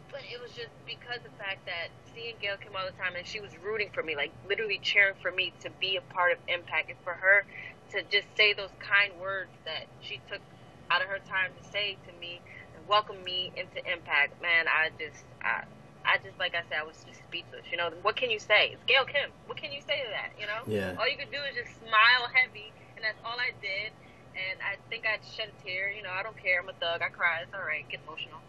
but 0.08 0.24
it 0.32 0.40
was 0.40 0.56
just 0.56 0.72
because 0.88 1.20
of 1.28 1.36
the 1.36 1.36
fact 1.36 1.68
that 1.68 1.92
seeing 2.16 2.40
Gail 2.40 2.56
Kim 2.56 2.72
all 2.72 2.88
the 2.88 2.96
time 2.96 3.20
and 3.20 3.28
she 3.28 3.44
was 3.44 3.52
rooting 3.60 3.92
for 3.92 4.00
me, 4.00 4.16
like 4.16 4.32
literally 4.48 4.80
cheering 4.80 5.20
for 5.20 5.36
me 5.36 5.52
to 5.60 5.68
be 5.84 6.00
a 6.00 6.06
part 6.16 6.32
of 6.32 6.40
Impact, 6.48 6.96
and 6.96 7.00
for 7.04 7.12
her 7.12 7.44
to 7.92 8.00
just 8.08 8.32
say 8.40 8.56
those 8.56 8.72
kind 8.80 9.12
words 9.20 9.52
that 9.68 9.92
she 10.00 10.24
took 10.32 10.40
out 10.88 11.04
of 11.04 11.12
her 11.12 11.20
time 11.28 11.52
to 11.60 11.64
say 11.68 12.00
to 12.08 12.16
me 12.24 12.40
and 12.72 12.80
welcome 12.88 13.20
me 13.28 13.52
into 13.60 13.84
Impact. 13.84 14.40
Man, 14.40 14.72
I 14.72 14.96
just 14.96 15.28
I, 15.44 15.68
I 16.08 16.16
just 16.24 16.40
like 16.40 16.56
I 16.56 16.64
said, 16.72 16.80
I 16.80 16.88
was 16.88 17.04
just 17.04 17.20
speechless. 17.28 17.68
You 17.68 17.76
know, 17.76 17.92
what 18.08 18.16
can 18.16 18.32
you 18.32 18.40
say? 18.40 18.72
It's 18.72 18.86
Gail 18.88 19.04
Kim. 19.04 19.36
What 19.52 19.60
can 19.60 19.76
you 19.76 19.84
say 19.84 20.00
to 20.00 20.10
that? 20.16 20.32
You 20.40 20.48
know, 20.48 20.64
Yeah. 20.72 20.96
all 20.96 21.10
you 21.12 21.20
could 21.20 21.36
do 21.36 21.42
is 21.52 21.60
just 21.60 21.76
smile 21.84 22.32
heavy, 22.32 22.72
and 22.96 23.04
that's 23.04 23.20
all 23.28 23.36
I 23.36 23.52
did. 23.60 23.92
And 24.36 24.60
I 24.62 24.76
think 24.90 25.06
I 25.06 25.18
shed 25.36 25.50
a 25.50 25.64
tear. 25.64 25.92
You 25.92 26.04
know, 26.04 26.12
I 26.12 26.24
don't 26.24 26.38
care. 26.38 26.60
I'm 26.62 26.70
a 26.70 26.74
thug. 26.74 27.02
I 27.02 27.10
cry. 27.10 27.40
It's 27.44 27.54
all 27.54 27.66
right. 27.66 27.88
Get 27.90 28.02
emotional. 28.08 28.40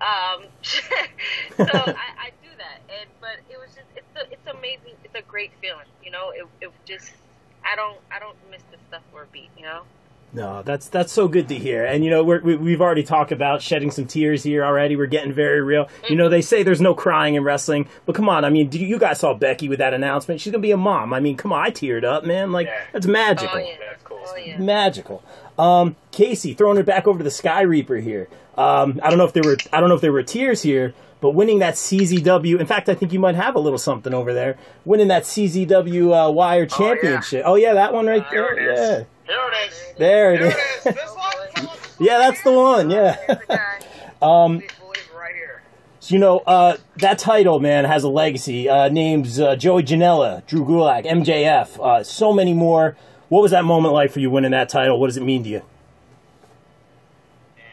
Um, 0.00 0.44
so 0.62 0.74
I, 1.58 2.28
I 2.28 2.30
do 2.42 2.50
that, 2.58 2.80
and 2.88 3.08
but 3.20 3.38
it 3.50 3.58
was 3.58 3.70
just 3.74 3.88
it's 3.96 4.16
a, 4.16 4.32
it's 4.32 4.46
amazing. 4.46 4.94
It's 5.04 5.14
a 5.14 5.22
great 5.22 5.52
feeling. 5.60 5.86
You 6.04 6.10
know, 6.10 6.30
it 6.30 6.46
it 6.60 6.70
just 6.84 7.12
I 7.64 7.76
don't 7.76 7.98
I 8.10 8.18
don't 8.18 8.36
miss 8.50 8.62
the 8.70 8.78
stuff 8.88 9.02
for 9.12 9.22
a 9.22 9.26
beat. 9.26 9.50
You 9.56 9.64
know. 9.64 9.82
No, 10.32 10.62
that's 10.62 10.88
that's 10.88 11.12
so 11.12 11.28
good 11.28 11.48
to 11.48 11.54
hear. 11.54 11.86
And 11.86 12.04
you 12.04 12.10
know, 12.10 12.22
we're, 12.22 12.40
we, 12.40 12.56
we've 12.56 12.80
already 12.80 13.04
talked 13.04 13.32
about 13.32 13.62
shedding 13.62 13.90
some 13.90 14.06
tears 14.06 14.42
here 14.42 14.64
already. 14.64 14.96
We're 14.96 15.06
getting 15.06 15.32
very 15.32 15.62
real. 15.62 15.88
You 16.10 16.16
know, 16.16 16.28
they 16.28 16.42
say 16.42 16.62
there's 16.62 16.80
no 16.80 16.94
crying 16.94 17.36
in 17.36 17.44
wrestling, 17.44 17.88
but 18.04 18.14
come 18.14 18.28
on. 18.28 18.44
I 18.44 18.50
mean, 18.50 18.70
you 18.72 18.86
you 18.86 18.98
guys 18.98 19.20
saw 19.20 19.32
Becky 19.34 19.68
with 19.68 19.78
that 19.78 19.94
announcement? 19.94 20.40
She's 20.40 20.50
gonna 20.50 20.60
be 20.60 20.72
a 20.72 20.76
mom. 20.76 21.14
I 21.14 21.20
mean, 21.20 21.36
come 21.36 21.52
on, 21.52 21.64
I 21.64 21.70
teared 21.70 22.04
up, 22.04 22.24
man. 22.24 22.52
Like 22.52 22.68
that's 22.92 23.06
magical. 23.06 23.56
Oh 23.56 23.58
yeah. 23.58 23.94
Oh 24.28 24.36
yeah. 24.36 24.58
Magical. 24.58 25.22
Um, 25.58 25.96
KC 26.12 26.56
throwing 26.56 26.78
it 26.78 26.86
back 26.86 27.06
over 27.06 27.18
to 27.18 27.24
the 27.24 27.30
Sky 27.30 27.62
Reaper 27.62 27.96
here. 27.96 28.28
Um, 28.58 29.00
I 29.02 29.08
don't 29.10 29.18
know 29.18 29.24
if 29.24 29.32
there 29.32 29.42
were 29.44 29.56
I 29.72 29.80
don't 29.80 29.88
know 29.88 29.94
if 29.94 30.00
there 30.00 30.12
were 30.12 30.22
tears 30.22 30.62
here, 30.62 30.94
but 31.20 31.30
winning 31.30 31.58
that 31.60 31.74
CZW. 31.74 32.58
In 32.60 32.66
fact, 32.66 32.88
I 32.88 32.94
think 32.94 33.12
you 33.12 33.18
might 33.20 33.34
have 33.34 33.54
a 33.54 33.58
little 33.60 33.78
something 33.78 34.12
over 34.14 34.32
there. 34.34 34.56
Winning 34.84 35.08
that 35.08 35.24
CZW 35.24 36.28
uh, 36.28 36.30
Wired 36.30 36.70
Championship. 36.70 37.42
Oh 37.46 37.54
yeah. 37.56 37.74
that 37.74 37.92
one 37.92 38.06
right 38.06 38.24
There 38.30 38.54
there. 38.54 38.70
it 38.70 38.78
is. 38.78 39.06
Yeah, 39.28 39.34
Here 39.34 39.50
it 39.52 39.68
is. 39.68 39.94
there 39.98 40.34
it 40.34 40.40
is. 40.42 40.54
it 40.54 40.58
is. 40.88 40.94
This 40.94 41.14
one. 41.14 41.68
yeah, 42.00 42.18
that's 42.18 42.42
the 42.42 42.52
one. 42.52 42.90
Yeah. 42.90 43.16
Here's 43.26 43.38
the 43.40 43.46
guy. 43.48 43.78
Um, 44.22 44.60
Please 44.60 44.70
believe 44.78 45.10
right 45.14 45.34
here. 45.34 45.62
So, 46.00 46.14
you 46.14 46.18
know, 46.18 46.38
uh, 46.38 46.78
that 46.96 47.18
title, 47.18 47.60
man, 47.60 47.84
has 47.84 48.02
a 48.02 48.08
legacy. 48.08 48.66
Uh, 48.66 48.88
names 48.88 49.38
uh, 49.38 49.56
Joey 49.56 49.82
Janela, 49.82 50.44
Drew 50.46 50.64
Gulak, 50.64 51.04
MJF, 51.04 51.78
uh, 51.78 52.02
so 52.02 52.32
many 52.32 52.54
more. 52.54 52.96
What 53.28 53.42
was 53.42 53.50
that 53.50 53.64
moment 53.64 53.92
like 53.92 54.10
for 54.10 54.20
you 54.20 54.30
winning 54.30 54.52
that 54.52 54.68
title? 54.68 54.98
What 55.00 55.08
does 55.08 55.16
it 55.16 55.22
mean 55.22 55.42
to 55.44 55.48
you? 55.48 55.62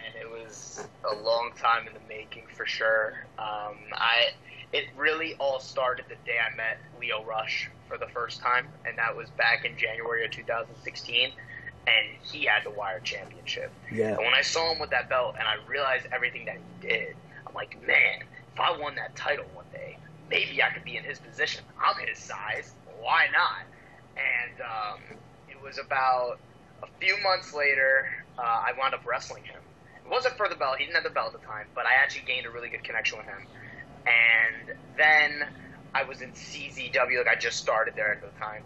and 0.05 0.15
it 0.15 0.29
was 0.29 0.85
a 1.09 1.15
long 1.23 1.51
time 1.57 1.87
in 1.87 1.93
the 1.93 1.99
making 2.07 2.43
for 2.55 2.65
sure. 2.65 3.25
Um, 3.37 3.77
I 3.93 4.31
it 4.71 4.85
really 4.97 5.35
all 5.35 5.59
started 5.59 6.05
the 6.09 6.15
day 6.25 6.37
I 6.39 6.55
met 6.55 6.79
Lio 6.99 7.23
Rush 7.23 7.69
for 7.87 7.97
the 7.97 8.07
first 8.07 8.41
time, 8.41 8.67
and 8.85 8.97
that 8.97 9.15
was 9.15 9.29
back 9.31 9.65
in 9.65 9.77
January 9.77 10.25
of 10.25 10.31
2016. 10.31 11.31
And 11.85 12.17
he 12.23 12.45
had 12.45 12.63
the 12.63 12.69
Wired 12.71 13.03
Championship. 13.03 13.69
Yeah. 13.91 14.09
And 14.09 14.19
when 14.19 14.33
I 14.33 14.41
saw 14.41 14.71
him 14.71 14.79
with 14.79 14.89
that 14.91 15.09
belt, 15.09 15.35
and 15.37 15.45
I 15.45 15.55
realized 15.67 16.07
everything 16.13 16.45
that 16.45 16.55
he 16.55 16.87
did, 16.87 17.15
I'm 17.45 17.53
like, 17.53 17.75
man, 17.85 18.23
if 18.53 18.59
I 18.59 18.75
won 18.77 18.95
that 18.95 19.15
title 19.17 19.45
one 19.53 19.65
day, 19.73 19.97
maybe 20.29 20.63
I 20.63 20.69
could 20.69 20.85
be 20.85 20.95
in 20.95 21.03
his 21.03 21.19
position. 21.19 21.63
I'm 21.77 22.01
his 22.07 22.17
size. 22.17 22.73
Why 23.01 23.27
not? 23.33 23.63
And 24.15 24.61
um, 24.61 25.17
was 25.63 25.77
about 25.77 26.39
a 26.81 26.87
few 26.99 27.17
months 27.23 27.53
later, 27.53 28.07
uh, 28.37 28.41
I 28.41 28.71
wound 28.77 28.93
up 28.93 29.05
wrestling 29.05 29.43
him. 29.43 29.59
It 30.05 30.09
wasn't 30.11 30.35
for 30.35 30.49
the 30.49 30.55
belt. 30.55 30.77
He 30.77 30.85
didn't 30.85 30.95
have 30.95 31.03
the 31.05 31.09
belt 31.09 31.33
at 31.33 31.41
the 31.41 31.47
time, 31.47 31.67
but 31.73 31.85
I 31.85 31.93
actually 32.01 32.25
gained 32.27 32.45
a 32.45 32.49
really 32.49 32.69
good 32.69 32.83
connection 32.83 33.17
with 33.17 33.27
him. 33.27 33.45
And 34.05 34.77
then 34.97 35.47
I 35.95 36.03
was 36.03 36.21
in 36.21 36.31
CZW, 36.33 37.17
like 37.25 37.27
I 37.27 37.35
just 37.39 37.57
started 37.57 37.95
there 37.95 38.11
at 38.13 38.21
the 38.21 38.27
time. 38.39 38.63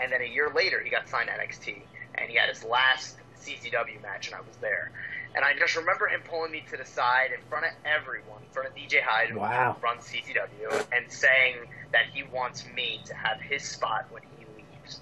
And 0.00 0.10
then 0.10 0.22
a 0.22 0.26
year 0.26 0.50
later, 0.54 0.80
he 0.82 0.90
got 0.90 1.08
signed 1.08 1.28
to 1.28 1.34
NXT, 1.34 1.82
and 2.16 2.28
he 2.28 2.36
had 2.36 2.48
his 2.48 2.64
last 2.64 3.16
CZW 3.40 4.02
match, 4.02 4.26
and 4.26 4.34
I 4.34 4.40
was 4.40 4.56
there. 4.60 4.90
And 5.34 5.44
I 5.44 5.56
just 5.56 5.76
remember 5.76 6.08
him 6.08 6.20
pulling 6.28 6.50
me 6.50 6.64
to 6.70 6.76
the 6.76 6.84
side 6.84 7.30
in 7.32 7.40
front 7.48 7.64
of 7.66 7.72
everyone, 7.84 8.42
in 8.42 8.48
front 8.50 8.68
of 8.68 8.74
DJ 8.74 9.00
Hyde, 9.02 9.34
Wow. 9.34 9.76
who 9.80 9.86
runs 9.86 10.04
CZW, 10.04 10.86
and 10.92 11.10
saying 11.10 11.56
that 11.92 12.06
he 12.12 12.22
wants 12.24 12.66
me 12.74 13.00
to 13.06 13.14
have 13.14 13.40
his 13.40 13.62
spot 13.62 14.06
when 14.10 14.22
he 14.36 14.44
leaves. 14.56 15.00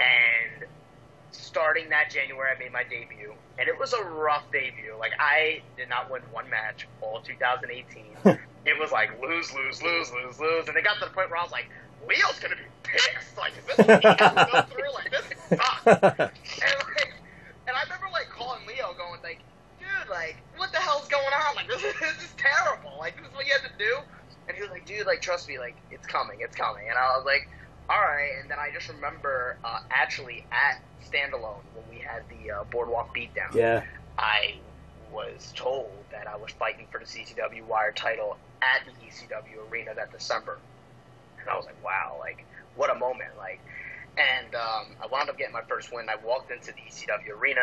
And 0.00 0.68
starting 1.32 1.88
that 1.90 2.10
January, 2.10 2.50
I 2.54 2.58
made 2.58 2.72
my 2.72 2.84
debut, 2.84 3.34
and 3.58 3.68
it 3.68 3.78
was 3.78 3.92
a 3.92 4.02
rough 4.04 4.50
debut. 4.52 4.94
Like 4.98 5.12
I 5.18 5.62
did 5.76 5.88
not 5.88 6.10
win 6.10 6.22
one 6.32 6.48
match 6.50 6.86
all 7.00 7.20
2018. 7.20 8.04
it 8.64 8.78
was 8.78 8.92
like 8.92 9.20
lose, 9.20 9.52
lose, 9.54 9.82
lose, 9.82 10.10
lose, 10.12 10.38
lose, 10.38 10.68
and 10.68 10.76
it 10.76 10.84
got 10.84 10.94
to 11.00 11.06
the 11.06 11.10
point 11.10 11.30
where 11.30 11.38
I 11.38 11.42
was 11.42 11.52
like, 11.52 11.68
Lio's 12.06 12.38
gonna 12.40 12.56
be 12.56 12.62
pissed. 12.82 13.36
Like, 13.36 13.52
is 13.58 13.64
this 13.64 13.78
what 13.78 14.02
he 14.02 14.08
has 14.08 14.16
to 14.18 14.48
go 14.52 14.62
through? 14.70 14.94
Like, 14.94 15.10
this 15.10 15.26
sucks. 15.48 15.84
And 16.62 16.74
like, 16.94 17.12
and 17.66 17.76
I 17.76 17.82
remember 17.84 18.08
like 18.12 18.28
calling 18.30 18.60
Lio, 18.66 18.94
going 18.96 19.20
like, 19.22 19.40
dude, 19.78 20.10
like, 20.10 20.36
what 20.56 20.72
the 20.72 20.78
hell's 20.78 21.08
going 21.08 21.24
on? 21.24 21.56
Like, 21.56 21.68
this 21.68 21.82
is, 21.82 21.94
this 22.00 22.16
is 22.22 22.34
terrible. 22.36 22.96
Like, 22.98 23.16
this 23.16 23.26
is 23.26 23.34
what 23.34 23.46
you 23.46 23.52
have 23.52 23.70
to 23.70 23.78
do. 23.78 23.98
And 24.48 24.56
he 24.56 24.62
was 24.62 24.70
like, 24.70 24.86
dude, 24.86 25.06
like, 25.06 25.20
trust 25.20 25.48
me, 25.48 25.58
like, 25.58 25.76
it's 25.90 26.06
coming, 26.06 26.38
it's 26.40 26.56
coming. 26.56 26.88
And 26.88 26.96
I 26.98 27.16
was 27.16 27.26
like, 27.26 27.48
all 27.88 28.00
right. 28.00 28.32
And 28.40 28.50
then 28.50 28.58
I 28.58 28.70
just 28.72 28.88
remember 28.88 29.56
uh, 29.64 29.80
actually 29.90 30.44
at 30.52 30.82
Standalone 31.04 31.62
when 31.74 31.84
we 31.90 31.98
had 31.98 32.22
the 32.28 32.50
uh, 32.50 32.64
Boardwalk 32.64 33.14
beatdown. 33.16 33.54
yeah. 33.54 33.84
I 34.18 34.56
was 35.12 35.52
told 35.54 35.90
that 36.10 36.26
I 36.26 36.36
was 36.36 36.50
fighting 36.52 36.86
for 36.90 36.98
the 36.98 37.06
CZW 37.06 37.64
Wired 37.64 37.96
title 37.96 38.36
at 38.60 38.84
the 38.84 38.92
ECW 39.06 39.70
Arena 39.70 39.94
that 39.94 40.12
December, 40.12 40.58
and 41.40 41.48
I 41.48 41.56
was 41.56 41.64
like, 41.66 41.82
wow, 41.84 42.16
like 42.18 42.44
what 42.76 42.90
a 42.90 42.98
moment, 42.98 43.30
like. 43.38 43.60
And 44.16 44.52
um, 44.56 44.86
I 45.00 45.06
wound 45.10 45.30
up 45.30 45.38
getting 45.38 45.52
my 45.52 45.62
first 45.68 45.92
win. 45.92 46.08
I 46.08 46.16
walked 46.16 46.50
into 46.50 46.72
the 46.72 46.80
ECW 46.90 47.38
Arena, 47.40 47.60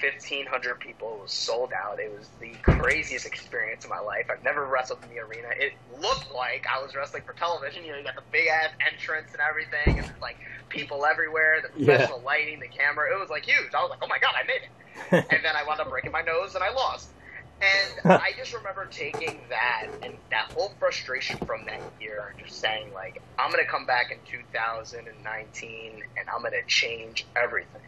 fifteen 0.00 0.46
hundred 0.46 0.80
people. 0.80 1.16
It 1.18 1.22
was 1.22 1.32
sold 1.34 1.72
out. 1.72 1.98
It 2.00 2.12
was 2.16 2.30
the 2.40 2.58
craziest 2.62 3.26
experience 3.26 3.84
of 3.84 3.90
my 3.90 4.00
life. 4.00 4.26
I've 4.30 4.42
never 4.42 4.66
wrestled 4.66 5.02
in 5.02 5.08
the 5.10 5.18
arena. 5.20 5.48
It 5.58 5.74
looked 5.88 6.30
like 6.34 6.64
I 6.72 6.82
was 6.82 6.94
wrestling 6.94 7.22
for 7.26 7.34
television. 7.34 7.84
You 7.84 7.92
know, 7.92 7.98
you 7.98 8.04
got 8.04 8.16
the 8.16 8.28
big 8.32 8.48
ass 8.48 8.70
entrance 8.92 9.32
and 9.32 9.40
everything, 9.42 9.98
and 9.98 10.08
like 10.20 10.36
people 10.68 11.04
everywhere, 11.06 11.62
the 11.62 11.70
Yeah. 11.76 12.08
lighting, 12.24 12.60
the 12.60 12.68
camera. 12.68 13.12
It 13.14 13.20
was 13.20 13.30
like 13.30 13.44
huge. 13.44 13.72
I 13.74 13.80
was 13.82 13.90
like, 13.90 14.00
oh 14.02 14.08
my 14.08 14.18
god, 14.18 14.34
I 14.36 14.46
made 14.46 14.62
it 14.62 15.26
and 15.30 15.44
then 15.44 15.54
I 15.56 15.64
wound 15.66 15.80
up 15.80 15.88
breaking 15.90 16.12
my 16.12 16.22
nose 16.22 16.54
and 16.54 16.64
I 16.64 16.70
lost. 16.72 17.14
And 17.60 18.00
I 18.20 18.32
just 18.36 18.52
remember 18.52 18.86
taking 18.90 19.48
that 19.48 19.88
and 20.02 20.18
that 20.30 20.46
whole 20.52 20.74
frustration 20.78 21.40
from 21.46 21.64
that 21.66 21.80
year 21.98 22.28
and 22.30 22.38
just 22.38 22.60
saying 22.60 22.92
like, 22.92 23.22
I'm 23.38 23.50
gonna 23.50 23.64
come 23.70 23.86
back 23.86 24.10
in 24.12 24.18
2019 24.28 26.02
and 26.16 26.26
I'm 26.28 26.42
gonna 26.42 26.64
change 26.68 27.28
everything. 27.36 27.80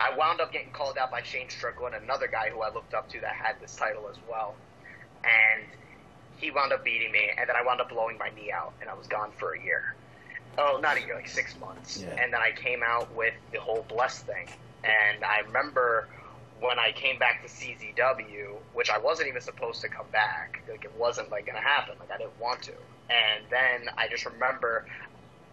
I 0.00 0.16
wound 0.16 0.40
up 0.40 0.52
getting 0.52 0.70
called 0.70 0.98
out 0.98 1.10
by 1.10 1.22
Shane 1.22 1.48
Strickland, 1.48 1.94
another 1.94 2.26
guy 2.26 2.50
who 2.50 2.62
I 2.62 2.72
looked 2.72 2.94
up 2.94 3.08
to 3.10 3.20
that 3.20 3.34
had 3.34 3.60
this 3.60 3.74
title 3.76 4.08
as 4.10 4.16
well, 4.28 4.54
and 5.24 5.64
he 6.36 6.50
wound 6.50 6.72
up 6.72 6.84
beating 6.84 7.12
me, 7.12 7.30
and 7.38 7.48
then 7.48 7.56
I 7.56 7.62
wound 7.62 7.80
up 7.80 7.88
blowing 7.88 8.18
my 8.18 8.30
knee 8.30 8.50
out, 8.50 8.72
and 8.80 8.90
I 8.90 8.94
was 8.94 9.06
gone 9.06 9.30
for 9.38 9.54
a 9.54 9.62
year. 9.62 9.94
Oh, 10.58 10.78
not 10.80 10.96
a 10.96 11.00
year, 11.00 11.14
like 11.14 11.28
six 11.28 11.58
months. 11.58 12.02
Yeah. 12.02 12.10
And 12.22 12.32
then 12.32 12.40
I 12.40 12.52
came 12.52 12.82
out 12.84 13.12
with 13.14 13.34
the 13.52 13.60
whole 13.60 13.84
Bless 13.88 14.20
thing, 14.20 14.48
and 14.84 15.24
I 15.24 15.40
remember 15.46 16.08
when 16.60 16.78
I 16.78 16.92
came 16.92 17.18
back 17.18 17.42
to 17.42 17.48
CZW, 17.48 18.56
which 18.72 18.90
I 18.90 18.98
wasn't 18.98 19.28
even 19.28 19.40
supposed 19.40 19.80
to 19.82 19.88
come 19.88 20.06
back. 20.12 20.62
Like 20.68 20.84
it 20.84 20.92
wasn't 20.96 21.30
like 21.30 21.46
gonna 21.46 21.60
happen. 21.60 21.96
Like 21.98 22.10
I 22.10 22.18
didn't 22.18 22.38
want 22.40 22.62
to. 22.62 22.72
And 23.10 23.44
then 23.50 23.92
I 23.98 24.08
just 24.08 24.24
remember 24.24 24.86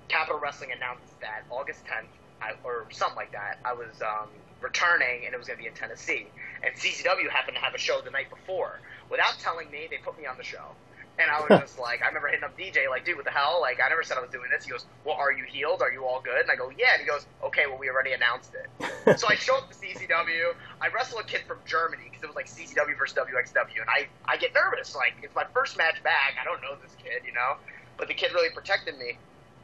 Capital 0.07 0.39
Wrestling 0.39 0.71
announced 0.71 1.19
that 1.21 1.43
August 1.49 1.85
10th, 1.85 2.07
I, 2.41 2.53
or 2.63 2.87
something 2.91 3.15
like 3.15 3.31
that, 3.33 3.59
I 3.63 3.73
was 3.73 4.01
um, 4.01 4.29
returning 4.61 5.25
and 5.25 5.33
it 5.33 5.37
was 5.37 5.47
going 5.47 5.57
to 5.57 5.63
be 5.63 5.67
in 5.67 5.75
Tennessee. 5.75 6.27
And 6.63 6.73
CZW 6.75 7.29
happened 7.29 7.57
to 7.57 7.61
have 7.61 7.73
a 7.73 7.79
show 7.79 8.01
the 8.01 8.11
night 8.11 8.29
before. 8.29 8.79
Without 9.09 9.37
telling 9.39 9.69
me, 9.71 9.87
they 9.89 9.97
put 9.97 10.17
me 10.17 10.25
on 10.25 10.37
the 10.37 10.43
show. 10.43 10.75
And 11.19 11.29
I 11.29 11.41
was 11.41 11.59
just 11.67 11.79
like, 11.79 12.01
I 12.01 12.07
remember 12.07 12.29
hitting 12.29 12.43
up 12.43 12.57
DJ, 12.57 12.89
like, 12.89 13.05
dude, 13.05 13.15
what 13.15 13.25
the 13.25 13.31
hell? 13.31 13.59
Like, 13.61 13.79
I 13.83 13.89
never 13.89 14.03
said 14.03 14.17
I 14.17 14.21
was 14.21 14.31
doing 14.31 14.49
this. 14.49 14.65
He 14.65 14.71
goes, 14.71 14.85
well, 15.05 15.15
are 15.15 15.31
you 15.31 15.43
healed? 15.43 15.81
Are 15.81 15.91
you 15.91 16.05
all 16.05 16.21
good? 16.21 16.41
And 16.41 16.51
I 16.51 16.55
go, 16.55 16.71
yeah. 16.77 16.93
And 16.93 17.01
he 17.01 17.07
goes, 17.07 17.25
okay, 17.43 17.63
well, 17.67 17.77
we 17.77 17.89
already 17.89 18.13
announced 18.13 18.53
it. 18.55 19.19
so 19.19 19.27
I 19.27 19.35
show 19.35 19.57
up 19.57 19.69
to 19.69 19.75
CZW. 19.75 20.53
I 20.79 20.87
wrestle 20.89 21.19
a 21.19 21.23
kid 21.23 21.41
from 21.47 21.57
Germany 21.65 22.03
because 22.05 22.23
it 22.23 22.27
was 22.27 22.35
like 22.35 22.47
CZW 22.47 22.97
versus 22.97 23.17
WXW, 23.17 23.81
and 23.81 23.89
I 23.89 24.07
I 24.25 24.37
get 24.37 24.53
nervous. 24.53 24.95
Like 24.95 25.13
it's 25.21 25.35
my 25.35 25.45
first 25.53 25.77
match 25.77 26.01
back. 26.03 26.35
I 26.39 26.45
don't 26.45 26.61
know 26.61 26.75
this 26.81 26.95
kid, 27.01 27.21
you 27.25 27.33
know. 27.33 27.57
But 27.97 28.07
the 28.07 28.13
kid 28.13 28.31
really 28.33 28.49
protected 28.49 28.97
me, 28.97 29.17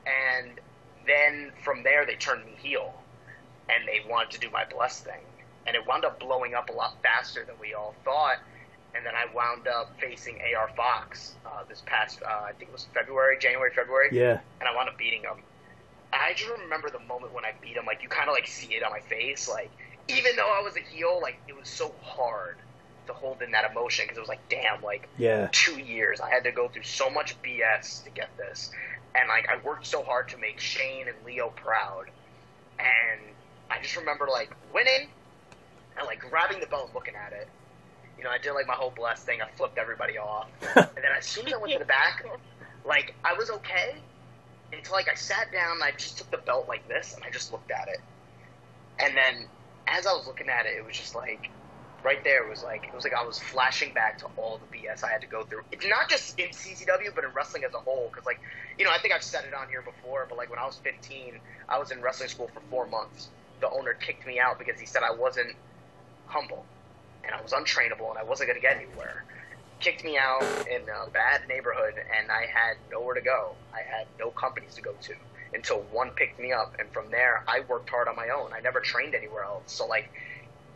and 0.06 0.60
then 1.08 1.52
from 1.64 1.84
there 1.84 2.06
they 2.06 2.16
turned 2.16 2.46
me 2.46 2.52
heel, 2.62 2.94
and 3.70 3.88
they 3.88 4.08
wanted 4.10 4.32
to 4.32 4.40
do 4.40 4.50
my 4.52 4.64
bless 4.70 5.02
thing, 5.02 5.22
and 5.66 5.76
it 5.76 5.86
wound 5.88 6.06
up 6.06 6.20
blowing 6.20 6.54
up 6.54 6.70
a 6.70 6.74
lot 6.74 6.96
faster 7.04 7.44
than 7.46 7.56
we 7.60 7.74
all 7.74 7.94
thought. 8.04 8.38
And 8.96 9.06
then 9.06 9.14
I 9.14 9.32
wound 9.36 9.68
up 9.68 9.94
facing 10.02 10.40
AR 10.58 10.70
Fox 10.76 11.36
uh, 11.46 11.64
this 11.70 11.84
past, 11.86 12.20
uh, 12.24 12.46
I 12.46 12.54
think 12.54 12.70
it 12.70 12.72
was 12.72 12.88
February, 12.96 13.38
January, 13.40 13.70
February 13.76 14.10
Yeah. 14.12 14.40
and 14.60 14.68
I 14.68 14.74
wound 14.76 14.90
up 14.90 14.98
beating 14.98 15.22
him. 15.22 15.38
I 16.12 16.34
just 16.36 16.50
remember 16.64 16.90
the 16.90 17.00
moment 17.06 17.34
when 17.34 17.46
I 17.46 17.52
beat 17.62 17.76
him, 17.76 17.86
like 17.86 18.02
you 18.02 18.10
kind 18.10 18.28
of 18.30 18.34
like 18.34 18.48
see 18.48 18.74
it 18.74 18.82
on 18.84 18.90
my 18.92 19.02
face, 19.02 19.48
like 19.48 19.70
even 20.08 20.36
though 20.36 20.50
I 20.50 20.64
was 20.64 20.76
a 20.78 20.80
heel, 20.80 21.20
like 21.22 21.38
it 21.48 21.56
was 21.56 21.68
so 21.70 21.94
hard 22.02 22.58
to 23.06 23.14
hold 23.14 23.42
in 23.44 23.52
that 23.52 23.70
emotion 23.70 24.06
because 24.06 24.18
it 24.18 24.22
was 24.22 24.30
like, 24.30 24.48
damn, 24.50 24.82
like 24.82 25.08
Yeah. 25.18 25.50
two 25.52 25.78
years 25.78 26.20
I 26.20 26.30
had 26.32 26.44
to 26.46 26.52
go 26.52 26.68
through 26.70 26.84
so 26.84 27.10
much 27.10 27.36
BS 27.44 28.04
to 28.06 28.10
get 28.10 28.30
this, 28.38 28.72
and 29.18 29.28
like 29.28 29.48
I 29.50 29.58
worked 29.66 29.86
so 29.86 30.04
hard 30.04 30.30
to 30.30 30.38
make 30.38 30.60
Shane 30.60 31.08
and 31.08 31.18
Lio 31.26 31.50
proud, 31.50 32.06
and 32.80 33.22
I 33.70 33.82
just 33.82 33.96
remember 33.96 34.28
like 34.32 34.52
winning 34.74 35.10
and 35.98 36.06
like 36.06 36.20
grabbing 36.20 36.60
the 36.60 36.68
belt 36.68 36.88
and 36.88 36.96
looking 36.96 37.16
at 37.16 37.34
it. 37.34 37.48
You 38.18 38.24
know, 38.24 38.30
I 38.30 38.38
did 38.38 38.54
like 38.54 38.68
my 38.68 38.74
whole 38.74 38.94
bless 38.96 39.24
thing. 39.24 39.42
I 39.42 39.50
flipped 39.56 39.78
everybody 39.78 40.18
off, 40.18 40.50
and 40.76 40.88
then 40.96 41.12
as 41.18 41.26
soon 41.26 41.48
as 41.48 41.54
I 41.54 41.58
went 41.58 41.74
to 41.74 41.80
the 41.80 41.86
back, 41.86 42.26
like 42.86 43.16
I 43.24 43.34
was 43.34 43.50
okay 43.50 43.96
until 44.74 44.94
like 44.94 45.08
I 45.10 45.16
sat 45.16 45.52
down 45.52 45.76
and 45.76 45.84
I 45.84 45.92
just 45.92 46.18
took 46.18 46.30
the 46.32 46.38
belt 46.38 46.68
like 46.68 46.88
this 46.88 47.14
and 47.16 47.24
I 47.24 47.30
just 47.30 47.52
looked 47.52 47.72
at 47.72 47.88
it. 47.88 48.00
And 49.00 49.16
then 49.16 49.48
as 49.88 50.06
I 50.06 50.14
was 50.14 50.28
looking 50.28 50.50
at 50.50 50.66
it, 50.66 50.78
it 50.78 50.86
was 50.86 50.98
just 50.98 51.16
like 51.16 51.50
right 52.08 52.24
there 52.24 52.48
was 52.48 52.64
like 52.64 52.86
it 52.86 52.96
was 52.96 53.04
like 53.04 53.14
I 53.14 53.26
was 53.26 53.38
flashing 53.38 53.94
back 53.94 54.18
to 54.20 54.28
all 54.38 54.62
the 54.64 54.78
BS 54.78 55.04
I 55.04 55.12
had 55.12 55.20
to 55.22 55.28
go 55.28 55.44
through. 55.44 55.64
It's 55.74 55.86
not 55.86 56.10
just 56.10 56.40
in 56.40 56.48
CZW 56.50 57.14
but 57.14 57.26
in 57.26 57.32
wrestling 57.32 57.66
as 57.66 57.74
a 57.74 57.80
whole 57.80 58.10
cuz 58.10 58.26
like, 58.26 58.40
you 58.80 58.86
know, 58.86 58.92
I 58.92 59.00
think 59.00 59.14
I've 59.14 59.24
said 59.24 59.44
it 59.44 59.54
on 59.54 59.68
here 59.68 59.82
before, 59.82 60.26
but 60.30 60.38
like 60.38 60.50
when 60.50 60.58
I 60.58 60.66
was 60.66 60.78
15, 60.78 61.40
I 61.68 61.78
was 61.78 61.92
in 61.92 62.02
wrestling 62.02 62.30
school 62.30 62.50
for 62.54 62.62
4 62.72 62.88
months. 62.88 63.28
The 63.60 63.70
owner 63.70 63.94
kicked 63.94 64.26
me 64.26 64.40
out 64.40 64.58
because 64.58 64.80
he 64.80 64.86
said 64.86 65.04
I 65.04 65.12
wasn't 65.12 65.54
humble 66.28 66.66
and 67.26 67.36
I 67.36 67.42
was 67.42 67.52
untrainable 67.52 68.10
and 68.10 68.18
I 68.18 68.24
wasn't 68.24 68.48
going 68.48 68.62
to 68.62 68.66
get 68.66 68.78
anywhere 68.78 69.26
kicked 69.80 70.04
me 70.04 70.18
out 70.18 70.44
in 70.68 70.82
a 70.90 71.10
bad 71.12 71.48
neighborhood 71.48 71.94
and 72.18 72.32
I 72.32 72.48
had 72.48 72.78
nowhere 72.92 73.16
to 73.16 73.22
go. 73.22 73.52
I 73.74 73.82
had 73.82 74.08
no 74.20 74.32
companies 74.32 74.76
to 74.76 74.82
go 74.82 74.94
to 75.04 75.14
until 75.54 75.82
one 75.92 76.12
picked 76.12 76.40
me 76.40 76.52
up 76.52 76.76
and 76.80 76.90
from 76.92 77.12
there 77.12 77.44
I 77.48 77.62
worked 77.62 77.90
hard 77.90 78.08
on 78.08 78.16
my 78.16 78.30
own. 78.30 78.54
I 78.54 78.62
never 78.62 78.80
trained 78.80 79.14
anywhere 79.14 79.44
else. 79.44 79.64
So 79.68 79.86
like 79.86 80.10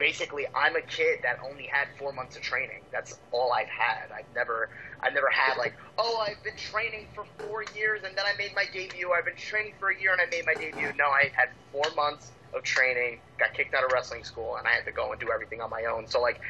basically 0.02 0.48
I'm 0.56 0.76
a 0.76 0.82
kid 0.82 1.20
that 1.22 1.38
only 1.48 1.70
had 1.72 1.88
4 2.00 2.12
months 2.12 2.36
of 2.36 2.42
training. 2.42 2.82
That's 2.92 3.14
all 3.32 3.54
I've 3.54 3.70
had. 3.70 4.10
I've 4.12 4.26
never 4.34 4.70
I've 5.00 5.14
never 5.14 5.30
had 5.30 5.58
like, 5.58 5.76
"Oh, 5.98 6.26
I've 6.28 6.44
been 6.44 6.58
training 6.58 7.08
for 7.14 7.24
4 7.38 7.64
years 7.76 8.02
and 8.04 8.18
then 8.18 8.26
I 8.26 8.34
made 8.36 8.56
my 8.56 8.66
debut. 8.74 9.12
I've 9.12 9.26
been 9.26 9.36
training 9.36 9.74
for 9.80 9.90
a 9.90 10.02
year 10.02 10.12
and 10.12 10.20
I 10.20 10.26
made 10.26 10.46
my 10.48 10.56
debut." 10.56 10.92
No, 10.98 11.06
I 11.06 11.30
had 11.36 11.50
4 11.72 11.84
months 11.96 12.32
of 12.54 12.64
training, 12.64 13.20
got 13.38 13.54
kicked 13.54 13.76
out 13.76 13.84
of 13.84 13.92
wrestling 13.92 14.24
school 14.24 14.58
and 14.58 14.68
I 14.68 14.72
had 14.72 14.86
to 14.86 14.92
go 14.92 15.12
and 15.12 15.22
do 15.22 15.32
everything 15.32 15.62
on 15.62 15.70
my 15.70 15.86
own. 15.86 16.08
So 16.08 16.20
like 16.20 16.42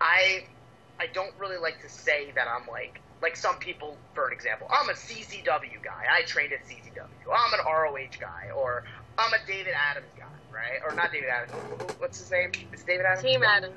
I 0.00 0.44
I 0.98 1.06
don't 1.14 1.32
really 1.38 1.58
like 1.58 1.80
to 1.82 1.88
say 1.88 2.32
that 2.34 2.48
I'm 2.48 2.66
like 2.66 3.00
like 3.22 3.36
some 3.36 3.56
people, 3.58 3.96
for 4.14 4.26
an 4.26 4.32
example, 4.32 4.66
I'm 4.68 4.88
a 4.88 4.94
CZW 4.94 5.78
guy. 5.84 6.02
I 6.10 6.22
trained 6.26 6.52
at 6.52 6.66
CZW. 6.66 7.28
I'm 7.30 7.52
an 7.54 7.60
ROH 7.66 8.18
guy, 8.18 8.50
or 8.56 8.82
I'm 9.18 9.32
a 9.32 9.46
David 9.46 9.74
Adams 9.76 10.10
guy, 10.16 10.39
right? 10.52 10.80
Or 10.84 10.94
not 10.94 11.12
David 11.12 11.28
Adams. 11.28 11.52
What's 11.98 12.18
his 12.18 12.30
name? 12.30 12.52
It's 12.72 12.82
David 12.84 13.06
Adams? 13.06 13.22
Team 13.22 13.42
Adams. 13.42 13.74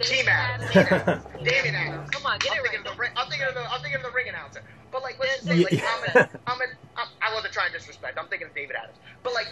Team 0.00 0.28
Adams. 0.28 0.70
Team 0.72 0.84
Adams. 0.90 1.24
David 1.44 1.74
Adams. 1.74 2.10
Come 2.10 2.26
on, 2.26 2.38
get 2.38 2.52
I'm 2.52 2.58
it 2.58 2.62
thinking 2.62 2.80
right. 2.80 2.88
of 2.90 2.94
the 2.96 3.00
ring, 3.00 3.10
I'm 3.16 3.28
thinking 3.28 3.48
of 3.48 3.54
the 3.54 3.60
I'm 3.70 3.80
thinking 3.80 4.00
of 4.00 4.06
the 4.06 4.12
ring 4.12 4.28
announcer. 4.28 4.62
But 4.90 5.02
like, 5.02 5.18
let's 5.18 5.34
just 5.36 5.46
say 5.46 5.62
like 5.62 5.82
I'm 5.82 6.04
a 6.16 6.28
I'm 6.46 6.60
a 6.60 6.64
I'm, 6.96 7.08
I 7.22 7.34
wasn't 7.34 7.52
trying 7.52 7.72
to 7.72 7.78
disrespect. 7.78 8.18
I'm 8.18 8.28
thinking 8.28 8.48
of 8.48 8.54
David 8.54 8.76
Adams. 8.76 8.98
But 9.22 9.34
like, 9.34 9.48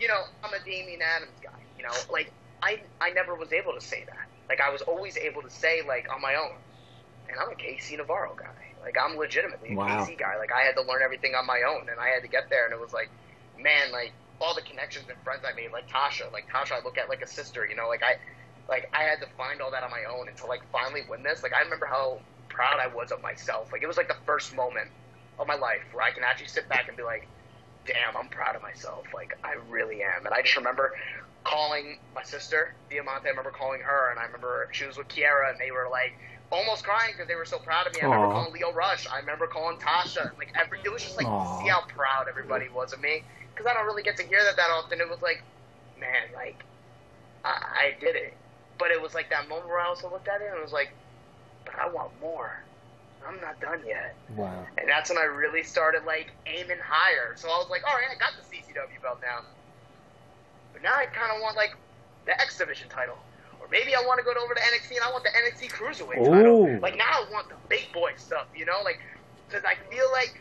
you 0.00 0.08
know, 0.08 0.24
I'm 0.42 0.52
a 0.52 0.64
Damian 0.64 1.00
Adams 1.02 1.38
guy. 1.42 1.60
You 1.76 1.84
know, 1.84 1.92
like 2.10 2.32
I 2.62 2.80
I 3.00 3.10
never 3.10 3.34
was 3.34 3.52
able 3.52 3.72
to 3.74 3.80
say 3.80 4.04
that. 4.06 4.28
Like 4.48 4.60
I 4.60 4.70
was 4.70 4.82
always 4.82 5.16
able 5.16 5.42
to 5.42 5.50
say 5.50 5.82
like 5.86 6.08
on 6.12 6.20
my 6.20 6.34
own. 6.34 6.56
And 7.28 7.38
I'm 7.40 7.50
a 7.50 7.54
KC 7.54 7.96
Navarro 7.96 8.34
guy. 8.36 8.74
Like 8.82 8.96
I'm 9.02 9.16
legitimately 9.16 9.72
a 9.72 9.76
Wow. 9.76 10.04
KC 10.04 10.18
guy. 10.18 10.36
Like 10.38 10.52
I 10.52 10.60
had 10.62 10.74
to 10.76 10.82
learn 10.82 11.02
everything 11.02 11.34
on 11.34 11.46
my 11.46 11.62
own, 11.68 11.88
and 11.88 11.98
I 11.98 12.08
had 12.08 12.22
to 12.22 12.28
get 12.28 12.50
there. 12.50 12.64
And 12.66 12.74
it 12.74 12.80
was 12.80 12.92
like, 12.92 13.10
man, 13.58 13.92
like 13.92 14.12
all 14.40 14.54
the 14.54 14.62
connections 14.62 15.06
and 15.08 15.18
friends 15.22 15.42
I 15.44 15.54
made, 15.54 15.72
like 15.72 15.88
Tasha, 15.88 16.30
like 16.32 16.48
Tasha, 16.48 16.72
I 16.72 16.84
look 16.84 16.98
at 16.98 17.08
like 17.08 17.22
a 17.22 17.26
sister, 17.26 17.66
you 17.66 17.76
know, 17.76 17.88
like 17.88 18.02
I, 18.02 18.16
like 18.68 18.90
I 18.92 19.02
had 19.02 19.20
to 19.20 19.26
find 19.36 19.60
all 19.60 19.70
that 19.70 19.82
on 19.82 19.90
my 19.90 20.04
own 20.04 20.28
and 20.28 20.36
to 20.38 20.46
like 20.46 20.62
finally 20.72 21.02
win 21.08 21.22
this. 21.22 21.42
Like 21.42 21.52
I 21.54 21.62
remember 21.62 21.86
how 21.86 22.20
proud 22.48 22.78
I 22.80 22.86
was 22.88 23.12
of 23.12 23.22
myself. 23.22 23.72
Like 23.72 23.82
it 23.82 23.86
was 23.86 23.96
like 23.96 24.08
the 24.08 24.16
first 24.26 24.54
moment 24.54 24.90
of 25.38 25.46
my 25.46 25.56
life 25.56 25.82
where 25.92 26.04
I 26.04 26.10
can 26.10 26.24
actually 26.24 26.48
sit 26.48 26.68
back 26.68 26.88
and 26.88 26.96
be 26.96 27.02
like, 27.02 27.28
damn, 27.86 28.16
I'm 28.16 28.28
proud 28.28 28.56
of 28.56 28.62
myself. 28.62 29.06
Like 29.12 29.36
I 29.44 29.54
really 29.68 30.02
am. 30.02 30.24
And 30.26 30.34
I 30.34 30.42
just 30.42 30.56
remember 30.56 30.92
calling 31.44 31.98
my 32.14 32.22
sister, 32.22 32.74
Diamante. 32.90 33.26
I 33.26 33.30
remember 33.30 33.50
calling 33.50 33.80
her, 33.80 34.10
and 34.10 34.18
I 34.18 34.24
remember 34.24 34.68
she 34.72 34.86
was 34.86 34.96
with 34.96 35.08
Kiera, 35.08 35.50
and 35.50 35.58
they 35.60 35.70
were 35.70 35.88
like 35.90 36.14
almost 36.50 36.84
crying 36.84 37.12
because 37.12 37.28
they 37.28 37.34
were 37.34 37.44
so 37.44 37.58
proud 37.58 37.86
of 37.86 37.94
me. 37.94 38.00
I 38.00 38.04
remember 38.04 38.26
Aw. 38.26 38.32
calling 38.32 38.52
Lio 38.54 38.72
Rush. 38.72 39.06
I 39.08 39.18
remember 39.18 39.46
calling 39.46 39.76
Tasha. 39.78 40.36
Like 40.38 40.52
every, 40.54 40.78
it 40.84 40.92
was 40.92 41.02
just 41.02 41.16
like 41.16 41.26
Aw. 41.26 41.62
see 41.62 41.68
how 41.68 41.82
proud 41.82 42.28
everybody 42.28 42.68
was 42.68 42.92
of 42.92 43.00
me 43.00 43.22
because 43.54 43.70
I 43.70 43.74
don't 43.74 43.86
really 43.86 44.02
get 44.02 44.16
to 44.18 44.26
hear 44.26 44.42
that 44.44 44.56
that 44.56 44.70
often. 44.70 45.00
It 45.00 45.08
was 45.08 45.22
like, 45.22 45.42
man, 45.98 46.28
like 46.34 46.64
I, 47.44 47.94
I 47.94 48.00
did 48.00 48.16
it, 48.16 48.34
but 48.78 48.90
it 48.90 49.00
was 49.00 49.14
like 49.14 49.30
that 49.30 49.48
moment 49.48 49.68
where 49.68 49.80
I 49.80 49.86
also 49.86 50.10
looked 50.10 50.28
at 50.28 50.40
it 50.40 50.48
and 50.48 50.58
it 50.58 50.62
was 50.62 50.72
like, 50.72 50.90
but 51.64 51.74
I 51.78 51.88
want 51.88 52.10
more. 52.20 52.60
I'm 53.26 53.40
not 53.40 53.58
done 53.60 53.80
yet. 53.86 54.14
Wow. 54.36 54.66
And 54.76 54.88
that's 54.88 55.08
when 55.08 55.18
I 55.18 55.24
really 55.24 55.62
started 55.62 56.04
like 56.04 56.32
aiming 56.46 56.78
higher. 56.82 57.34
So 57.36 57.48
I 57.48 57.56
was 57.56 57.68
like, 57.70 57.82
all 57.88 57.94
right, 57.94 58.08
I 58.10 58.18
got 58.18 58.32
the 58.36 58.44
CZW 58.44 59.00
belt 59.02 59.18
now. 59.22 59.40
But 60.72 60.82
now 60.82 60.92
I 60.94 61.06
kind 61.06 61.32
of 61.34 61.40
want 61.40 61.56
like 61.56 61.74
the 62.26 62.38
X 62.40 62.58
Division 62.58 62.88
title. 62.88 63.16
Or 63.60 63.68
maybe 63.70 63.94
I 63.94 64.00
want 64.06 64.18
to 64.18 64.24
go 64.24 64.32
over 64.36 64.54
to 64.54 64.60
NXT 64.60 64.96
and 64.96 65.04
I 65.04 65.10
want 65.10 65.24
the 65.24 65.30
NXT 65.30 65.72
Cruiserweight 65.72 66.20
Ooh. 66.20 66.30
title. 66.30 66.78
Like 66.80 66.98
now 66.98 67.08
I 67.08 67.24
want 67.32 67.48
the 67.48 67.56
big 67.68 67.90
boy 67.92 68.12
stuff, 68.16 68.46
you 68.54 68.66
know? 68.66 68.82
Like, 68.84 69.00
because 69.48 69.64
I 69.64 69.74
feel 69.90 70.10
like 70.12 70.40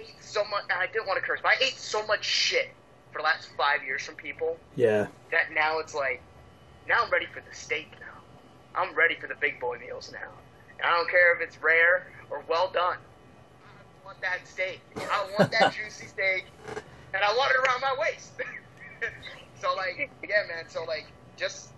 ate 0.00 0.14
so 0.20 0.44
much, 0.44 0.62
and 0.70 0.78
I 0.78 0.86
didn't 0.86 1.06
want 1.06 1.18
to 1.20 1.26
curse, 1.26 1.40
but 1.42 1.52
I 1.52 1.64
ate 1.64 1.76
so 1.76 2.06
much 2.06 2.24
shit 2.24 2.70
for 3.12 3.18
the 3.18 3.24
last 3.24 3.48
five 3.56 3.82
years 3.84 4.02
from 4.02 4.14
people 4.16 4.56
Yeah. 4.74 5.06
that 5.30 5.52
now 5.52 5.78
it's 5.78 5.94
like, 5.94 6.20
now 6.88 7.02
I'm 7.04 7.10
ready 7.10 7.26
for 7.26 7.40
the 7.40 7.54
steak 7.54 7.90
now. 8.00 8.06
I'm 8.80 8.94
ready 8.94 9.14
for 9.16 9.26
the 9.26 9.34
big 9.36 9.58
boy 9.60 9.78
meals 9.78 10.10
now. 10.12 10.28
And 10.78 10.86
I 10.86 10.90
don't 10.90 11.08
care 11.10 11.34
if 11.34 11.40
it's 11.40 11.60
rare 11.62 12.10
or 12.30 12.44
well 12.48 12.70
done. 12.72 12.98
I 12.98 14.04
want 14.04 14.20
that 14.20 14.46
steak. 14.46 14.80
I 14.96 15.26
want 15.38 15.50
that 15.52 15.74
juicy 15.76 16.06
steak, 16.06 16.44
and 16.66 17.24
I 17.24 17.34
want 17.36 17.52
it 17.52 17.68
around 17.68 17.80
my 17.80 17.96
waist. 17.98 18.32
so 19.60 19.74
like, 19.74 20.10
yeah, 20.22 20.42
man. 20.54 20.64
So 20.68 20.84
like, 20.84 21.06
just 21.36 21.70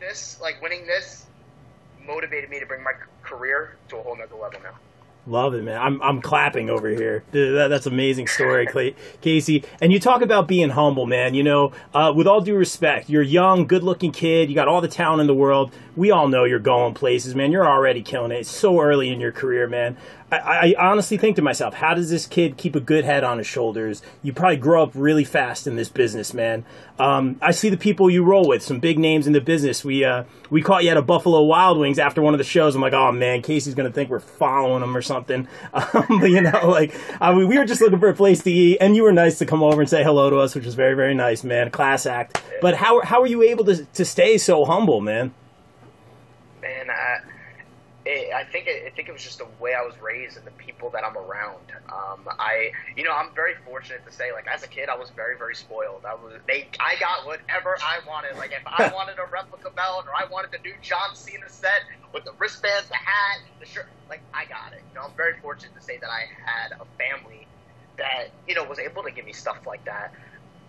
this, 0.00 0.38
like 0.40 0.60
winning 0.62 0.86
this, 0.86 1.26
motivated 2.04 2.48
me 2.50 2.58
to 2.60 2.66
bring 2.66 2.82
my 2.82 2.92
career 3.22 3.76
to 3.88 3.98
a 3.98 4.02
whole 4.02 4.16
nother 4.16 4.34
level 4.36 4.60
now. 4.62 4.74
Love 5.28 5.52
it, 5.52 5.62
man. 5.62 5.78
I'm 5.78 6.00
I'm 6.00 6.22
clapping 6.22 6.70
over 6.70 6.88
here. 6.88 7.22
That, 7.32 7.68
that's 7.68 7.84
amazing 7.84 8.28
story, 8.28 8.66
Clay, 8.66 8.94
KC. 9.22 9.62
And 9.78 9.92
you 9.92 10.00
talk 10.00 10.22
about 10.22 10.48
being 10.48 10.70
humble, 10.70 11.04
man. 11.04 11.34
You 11.34 11.42
know, 11.42 11.72
uh, 11.92 12.14
with 12.16 12.26
all 12.26 12.40
due 12.40 12.56
respect, 12.56 13.10
you're 13.10 13.22
a 13.22 13.26
young, 13.26 13.66
good-looking 13.66 14.12
kid. 14.12 14.48
You 14.48 14.54
got 14.54 14.68
all 14.68 14.80
the 14.80 14.88
talent 14.88 15.20
in 15.20 15.26
the 15.26 15.34
world. 15.34 15.70
We 15.96 16.10
all 16.10 16.28
know 16.28 16.44
you're 16.44 16.58
going 16.58 16.94
places, 16.94 17.34
man. 17.34 17.52
You're 17.52 17.68
already 17.68 18.02
killing 18.02 18.32
it. 18.32 18.36
It's 18.36 18.50
so 18.50 18.80
early 18.80 19.10
in 19.10 19.20
your 19.20 19.32
career, 19.32 19.66
man. 19.66 19.98
I, 20.30 20.74
I 20.78 20.90
honestly 20.90 21.16
think 21.16 21.36
to 21.36 21.42
myself, 21.42 21.74
how 21.74 21.94
does 21.94 22.10
this 22.10 22.26
kid 22.26 22.58
keep 22.58 22.76
a 22.76 22.80
good 22.80 23.04
head 23.04 23.24
on 23.24 23.38
his 23.38 23.46
shoulders? 23.46 24.02
You 24.22 24.34
probably 24.34 24.58
grow 24.58 24.82
up 24.82 24.90
really 24.94 25.24
fast 25.24 25.66
in 25.66 25.76
this 25.76 25.88
business, 25.88 26.34
man. 26.34 26.66
Um, 26.98 27.38
I 27.40 27.52
see 27.52 27.70
the 27.70 27.78
people 27.78 28.10
you 28.10 28.22
roll 28.22 28.46
with, 28.46 28.62
some 28.62 28.78
big 28.78 28.98
names 28.98 29.26
in 29.26 29.32
the 29.32 29.40
business. 29.40 29.84
We 29.84 30.04
uh, 30.04 30.24
we 30.50 30.60
caught 30.60 30.84
you 30.84 30.90
at 30.90 30.96
a 30.98 31.02
Buffalo 31.02 31.42
Wild 31.44 31.78
Wings 31.78 31.98
after 31.98 32.20
one 32.20 32.34
of 32.34 32.38
the 32.38 32.44
shows. 32.44 32.74
I'm 32.74 32.82
like, 32.82 32.92
oh 32.92 33.10
man, 33.10 33.40
KC's 33.40 33.74
gonna 33.74 33.90
think 33.90 34.10
we're 34.10 34.20
following 34.20 34.82
him 34.82 34.94
or 34.94 35.00
something. 35.00 35.17
Um, 35.72 36.20
but 36.20 36.30
you 36.30 36.40
know, 36.40 36.68
like 36.68 36.94
I 37.20 37.32
mean, 37.34 37.48
we 37.48 37.58
were 37.58 37.64
just 37.64 37.80
looking 37.80 37.98
for 37.98 38.08
a 38.08 38.14
place 38.14 38.42
to 38.42 38.50
eat, 38.50 38.78
and 38.80 38.96
you 38.96 39.02
were 39.02 39.12
nice 39.12 39.38
to 39.38 39.46
come 39.46 39.62
over 39.62 39.80
and 39.80 39.88
say 39.88 40.02
hello 40.02 40.30
to 40.30 40.38
us, 40.38 40.54
which 40.54 40.64
was 40.64 40.74
very 40.74 40.94
very 40.94 41.14
nice, 41.14 41.44
man. 41.44 41.70
Class 41.70 42.06
act. 42.06 42.42
But 42.60 42.74
how 42.74 43.00
how 43.02 43.20
are 43.20 43.26
you 43.26 43.42
able 43.42 43.64
to 43.66 43.84
to 43.84 44.04
stay 44.04 44.38
so 44.38 44.64
humble, 44.64 45.00
man? 45.00 45.32
It, 48.08 48.32
I 48.32 48.42
think 48.44 48.66
it, 48.66 48.84
I 48.86 48.90
think 48.96 49.08
it 49.08 49.12
was 49.12 49.22
just 49.22 49.36
the 49.36 49.46
way 49.60 49.74
I 49.74 49.82
was 49.82 49.92
raised 50.00 50.38
and 50.38 50.46
the 50.46 50.52
people 50.52 50.88
that 50.90 51.04
I'm 51.04 51.16
around. 51.16 51.60
Um, 51.92 52.26
I, 52.38 52.72
you 52.96 53.04
know, 53.04 53.12
I'm 53.12 53.34
very 53.34 53.54
fortunate 53.66 54.06
to 54.06 54.12
say, 54.12 54.32
like, 54.32 54.46
as 54.48 54.62
a 54.62 54.66
kid, 54.66 54.88
I 54.88 54.96
was 54.96 55.10
very, 55.10 55.36
very 55.36 55.54
spoiled. 55.54 56.06
I 56.08 56.14
was, 56.14 56.40
they, 56.46 56.68
I 56.80 56.96
got 56.98 57.26
whatever 57.26 57.76
I 57.84 58.00
wanted. 58.08 58.36
Like, 58.38 58.52
if 58.52 58.66
I 58.66 58.90
wanted 58.94 59.18
a 59.18 59.26
replica 59.30 59.70
belt 59.70 60.06
or 60.06 60.14
I 60.16 60.24
wanted 60.30 60.52
the 60.52 60.58
new 60.58 60.72
John 60.80 61.14
Cena 61.14 61.50
set 61.50 61.84
with 62.14 62.24
the 62.24 62.32
wristbands, 62.38 62.88
the 62.88 62.96
hat, 62.96 63.40
the 63.60 63.66
shirt, 63.66 63.88
like, 64.08 64.22
I 64.32 64.46
got 64.46 64.72
it. 64.72 64.80
You 64.88 64.94
know, 64.98 65.06
I'm 65.06 65.14
very 65.14 65.38
fortunate 65.42 65.74
to 65.76 65.82
say 65.82 65.98
that 65.98 66.08
I 66.08 66.24
had 66.46 66.72
a 66.80 66.86
family 66.96 67.46
that, 67.98 68.28
you 68.48 68.54
know, 68.54 68.64
was 68.64 68.78
able 68.78 69.02
to 69.02 69.10
give 69.10 69.26
me 69.26 69.34
stuff 69.34 69.66
like 69.66 69.84
that. 69.84 70.14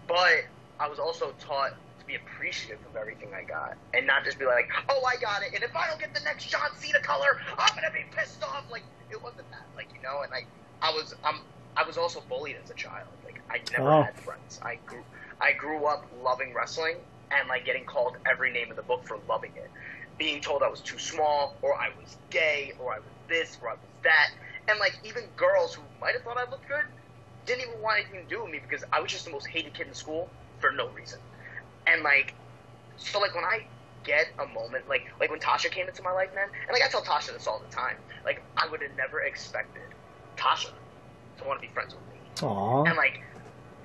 But 0.07 0.43
I 0.77 0.89
was 0.89 0.99
also 0.99 1.33
taught 1.39 1.71
be 2.09 2.17
appreciative 2.17 2.81
of 2.89 2.97
everything 2.97 3.29
I 3.37 3.45
got 3.45 3.77
and 3.93 4.09
not 4.09 4.25
just 4.25 4.41
be 4.41 4.45
like, 4.49 4.65
oh, 4.89 5.01
I 5.05 5.21
got 5.21 5.45
it. 5.45 5.53
And 5.53 5.61
if 5.63 5.75
I 5.77 5.85
don't 5.87 6.01
get 6.01 6.13
the 6.17 6.25
next 6.25 6.49
John 6.49 6.73
Cena 6.75 6.99
color, 7.05 7.29
I'm 7.61 7.73
gonna 7.77 7.93
be 7.93 8.05
pissed 8.17 8.41
off. 8.43 8.65
Like 8.71 8.85
it 9.13 9.21
wasn't 9.21 9.49
that. 9.53 9.69
Like 9.77 9.93
you 9.93 10.01
know, 10.01 10.25
and 10.25 10.31
like 10.33 10.49
I 10.81 10.89
was, 10.91 11.13
I'm, 11.23 11.37
I 11.77 11.85
was 11.85 11.97
also 11.97 12.21
bullied 12.27 12.57
as 12.61 12.71
a 12.71 12.75
child. 12.75 13.13
Like 13.23 13.37
I 13.53 13.61
never 13.71 13.93
Oh. 13.93 14.01
had 14.01 14.17
friends. 14.17 14.59
I 14.65 14.81
grew, 14.85 15.05
I 15.39 15.53
grew 15.53 15.85
up 15.85 16.09
loving 16.11 16.53
wrestling 16.57 16.97
and 17.31 17.47
like 17.47 17.65
getting 17.65 17.85
called 17.85 18.17
every 18.25 18.51
name 18.51 18.71
in 18.71 18.75
the 18.75 18.83
book 18.83 19.05
for 19.05 19.17
loving 19.29 19.53
it, 19.55 19.69
being 20.17 20.41
told 20.41 20.63
I 20.63 20.69
was 20.69 20.81
too 20.81 20.97
small 20.97 21.59
or 21.61 21.73
I 21.77 21.93
was 21.97 22.17
gay 22.31 22.73
or 22.79 22.91
I 22.91 22.99
was 23.05 23.13
this 23.29 23.57
or 23.61 23.69
I 23.69 23.77
was 23.77 23.91
that, 24.03 24.29
and 24.67 24.79
like 24.79 24.97
even 25.05 25.29
girls 25.37 25.75
who 25.75 25.83
might 26.01 26.13
have 26.17 26.23
thought 26.23 26.37
I 26.41 26.49
looked 26.49 26.67
good 26.67 26.85
didn't 27.45 27.61
even 27.69 27.81
want 27.81 27.99
anything 28.01 28.27
to 28.27 28.35
do 28.35 28.43
with 28.43 28.51
me 28.51 28.59
because 28.61 28.83
I 28.93 29.01
was 29.01 29.11
just 29.11 29.25
the 29.25 29.31
most 29.31 29.47
hated 29.47 29.73
kid 29.75 29.87
in 29.87 29.93
school 29.93 30.33
for 30.59 30.71
no 30.71 30.89
reason. 30.91 31.19
And 31.87 32.03
like, 32.03 32.33
so 32.97 33.19
like 33.19 33.35
when 33.35 33.43
I 33.43 33.65
get 34.03 34.27
a 34.39 34.45
moment, 34.47 34.87
like 34.87 35.07
like 35.19 35.29
when 35.29 35.39
Tasha 35.39 35.69
came 35.71 35.87
into 35.87 36.03
my 36.03 36.11
life, 36.11 36.33
man, 36.35 36.47
and 36.67 36.73
like 36.73 36.83
I 36.83 36.87
tell 36.87 37.01
Tasha 37.01 37.33
this 37.33 37.47
all 37.47 37.59
the 37.59 37.73
time, 37.73 37.97
like 38.25 38.41
I 38.57 38.67
would 38.67 38.81
have 38.81 38.95
never 38.97 39.21
expected 39.21 39.83
Tasha 40.37 40.71
to 41.37 41.43
want 41.45 41.61
to 41.61 41.67
be 41.67 41.73
friends 41.73 41.93
with 41.93 42.03
me. 42.13 42.47
Aw. 42.47 42.83
And 42.83 42.97
like 42.97 43.21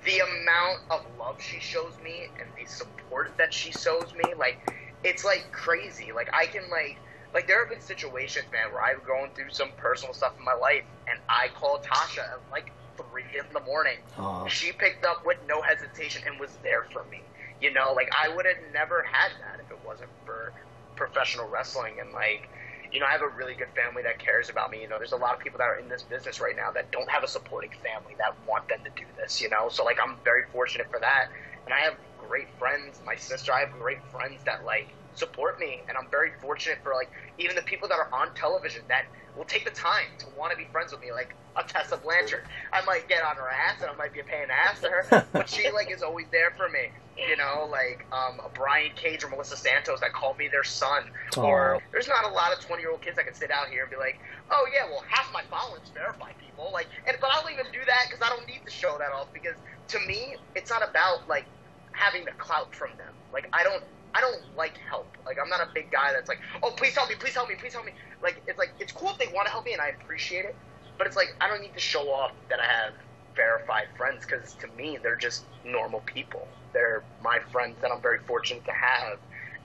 the 0.05 0.19
amount 0.19 0.81
of 0.91 1.05
love 1.19 1.41
she 1.41 1.61
shows 1.61 1.95
me 2.03 2.29
and 2.39 2.49
the 2.59 2.71
support 2.71 3.33
that 3.39 3.53
she 3.53 3.73
shows 3.73 4.13
me, 4.15 4.35
like 4.35 4.59
it's 5.03 5.25
like 5.25 5.51
crazy. 5.53 6.13
Like 6.13 6.31
I 6.33 6.47
can 6.47 6.63
like 6.71 6.99
like 7.33 7.47
there 7.49 7.59
have 7.61 7.69
been 7.69 7.81
situations, 7.81 8.47
man, 8.53 8.73
where 8.73 8.83
I'm 8.83 9.01
going 9.05 9.31
through 9.35 9.51
some 9.51 9.71
personal 9.77 10.15
stuff 10.15 10.35
in 10.39 10.45
my 10.45 10.55
life 10.55 10.85
and 11.11 11.19
I 11.29 11.49
call 11.55 11.79
Tasha 11.79 12.21
at 12.21 12.41
like 12.53 12.73
three 12.97 13.25
in 13.37 13.45
the 13.53 13.61
morning. 13.61 13.99
Aw. 14.19 14.47
She 14.47 14.73
picked 14.73 15.05
up 15.05 15.27
with 15.27 15.39
no 15.49 15.61
hesitation 15.61 16.23
and 16.27 16.39
was 16.39 16.51
there 16.63 16.85
for 16.93 17.05
me. 17.11 17.23
You 17.65 17.73
know, 17.73 17.95
like 17.97 18.11
I 18.13 18.29
would 18.29 18.45
have 18.45 18.61
never 18.75 19.03
had 19.03 19.33
that 19.41 19.59
if 19.65 19.71
it 19.71 19.79
wasn't 19.87 20.11
for 20.27 20.53
professional 20.97 21.49
wrestling 21.49 21.95
and 21.99 22.13
like 22.13 22.49
you 22.95 23.01
know, 23.01 23.07
I 23.07 23.11
have 23.11 23.23
a 23.23 23.29
really 23.29 23.55
good 23.55 23.75
family 23.75 24.05
that 24.05 24.21
cares 24.21 24.49
about 24.49 24.71
me. 24.71 24.81
You 24.81 24.89
know, 24.89 24.99
there's 24.99 25.13
a 25.13 25.17
lot 25.17 25.35
of 25.35 25.41
people 25.41 25.59
that 25.59 25.65
are 25.65 25.75
in 25.75 25.89
this 25.89 26.03
business 26.03 26.41
right 26.41 26.55
now 26.55 26.71
that 26.71 26.93
don't 26.93 27.11
have 27.11 27.25
a 27.25 27.29
supporting 27.29 27.71
family 27.83 28.15
that 28.19 28.37
want 28.47 28.69
them 28.69 28.79
to 28.85 28.91
do 28.91 29.05
this, 29.17 29.43
you 29.43 29.51
know? 29.51 29.69
So, 29.69 29.85
like, 29.85 29.99
I'm 30.01 30.15
very 30.23 30.45
fortunate 30.53 30.89
for 30.89 31.01
that. 31.01 31.27
And 31.65 31.75
I 31.75 31.81
have 31.81 31.95
great 32.29 32.47
friends. 32.57 33.01
My 33.05 33.17
sister, 33.17 33.53
I 33.53 33.61
have 33.61 33.73
great 33.73 33.99
friends 34.13 34.45
that, 34.45 34.65
like, 34.65 34.87
support 35.17 35.59
me. 35.59 35.83
And 35.89 35.99
I'm 35.99 36.07
very 36.09 36.31
fortunate 36.41 36.79
for, 36.85 36.95
like, 36.95 37.11
even 37.37 37.57
the 37.57 37.63
people 37.63 37.89
that 37.89 37.99
are 37.99 38.09
on 38.13 38.33
television 38.37 38.83
that 38.87 39.07
will 39.37 39.45
take 39.45 39.65
the 39.65 39.73
time 39.73 40.07
to 40.19 40.27
want 40.39 40.53
to 40.53 40.57
be 40.57 40.69
friends 40.71 40.93
with 40.93 41.01
me, 41.01 41.11
like 41.11 41.35
a 41.57 41.65
Tessa 41.65 41.97
Blanchard. 41.97 42.45
I 42.73 42.85
might 42.85 43.09
get 43.09 43.25
on 43.25 43.35
her 43.35 43.51
ass 43.51 43.83
and 43.83 43.91
I 43.91 43.95
might 43.97 44.13
be 44.13 44.21
a 44.21 44.25
pain 44.25 44.47
ass 44.53 44.81
to 44.83 44.89
her, 44.89 45.27
but 45.33 45.49
she, 45.49 45.69
like, 45.73 45.91
is 45.91 46.05
always 46.05 46.27
there 46.31 46.53
for 46.57 46.69
me. 46.69 46.91
You 47.17 47.37
know, 47.37 47.69
like 47.71 48.05
um, 48.13 48.41
a 48.45 48.49
Brian 48.53 48.91
Cage 48.97 49.23
or 49.23 49.29
Melissa 49.29 49.57
Santos 49.57 50.01
that 50.01 50.13
call 50.13 50.35
me 50.35 50.49
their 50.49 50.65
son. 50.65 51.05
Or 51.37 51.81
there's 51.93 52.09
not 52.09 52.25
a 52.25 52.29
lot 52.29 52.53
of 52.53 52.61
20 52.61 52.83
year 52.83 52.91
old 52.91 53.03
kids 53.03 53.17
that 53.17 53.27
can 53.27 53.35
sit 53.35 53.51
out 53.51 53.69
here 53.69 53.83
and 53.83 53.91
be 53.91 53.97
like, 53.97 54.19
oh 54.51 54.67
yeah, 54.73 54.87
well 54.87 55.05
half 55.09 55.33
my 55.33 55.43
following's 55.51 55.91
verified 55.91 56.35
people. 56.41 56.71
Like, 56.73 56.89
and 57.07 57.17
but 57.21 57.31
I 57.33 57.41
don't 57.41 57.53
even 57.53 57.67
do 57.73 57.85
that 57.87 58.07
because 58.09 58.21
I 58.21 58.35
don't 58.35 58.47
need 58.47 58.63
to 58.65 58.71
show 58.71 58.97
that 58.99 59.13
off 59.13 59.33
because 59.33 59.55
to 59.89 59.99
me 60.01 60.37
it's 60.57 60.71
not 60.71 60.89
about 60.89 61.29
like 61.29 61.45
having 61.93 62.25
the 62.25 62.33
clout 62.33 62.75
from 62.75 62.91
them. 62.99 63.15
Like 63.33 63.49
I 63.53 63.63
don't. 63.63 63.85
I 64.17 64.21
don't 64.21 64.43
like 64.57 64.77
help. 64.77 65.09
Like 65.27 65.39
I'm 65.43 65.49
not 65.49 65.61
a 65.61 65.69
big 65.75 65.91
guy 65.91 66.13
that's 66.13 66.29
like, 66.29 66.39
oh 66.63 66.71
please 66.71 66.95
help 66.95 67.09
me, 67.09 67.17
please 67.19 67.35
help 67.35 67.49
me, 67.49 67.57
please 67.57 67.73
help 67.73 67.85
me. 67.85 67.91
Like 68.23 68.41
it's 68.47 68.59
like 68.59 68.71
it's 68.79 68.93
cool 68.93 69.11
if 69.11 69.19
they 69.19 69.27
want 69.35 69.47
to 69.47 69.51
help 69.51 69.65
me 69.65 69.73
and 69.73 69.83
I 69.83 69.89
appreciate 69.89 70.45
it, 70.45 70.55
but 70.97 71.09
it's 71.09 71.17
like 71.17 71.35
I 71.41 71.49
don't 71.49 71.61
need 71.61 71.75
to 71.75 71.81
show 71.81 72.11
off 72.11 72.31
that 72.49 72.61
I 72.61 72.65
have 72.65 72.95
verified 73.35 73.89
friends 73.97 74.25
because 74.25 74.55
to 74.55 74.69
me 74.77 74.99
they're 75.03 75.17
just 75.17 75.45
normal 75.65 76.01
people. 76.01 76.47
They're 76.75 77.03
my 77.23 77.39
friends 77.51 77.77
that 77.81 77.91
I'm 77.91 78.03
very 78.03 78.19
fortunate 78.27 78.65
to 78.67 78.73
have, 78.73 79.19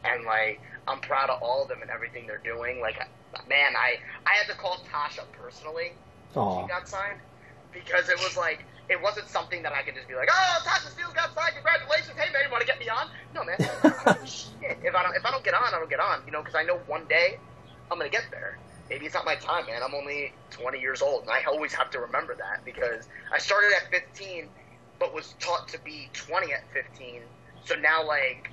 and 0.06 0.26
like 0.26 0.62
I'm 0.88 1.02
proud 1.02 1.30
of 1.30 1.42
all 1.42 1.64
of 1.64 1.70
them 1.70 1.82
and 1.82 1.92
everything 1.92 2.28
they're 2.28 2.42
doing. 2.46 2.80
Like 2.82 2.98
man, 3.48 3.74
I 3.76 3.98
I 4.26 4.34
had 4.40 4.48
to 4.54 4.58
call 4.58 4.78
Tasha 4.88 5.26
personally 5.34 5.92
Aw. 6.36 6.62
she 6.62 6.68
got 6.68 6.88
signed 6.88 7.20
because 7.74 8.10
it 8.10 8.18
was 8.20 8.38
like 8.38 8.66
it 8.90 9.02
wasn't 9.02 9.28
something 9.28 9.62
that 9.62 9.74
I 9.74 9.84
could 9.84 9.94
just 9.94 10.08
be 10.08 10.16
like, 10.16 10.30
oh, 10.32 10.58
Tasha 10.66 10.90
Steelz 10.90 11.14
got 11.14 11.34
signed, 11.36 11.54
congratulations, 11.54 12.18
hey 12.18 12.32
man, 12.34 12.42
you 12.46 12.52
want 12.52 12.62
to 12.62 12.68
get 12.68 12.80
me 12.80 12.90
on? 12.90 13.06
No, 13.36 13.46
man, 13.46 13.58
shit. 14.26 14.78
If 14.82 14.96
I 14.96 15.04
don't 15.04 15.16
if 15.16 15.26
I 15.26 15.32
don't 15.32 15.44
get 15.44 15.54
on, 15.54 15.74
I 15.74 15.78
don't 15.78 15.90
get 15.90 16.00
on, 16.00 16.22
you 16.26 16.32
know, 16.32 16.42
because 16.42 16.56
I 16.56 16.64
know 16.64 16.80
one 16.88 17.06
day 17.06 17.38
I'm 17.92 17.98
gonna 17.98 18.10
get 18.10 18.26
there. 18.32 18.58
Maybe 18.90 19.06
it's 19.06 19.14
not 19.14 19.26
my 19.26 19.36
time, 19.36 19.68
man. 19.68 19.82
I'm 19.86 19.94
only 19.94 20.34
20 20.50 20.80
years 20.80 21.04
old, 21.04 21.22
and 21.22 21.30
I 21.30 21.44
always 21.48 21.74
have 21.74 21.92
to 21.92 22.00
remember 22.00 22.34
that 22.36 22.66
because 22.66 23.08
I 23.32 23.38
started 23.38 23.70
at 23.78 23.92
15, 23.92 24.50
but 25.00 25.14
was 25.14 25.36
taught 25.40 25.68
to 25.70 25.80
be 25.80 26.10
20 26.14 26.54
at 26.54 26.64
15. 26.74 27.22
So 27.66 27.76
now, 27.76 28.06
like, 28.06 28.52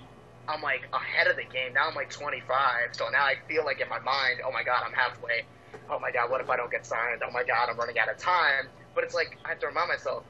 I'm 0.48 0.62
like 0.62 0.82
ahead 0.92 1.26
of 1.26 1.36
the 1.36 1.44
game. 1.44 1.74
Now 1.74 1.88
I'm 1.88 1.94
like 1.94 2.10
25. 2.10 2.90
So 2.92 3.08
now 3.08 3.24
I 3.24 3.34
feel 3.48 3.64
like 3.64 3.80
in 3.80 3.88
my 3.88 3.98
mind, 3.98 4.40
oh 4.44 4.52
my 4.52 4.62
god, 4.62 4.82
I'm 4.86 4.92
halfway. 4.92 5.44
Oh 5.90 5.98
my 5.98 6.10
god, 6.10 6.30
what 6.30 6.40
if 6.40 6.48
I 6.48 6.56
don't 6.56 6.70
get 6.70 6.86
signed? 6.86 7.22
Oh 7.26 7.30
my 7.32 7.42
god, 7.44 7.68
I'm 7.68 7.76
running 7.76 7.98
out 7.98 8.08
of 8.08 8.16
time. 8.18 8.68
But 8.94 9.04
it's 9.04 9.14
like 9.14 9.38
I 9.44 9.50
have 9.50 9.58
to 9.60 9.66
remind 9.66 9.88
myself, 9.88 10.24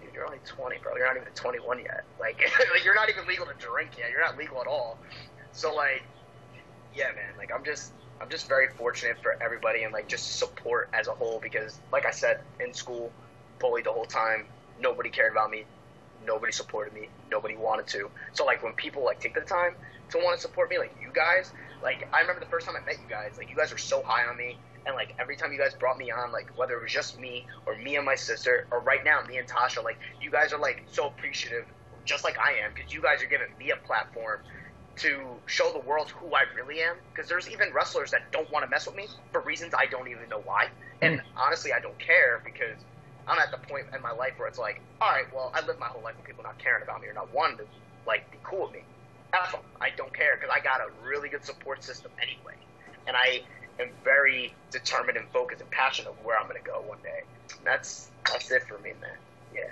dude, 0.00 0.14
you're 0.14 0.24
only 0.24 0.40
20, 0.46 0.78
bro. 0.82 0.96
You're 0.96 1.06
not 1.06 1.16
even 1.16 1.32
21 1.34 1.78
yet. 1.80 2.04
Like, 2.18 2.40
like 2.74 2.84
you're 2.84 2.94
not 2.94 3.08
even 3.10 3.26
legal 3.26 3.46
to 3.46 3.54
drink 3.58 3.92
yet. 3.98 4.10
You're 4.10 4.24
not 4.24 4.36
legal 4.38 4.60
at 4.60 4.66
all. 4.66 4.98
So 5.52 5.74
like, 5.74 6.02
yeah, 6.94 7.08
man. 7.08 7.36
Like 7.36 7.50
I'm 7.54 7.64
just 7.64 7.92
I'm 8.20 8.28
just 8.28 8.48
very 8.48 8.68
fortunate 8.68 9.18
for 9.22 9.36
everybody 9.42 9.82
and 9.82 9.92
like 9.92 10.08
just 10.08 10.38
support 10.38 10.88
as 10.92 11.08
a 11.08 11.12
whole 11.12 11.40
because 11.40 11.78
like 11.92 12.06
I 12.06 12.10
said 12.10 12.40
in 12.60 12.72
school, 12.72 13.12
bullied 13.58 13.84
the 13.84 13.92
whole 13.92 14.06
time. 14.06 14.46
Nobody 14.80 15.10
cared 15.10 15.32
about 15.32 15.50
me. 15.50 15.64
Nobody 16.26 16.52
supported 16.52 16.94
me. 16.94 17.08
Nobody 17.30 17.56
wanted 17.56 17.86
to. 17.88 18.10
So 18.32 18.44
like 18.44 18.62
when 18.62 18.72
people 18.74 19.04
like 19.04 19.20
take 19.20 19.34
the 19.34 19.40
time 19.40 19.74
to 20.10 20.18
want 20.18 20.36
to 20.36 20.42
support 20.42 20.70
me, 20.70 20.78
like 20.78 20.94
you 21.00 21.10
guys, 21.12 21.52
like 21.82 22.08
I 22.12 22.20
remember 22.20 22.40
the 22.40 22.50
first 22.50 22.66
time 22.66 22.76
I 22.76 22.84
met 22.84 22.96
you 23.00 23.08
guys, 23.08 23.36
like 23.38 23.48
you 23.48 23.56
guys 23.56 23.72
were 23.72 23.78
so 23.78 24.02
high 24.02 24.26
on 24.26 24.36
me. 24.36 24.58
And 24.86 24.94
like 24.94 25.14
every 25.18 25.36
time 25.36 25.52
you 25.52 25.58
guys 25.58 25.74
brought 25.74 25.98
me 25.98 26.10
on, 26.10 26.32
like 26.32 26.56
whether 26.56 26.74
it 26.74 26.82
was 26.82 26.92
just 26.92 27.18
me 27.18 27.46
or 27.66 27.76
me 27.76 27.96
and 27.96 28.04
my 28.04 28.14
sister, 28.14 28.66
or 28.70 28.80
right 28.80 29.04
now 29.04 29.20
me 29.28 29.38
and 29.38 29.46
Tasha, 29.46 29.84
like 29.84 29.98
you 30.20 30.30
guys 30.30 30.52
are 30.52 30.58
like 30.58 30.82
so 30.90 31.06
appreciative, 31.06 31.66
just 32.04 32.24
like 32.24 32.38
I 32.38 32.52
am, 32.64 32.72
because 32.74 32.92
you 32.92 33.02
guys 33.02 33.22
are 33.22 33.26
giving 33.26 33.48
me 33.58 33.70
a 33.70 33.76
platform 33.76 34.40
to 34.96 35.20
show 35.46 35.72
the 35.72 35.80
world 35.80 36.10
who 36.10 36.34
I 36.34 36.44
really 36.54 36.80
am. 36.82 36.96
Because 37.12 37.28
there's 37.28 37.48
even 37.48 37.72
wrestlers 37.72 38.10
that 38.10 38.32
don't 38.32 38.50
want 38.50 38.64
to 38.64 38.70
mess 38.70 38.86
with 38.86 38.96
me 38.96 39.06
for 39.32 39.40
reasons 39.42 39.74
I 39.76 39.86
don't 39.86 40.08
even 40.08 40.28
know 40.28 40.42
why. 40.44 40.68
And 41.02 41.20
hmm. 41.20 41.38
honestly, 41.38 41.72
I 41.72 41.80
don't 41.80 41.98
care 41.98 42.42
because 42.44 42.76
I'm 43.30 43.38
at 43.38 43.52
the 43.52 43.58
point 43.68 43.86
in 43.94 44.02
my 44.02 44.10
life 44.10 44.32
where 44.38 44.48
it's 44.48 44.58
like, 44.58 44.80
all 45.00 45.10
right, 45.10 45.32
well, 45.32 45.52
I 45.54 45.64
lived 45.64 45.78
my 45.78 45.86
whole 45.86 46.02
life 46.02 46.16
with 46.16 46.26
people 46.26 46.42
not 46.42 46.58
caring 46.58 46.82
about 46.82 47.00
me 47.00 47.06
or 47.06 47.14
not 47.14 47.32
wanting 47.32 47.58
to 47.58 47.64
like 48.04 48.28
be 48.32 48.38
cool 48.42 48.66
with 48.66 48.72
me. 48.72 48.82
That's 49.32 49.54
all. 49.54 49.64
I 49.80 49.90
don't 49.96 50.12
care 50.12 50.34
because 50.34 50.50
I 50.52 50.58
got 50.58 50.80
a 50.80 50.90
really 51.06 51.28
good 51.28 51.44
support 51.44 51.84
system 51.84 52.10
anyway, 52.20 52.58
and 53.06 53.16
I 53.16 53.42
am 53.78 53.90
very 54.02 54.52
determined 54.72 55.16
and 55.16 55.28
focused 55.30 55.60
and 55.60 55.70
passionate 55.70 56.10
of 56.10 56.16
where 56.24 56.36
I'm 56.36 56.48
going 56.48 56.60
to 56.60 56.68
go 56.68 56.82
one 56.82 56.98
day. 57.04 57.22
That's 57.64 58.10
that's 58.26 58.50
it 58.50 58.64
for 58.66 58.78
me, 58.78 58.90
man. 59.00 59.16
Yeah. 59.54 59.70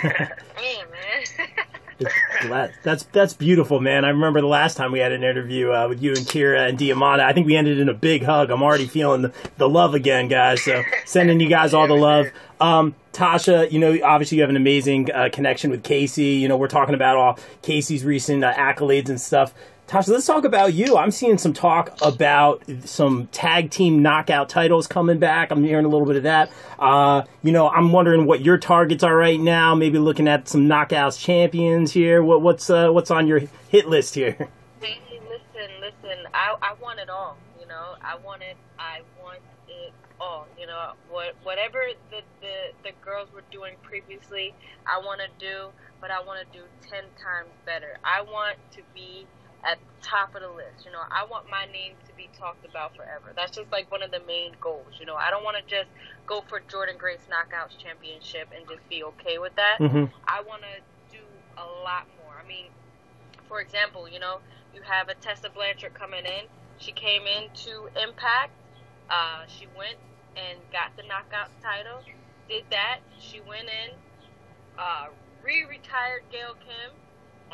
Hey, 0.00 0.78
man. 0.90 1.48
That- 2.48 2.72
that's 2.82 3.04
that's 3.12 3.32
beautiful, 3.34 3.78
man. 3.78 4.04
I 4.04 4.08
remember 4.08 4.40
the 4.40 4.48
last 4.48 4.76
time 4.76 4.90
we 4.90 4.98
had 4.98 5.12
an 5.12 5.22
interview 5.22 5.70
uh, 5.70 5.86
with 5.88 6.02
you 6.02 6.10
and 6.10 6.26
Kiera 6.26 6.68
and 6.68 6.76
Diamante. 6.76 7.22
I 7.22 7.32
think 7.32 7.46
we 7.46 7.54
ended 7.54 7.78
in 7.78 7.88
a 7.88 7.94
big 7.94 8.24
hug. 8.24 8.50
I'm 8.50 8.62
already 8.62 8.88
feeling 8.88 9.22
the, 9.22 9.32
the 9.58 9.68
love 9.68 9.94
again, 9.94 10.26
guys. 10.26 10.62
So 10.64 10.82
sending 11.04 11.38
you 11.38 11.48
guys 11.48 11.72
all 11.74 11.86
the 11.86 11.94
love. 11.94 12.26
Um, 12.60 12.96
Tasha, 13.12 13.70
you 13.70 13.78
know, 13.78 13.96
obviously 14.02 14.38
you 14.38 14.42
have 14.42 14.50
an 14.50 14.56
amazing 14.56 15.12
uh, 15.12 15.28
connection 15.32 15.70
with 15.70 15.84
KC. 15.84 16.40
You 16.40 16.48
know, 16.48 16.56
we're 16.56 16.66
talking 16.66 16.94
about 16.96 17.16
all 17.16 17.38
KC's 17.62 18.04
recent 18.04 18.42
uh, 18.42 18.52
accolades 18.54 19.08
and 19.08 19.20
stuff. 19.20 19.54
Tasha, 19.92 20.08
let's 20.08 20.24
talk 20.24 20.46
about 20.46 20.72
you. 20.72 20.96
I'm 20.96 21.10
seeing 21.10 21.36
some 21.36 21.52
talk 21.52 21.94
about 22.00 22.64
some 22.86 23.26
tag 23.26 23.68
team 23.68 24.00
knockout 24.00 24.48
titles 24.48 24.86
coming 24.86 25.18
back. 25.18 25.50
I'm 25.50 25.62
hearing 25.62 25.84
a 25.84 25.88
little 25.88 26.06
bit 26.06 26.16
of 26.16 26.22
that. 26.22 26.50
Uh, 26.78 27.24
you 27.42 27.52
know, 27.52 27.68
I'm 27.68 27.92
wondering 27.92 28.24
what 28.24 28.40
your 28.40 28.56
targets 28.56 29.02
are 29.02 29.14
right 29.14 29.38
now. 29.38 29.74
Maybe 29.74 29.98
looking 29.98 30.28
at 30.28 30.48
some 30.48 30.62
knockouts 30.66 31.20
champions 31.20 31.92
here. 31.92 32.22
What, 32.22 32.40
what's 32.40 32.70
uh, 32.70 32.88
what's 32.88 33.10
on 33.10 33.26
your 33.26 33.40
hit 33.68 33.86
list 33.86 34.14
here? 34.14 34.48
Hey, 34.80 34.98
listen, 35.28 35.70
listen. 35.82 36.24
I 36.32 36.56
I 36.62 36.72
want 36.80 36.98
it 36.98 37.10
all. 37.10 37.36
You 37.60 37.66
know, 37.66 37.96
I 38.00 38.16
want 38.16 38.40
it. 38.40 38.56
I 38.78 39.02
want 39.22 39.40
it 39.68 39.92
all. 40.18 40.46
You 40.58 40.68
know, 40.68 40.92
what 41.10 41.34
whatever 41.42 41.80
the 42.10 42.22
the, 42.40 42.72
the 42.82 42.92
girls 43.04 43.28
were 43.34 43.44
doing 43.50 43.74
previously, 43.82 44.54
I 44.86 45.04
want 45.04 45.20
to 45.20 45.28
do, 45.38 45.68
but 46.00 46.10
I 46.10 46.24
want 46.24 46.40
to 46.50 46.58
do 46.58 46.64
ten 46.80 47.04
times 47.22 47.50
better. 47.66 47.98
I 48.02 48.22
want 48.22 48.56
to 48.70 48.80
be 48.94 49.26
at 49.64 49.78
the 49.78 50.06
top 50.06 50.34
of 50.34 50.42
the 50.42 50.48
list. 50.50 50.84
You 50.84 50.92
know, 50.92 51.02
I 51.10 51.24
want 51.30 51.46
my 51.50 51.66
name 51.72 51.94
to 52.06 52.12
be 52.16 52.28
talked 52.38 52.64
about 52.66 52.96
forever. 52.96 53.32
That's 53.34 53.52
just 53.56 53.70
like 53.70 53.90
one 53.90 54.02
of 54.02 54.10
the 54.10 54.20
main 54.26 54.52
goals. 54.60 54.98
You 54.98 55.06
know, 55.06 55.14
I 55.14 55.30
don't 55.30 55.44
want 55.44 55.56
to 55.56 55.62
just 55.62 55.88
go 56.26 56.42
for 56.48 56.60
Jordynne 56.60 56.98
Grace 56.98 57.22
Knockouts 57.30 57.78
Championship 57.78 58.48
and 58.54 58.66
just 58.68 58.86
be 58.88 59.04
okay 59.04 59.38
with 59.38 59.54
that. 59.56 59.78
Mhm. 59.80 60.10
I 60.26 60.40
want 60.42 60.62
to 60.62 61.16
do 61.16 61.22
a 61.56 61.64
lot 61.64 62.06
more. 62.22 62.34
I 62.42 62.46
mean, 62.46 62.66
for 63.48 63.60
example, 63.60 64.08
you 64.08 64.18
know, 64.18 64.40
you 64.74 64.82
have 64.82 65.08
a 65.08 65.14
Tessa 65.14 65.50
Blanchard 65.50 65.94
coming 65.94 66.24
in. 66.24 66.48
She 66.78 66.92
came 66.92 67.26
into 67.26 67.88
Impact. 67.96 68.52
Uh, 69.10 69.44
she 69.46 69.66
went 69.76 69.98
and 70.36 70.58
got 70.72 70.96
the 70.96 71.02
knockout 71.04 71.50
title. 71.62 72.02
Did 72.48 72.64
that. 72.70 73.00
She 73.18 73.40
went 73.40 73.68
in, 73.68 73.94
uh, 74.78 75.08
re-retired 75.42 76.24
Gail 76.30 76.54
Kim, 76.54 76.92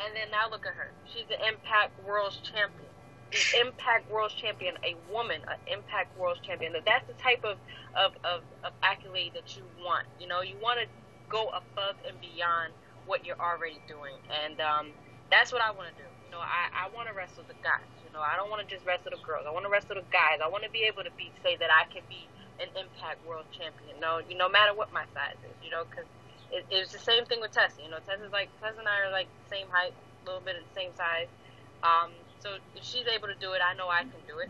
and 0.05 0.15
then 0.15 0.31
now 0.31 0.49
look 0.49 0.65
at 0.65 0.73
her. 0.73 0.91
She's 1.11 1.27
the 1.27 1.39
Impact 1.47 1.93
World 2.05 2.37
Champion. 2.43 2.87
The 3.31 3.61
Impact 3.61 4.09
World 4.09 4.33
Champion, 4.35 4.73
a 4.83 4.95
woman, 5.11 5.41
an 5.45 5.59
Impact 5.67 6.17
World 6.17 6.39
Champion. 6.41 6.73
That's 6.73 7.05
the 7.05 7.13
type 7.21 7.43
of, 7.43 7.57
of, 7.93 8.17
of, 8.23 8.41
of 8.63 8.73
accolade 8.81 9.33
that 9.35 9.55
you 9.55 9.61
want. 9.85 10.07
You 10.19 10.27
know, 10.27 10.41
you 10.41 10.55
want 10.61 10.79
to 10.81 10.87
go 11.29 11.49
above 11.49 11.95
and 12.07 12.17
beyond 12.19 12.73
what 13.05 13.25
you're 13.25 13.39
already 13.39 13.77
doing. 13.87 14.17
And 14.33 14.59
um, 14.59 14.89
that's 15.29 15.53
what 15.53 15.61
I 15.61 15.69
want 15.71 15.93
to 15.93 15.95
do. 16.01 16.09
You 16.25 16.31
know, 16.33 16.41
I, 16.41 16.89
I 16.89 16.89
want 16.89 17.07
to 17.09 17.13
wrestle 17.13 17.45
the 17.45 17.57
guys. 17.61 17.85
You 18.05 18.09
know, 18.13 18.21
I 18.21 18.33
don't 18.33 18.49
want 18.49 18.65
to 18.65 18.69
just 18.69 18.85
wrestle 18.85 19.13
the 19.13 19.21
girls. 19.21 19.45
I 19.45 19.53
want 19.53 19.65
to 19.65 19.71
wrestle 19.71 19.93
the 19.93 20.09
guys. 20.09 20.41
I 20.41 20.49
want 20.49 20.65
to 20.65 20.73
be 20.73 20.89
able 20.89 21.05
to 21.05 21.13
be 21.13 21.29
say 21.45 21.53
that 21.57 21.69
I 21.69 21.85
can 21.93 22.01
be 22.09 22.25
an 22.57 22.69
Impact 22.73 23.21
World 23.25 23.45
Champion. 23.53 23.97
No, 24.01 24.21
you 24.25 24.33
no 24.37 24.49
matter 24.49 24.73
what 24.73 24.89
my 24.89 25.05
size 25.13 25.37
is. 25.45 25.57
You 25.61 25.69
know, 25.69 25.85
because 25.85 26.09
it, 26.51 26.65
it 26.69 26.79
was 26.79 26.91
the 26.91 26.99
same 26.99 27.25
thing 27.25 27.41
with 27.41 27.51
Tessa. 27.51 27.81
You 27.81 27.89
know, 27.89 27.99
Tessa's 28.05 28.31
like 28.31 28.49
Tessa 28.61 28.79
and 28.79 28.87
I 28.87 29.07
are 29.07 29.11
like 29.11 29.27
same 29.49 29.67
height, 29.69 29.93
a 29.93 30.25
little 30.25 30.41
bit 30.41 30.55
of 30.57 30.63
the 30.67 30.73
same 30.73 30.91
size. 30.97 31.29
Um, 31.83 32.11
so 32.39 32.57
if 32.75 32.83
she's 32.83 33.07
able 33.07 33.27
to 33.27 33.37
do 33.39 33.53
it, 33.53 33.61
I 33.63 33.75
know 33.75 33.87
I 33.87 34.01
can 34.01 34.21
do 34.27 34.39
it. 34.39 34.49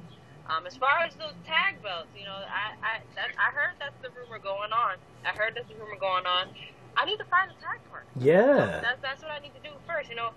Um, 0.50 0.66
as 0.66 0.76
far 0.76 1.06
as 1.06 1.14
those 1.16 1.38
tag 1.45 1.82
belts, 1.84 2.10
you 2.18 2.26
know, 2.26 2.34
I 2.34 2.74
I 2.82 2.93
that, 3.16 3.30
I 3.38 3.54
heard 3.54 3.78
that's 3.78 3.97
the 4.02 4.10
rumor 4.18 4.39
going 4.39 4.74
on. 4.74 4.97
I 5.22 5.30
heard 5.38 5.54
that's 5.54 5.70
the 5.70 5.78
rumor 5.78 6.00
going 6.00 6.26
on. 6.26 6.50
I 6.97 7.06
need 7.06 7.18
to 7.22 7.30
find 7.30 7.52
the 7.52 7.60
tag 7.62 7.78
partner. 7.91 8.10
Yeah. 8.18 8.82
That's 8.82 9.02
that's 9.02 9.22
what 9.22 9.32
I 9.32 9.39
need 9.39 9.54
to 9.54 9.62
do 9.62 9.76
first. 9.86 10.10
You 10.10 10.18
know, 10.18 10.34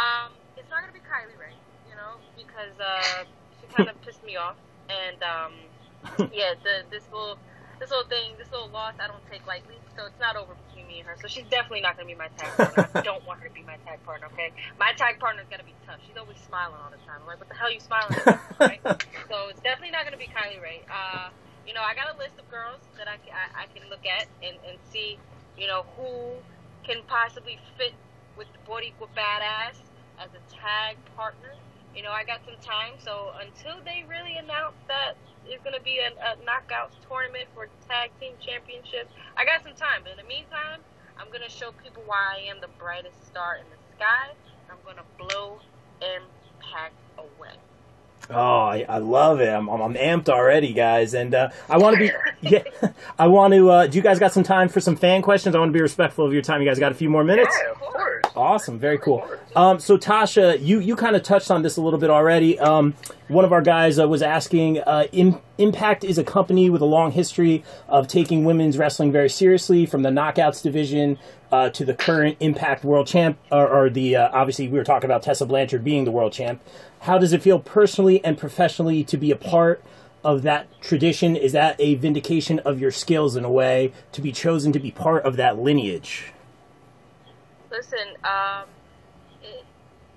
um, 0.00 0.32
it's 0.56 0.70
not 0.70 0.80
gonna 0.80 0.96
be 0.96 1.04
Kylie 1.04 1.36
Rae. 1.36 1.52
You 1.88 1.96
know, 1.96 2.16
because 2.36 2.72
uh, 2.80 3.24
she 3.60 3.66
kind 3.74 3.90
of 3.90 4.00
pissed 4.00 4.24
me 4.24 4.36
off, 4.36 4.56
and 4.88 5.20
um, 5.20 5.52
yeah, 6.32 6.56
the 6.64 6.88
this 6.88 7.04
little 7.12 7.36
this 7.80 7.90
little 7.90 8.06
thing, 8.06 8.36
this 8.36 8.52
little 8.52 8.68
loss, 8.68 8.94
I 9.00 9.08
don't 9.08 9.24
take 9.32 9.46
lightly. 9.46 9.80
So 9.96 10.04
it's 10.04 10.20
not 10.20 10.36
over 10.36 10.52
between 10.68 10.86
me 10.86 11.00
and 11.00 11.08
her. 11.08 11.16
So 11.20 11.26
she's 11.26 11.48
definitely 11.48 11.80
not 11.80 11.96
gonna 11.96 12.06
be 12.06 12.14
my 12.14 12.28
tag 12.36 12.52
partner. 12.52 12.88
I 12.94 13.00
don't 13.00 13.26
want 13.26 13.40
her 13.40 13.48
to 13.48 13.54
be 13.54 13.64
my 13.64 13.76
tag 13.88 14.04
partner. 14.04 14.28
Okay, 14.32 14.52
my 14.78 14.92
tag 14.92 15.18
partner's 15.18 15.48
gotta 15.50 15.64
be 15.64 15.74
tough. 15.86 15.98
She's 16.06 16.16
always 16.16 16.36
smiling 16.46 16.76
all 16.76 16.92
the 16.92 17.00
time. 17.08 17.24
I'm 17.24 17.26
like, 17.26 17.40
what 17.40 17.48
the 17.48 17.56
hell 17.56 17.68
are 17.68 17.72
you 17.72 17.80
smiling 17.80 18.14
at? 18.26 18.38
right? 18.60 18.80
So 19.30 19.48
it's 19.48 19.60
definitely 19.60 19.92
not 19.92 20.04
gonna 20.04 20.20
be 20.20 20.28
Kylie 20.28 20.60
Rae. 20.60 20.82
Uh, 20.90 21.30
you 21.66 21.72
know, 21.72 21.82
I 21.82 21.94
got 21.94 22.14
a 22.14 22.18
list 22.18 22.36
of 22.38 22.50
girls 22.50 22.80
that 22.98 23.08
I, 23.08 23.14
I, 23.30 23.64
I 23.64 23.66
can 23.72 23.88
look 23.88 24.04
at 24.04 24.26
and, 24.42 24.56
and 24.68 24.76
see, 24.90 25.18
you 25.56 25.66
know, 25.66 25.86
who 25.96 26.34
can 26.82 27.02
possibly 27.06 27.58
fit 27.78 27.94
with 28.36 28.48
the 28.52 28.58
Boricua 28.68 29.06
Badass 29.16 29.78
as 30.18 30.30
a 30.34 30.42
tag 30.52 30.96
partner. 31.16 31.54
You 31.94 32.02
know, 32.02 32.12
I 32.12 32.24
got 32.24 32.40
some 32.44 32.56
time, 32.62 32.94
so 33.02 33.32
until 33.40 33.82
they 33.84 34.04
really 34.08 34.36
announce 34.36 34.78
that 34.86 35.14
it's 35.46 35.62
going 35.64 35.74
to 35.74 35.82
be 35.82 35.98
a, 35.98 36.10
a 36.22 36.36
knockouts 36.46 36.94
tournament 37.08 37.48
for 37.54 37.68
tag 37.88 38.10
team 38.20 38.34
championships, 38.38 39.10
I 39.36 39.44
got 39.44 39.62
some 39.64 39.74
time. 39.74 40.02
But 40.04 40.12
in 40.12 40.18
the 40.18 40.28
meantime, 40.28 40.80
I'm 41.18 41.28
going 41.28 41.42
to 41.42 41.50
show 41.50 41.72
people 41.82 42.02
why 42.06 42.38
I 42.38 42.50
am 42.50 42.60
the 42.60 42.70
brightest 42.78 43.26
star 43.26 43.56
in 43.56 43.66
the 43.68 43.80
sky. 43.96 44.34
I'm 44.70 44.78
going 44.84 44.96
to 44.96 45.08
blow 45.18 45.58
Impact 46.00 46.94
away. 47.18 47.54
Oh, 48.30 48.60
I, 48.60 48.86
I 48.88 48.98
love 48.98 49.40
it. 49.40 49.48
I'm, 49.48 49.68
I'm, 49.68 49.82
I'm 49.82 49.94
amped 49.94 50.30
already, 50.30 50.72
guys. 50.72 51.12
And 51.12 51.34
uh, 51.34 51.50
I 51.68 51.76
want 51.76 51.96
to 51.96 52.00
be, 52.00 52.10
yeah, 52.48 52.62
I 53.18 53.26
want 53.26 53.52
to, 53.52 53.70
uh, 53.70 53.86
do 53.86 53.98
you 53.98 54.02
guys 54.02 54.18
got 54.18 54.32
some 54.32 54.42
time 54.42 54.68
for 54.68 54.80
some 54.80 54.96
fan 54.96 55.20
questions? 55.20 55.54
I 55.54 55.58
want 55.58 55.70
to 55.70 55.76
be 55.76 55.82
respectful 55.82 56.24
of 56.24 56.32
your 56.32 56.42
time. 56.42 56.62
You 56.62 56.68
guys 56.68 56.78
got 56.78 56.92
a 56.92 56.94
few 56.94 57.10
more 57.10 57.24
minutes? 57.24 57.54
Yeah, 57.62 57.72
of 57.72 57.80
course. 57.80 58.19
Awesome, 58.36 58.78
very 58.78 58.98
cool. 58.98 59.28
Um, 59.56 59.80
so 59.80 59.98
Tasha, 59.98 60.64
you, 60.64 60.78
you 60.78 60.94
kind 60.94 61.16
of 61.16 61.22
touched 61.22 61.50
on 61.50 61.62
this 61.62 61.76
a 61.76 61.80
little 61.80 61.98
bit 61.98 62.10
already. 62.10 62.58
Um, 62.58 62.94
one 63.28 63.44
of 63.44 63.52
our 63.52 63.62
guys 63.62 63.98
uh, 63.98 64.06
was 64.08 64.22
asking, 64.22 64.78
uh, 64.80 65.06
Im- 65.12 65.40
Impact 65.58 66.04
is 66.04 66.16
a 66.16 66.24
company 66.24 66.70
with 66.70 66.80
a 66.80 66.86
long 66.86 67.10
history 67.10 67.64
of 67.88 68.06
taking 68.06 68.44
women's 68.44 68.78
wrestling 68.78 69.10
very 69.10 69.28
seriously, 69.28 69.84
from 69.84 70.02
the 70.02 70.10
Knockouts 70.10 70.62
division 70.62 71.18
uh, 71.50 71.70
to 71.70 71.84
the 71.84 71.94
current 71.94 72.36
Impact 72.40 72.84
World 72.84 73.06
Champ, 73.06 73.38
or, 73.50 73.68
or 73.68 73.90
the 73.90 74.16
uh, 74.16 74.30
obviously 74.32 74.68
we 74.68 74.78
were 74.78 74.84
talking 74.84 75.06
about 75.06 75.22
Tessa 75.22 75.44
Blanchard 75.44 75.82
being 75.82 76.04
the 76.04 76.12
World 76.12 76.32
Champ. 76.32 76.62
How 77.00 77.18
does 77.18 77.32
it 77.32 77.42
feel 77.42 77.58
personally 77.58 78.24
and 78.24 78.38
professionally 78.38 79.02
to 79.04 79.16
be 79.16 79.30
a 79.30 79.36
part 79.36 79.82
of 80.22 80.42
that 80.42 80.68
tradition? 80.80 81.34
Is 81.34 81.52
that 81.52 81.76
a 81.80 81.96
vindication 81.96 82.60
of 82.60 82.80
your 82.80 82.90
skills 82.90 83.36
in 83.36 83.44
a 83.44 83.50
way 83.50 83.92
to 84.12 84.20
be 84.20 84.32
chosen 84.32 84.72
to 84.72 84.78
be 84.78 84.90
part 84.90 85.24
of 85.24 85.36
that 85.36 85.58
lineage? 85.58 86.32
Listen, 87.70 88.16
um, 88.24 88.66
it, 89.42 89.64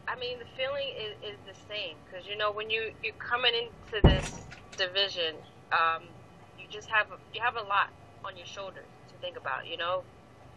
I 0.07 0.15
mean, 0.19 0.39
the 0.39 0.49
feeling 0.57 0.87
is, 0.97 1.33
is 1.33 1.37
the 1.45 1.55
same 1.69 1.95
because 2.05 2.27
you 2.27 2.37
know 2.37 2.51
when 2.51 2.69
you 2.69 2.91
you're 3.03 3.13
coming 3.15 3.53
into 3.53 4.01
this 4.01 4.41
division, 4.77 5.35
um, 5.71 6.03
you 6.59 6.65
just 6.69 6.89
have 6.89 7.07
a, 7.11 7.17
you 7.33 7.41
have 7.41 7.55
a 7.55 7.61
lot 7.61 7.89
on 8.25 8.35
your 8.35 8.47
shoulders 8.47 8.89
to 9.09 9.15
think 9.21 9.37
about. 9.37 9.67
You 9.67 9.77
know, 9.77 10.03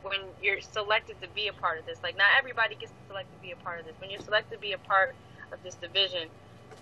when 0.03 0.20
you're 0.42 0.61
selected 0.61 1.20
to 1.20 1.28
be 1.34 1.49
a 1.49 1.53
part 1.53 1.78
of 1.78 1.86
this. 1.86 1.99
Like 2.03 2.16
not 2.16 2.28
everybody 2.38 2.74
gets 2.74 2.92
selected 3.09 3.34
to 3.34 3.42
be 3.42 3.53
a 3.53 3.57
part 3.57 3.80
of 3.80 3.86
this. 3.86 3.94
When 4.01 4.11
you're 4.11 4.20
selected 4.20 4.57
to 4.57 4.61
be 4.61 4.72
a 4.72 4.78
part 4.78 5.14
of 5.53 5.62
this 5.62 5.74
division, 5.74 6.28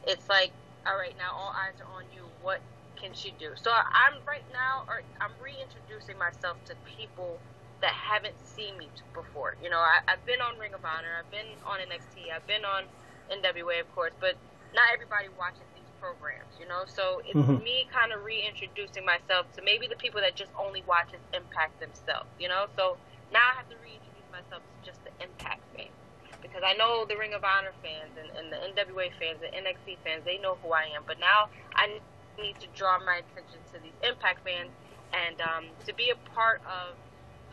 it's 0.07 0.29
like, 0.29 0.53
all 0.87 0.97
right, 0.97 1.17
now 1.19 1.33
all 1.35 1.55
eyes 1.57 1.75
are 1.81 1.97
on 1.97 2.05
you. 2.15 2.23
What 2.43 2.61
can 2.97 3.13
she 3.15 3.33
do? 3.39 3.53
So 3.57 3.71
I'm 3.71 4.21
right 4.27 4.45
now, 4.53 4.85
or 4.89 5.03
I'm 5.21 5.33
reintroducing 5.43 6.19
myself 6.19 6.57
to 6.67 6.75
people 6.97 7.39
that 7.85 7.93
haven't 7.93 8.41
seen 8.41 8.81
me 8.81 8.89
before. 9.13 9.61
You 9.61 9.69
know, 9.69 9.77
I, 9.77 10.01
I've 10.09 10.25
been 10.25 10.41
on 10.41 10.57
Ring 10.57 10.73
of 10.73 10.81
Honor, 10.81 11.21
I've 11.21 11.29
been 11.29 11.53
on 11.69 11.85
NXT, 11.85 12.33
I've 12.33 12.47
been 12.49 12.65
on 12.65 12.89
NWA, 13.29 13.85
of 13.85 13.93
course, 13.93 14.17
but 14.17 14.41
not 14.73 14.89
everybody 14.89 15.29
watches 15.37 15.69
these 15.77 15.93
programs. 16.01 16.49
You 16.57 16.65
know, 16.65 16.89
so 16.89 17.21
it's 17.29 17.37
mm-hmm. 17.37 17.61
me 17.61 17.85
kind 17.93 18.17
of 18.17 18.25
reintroducing 18.25 19.05
myself 19.05 19.53
to 19.53 19.61
maybe 19.61 19.85
the 19.85 20.01
people 20.01 20.25
that 20.25 20.33
just 20.33 20.49
only 20.57 20.81
watches 20.89 21.21
Impact 21.37 21.77
themselves. 21.77 22.33
You 22.41 22.49
know, 22.49 22.73
so 22.73 22.97
now 23.29 23.45
I 23.45 23.61
have 23.61 23.69
to 23.69 23.77
reintroduce 23.85 24.29
myself 24.33 24.65
to 24.65 24.77
just 24.81 25.05
the 25.05 25.13
Impact 25.21 25.61
fans 25.77 25.93
because 26.41 26.65
I 26.65 26.73
know 26.81 27.05
the 27.05 27.21
Ring 27.21 27.37
of 27.37 27.45
Honor 27.45 27.77
fans 27.85 28.17
and, 28.17 28.33
and 28.33 28.49
the 28.49 28.61
NWA 28.73 29.13
fans, 29.21 29.45
the 29.45 29.53
NXT 29.53 30.01
fans, 30.01 30.25
they 30.25 30.41
know 30.41 30.57
who 30.65 30.73
I 30.73 30.89
am. 30.97 31.05
But 31.05 31.21
now 31.21 31.53
I 31.77 32.01
need 32.41 32.57
to 32.65 32.69
draw 32.73 32.97
my 33.05 33.21
attention 33.21 33.61
to 33.73 33.81
these 33.85 33.97
Impact 34.01 34.41
fans 34.41 34.73
and 35.13 35.37
um, 35.45 35.65
to 35.85 35.93
be 35.93 36.09
a 36.09 36.19
part 36.33 36.65
of 36.65 36.97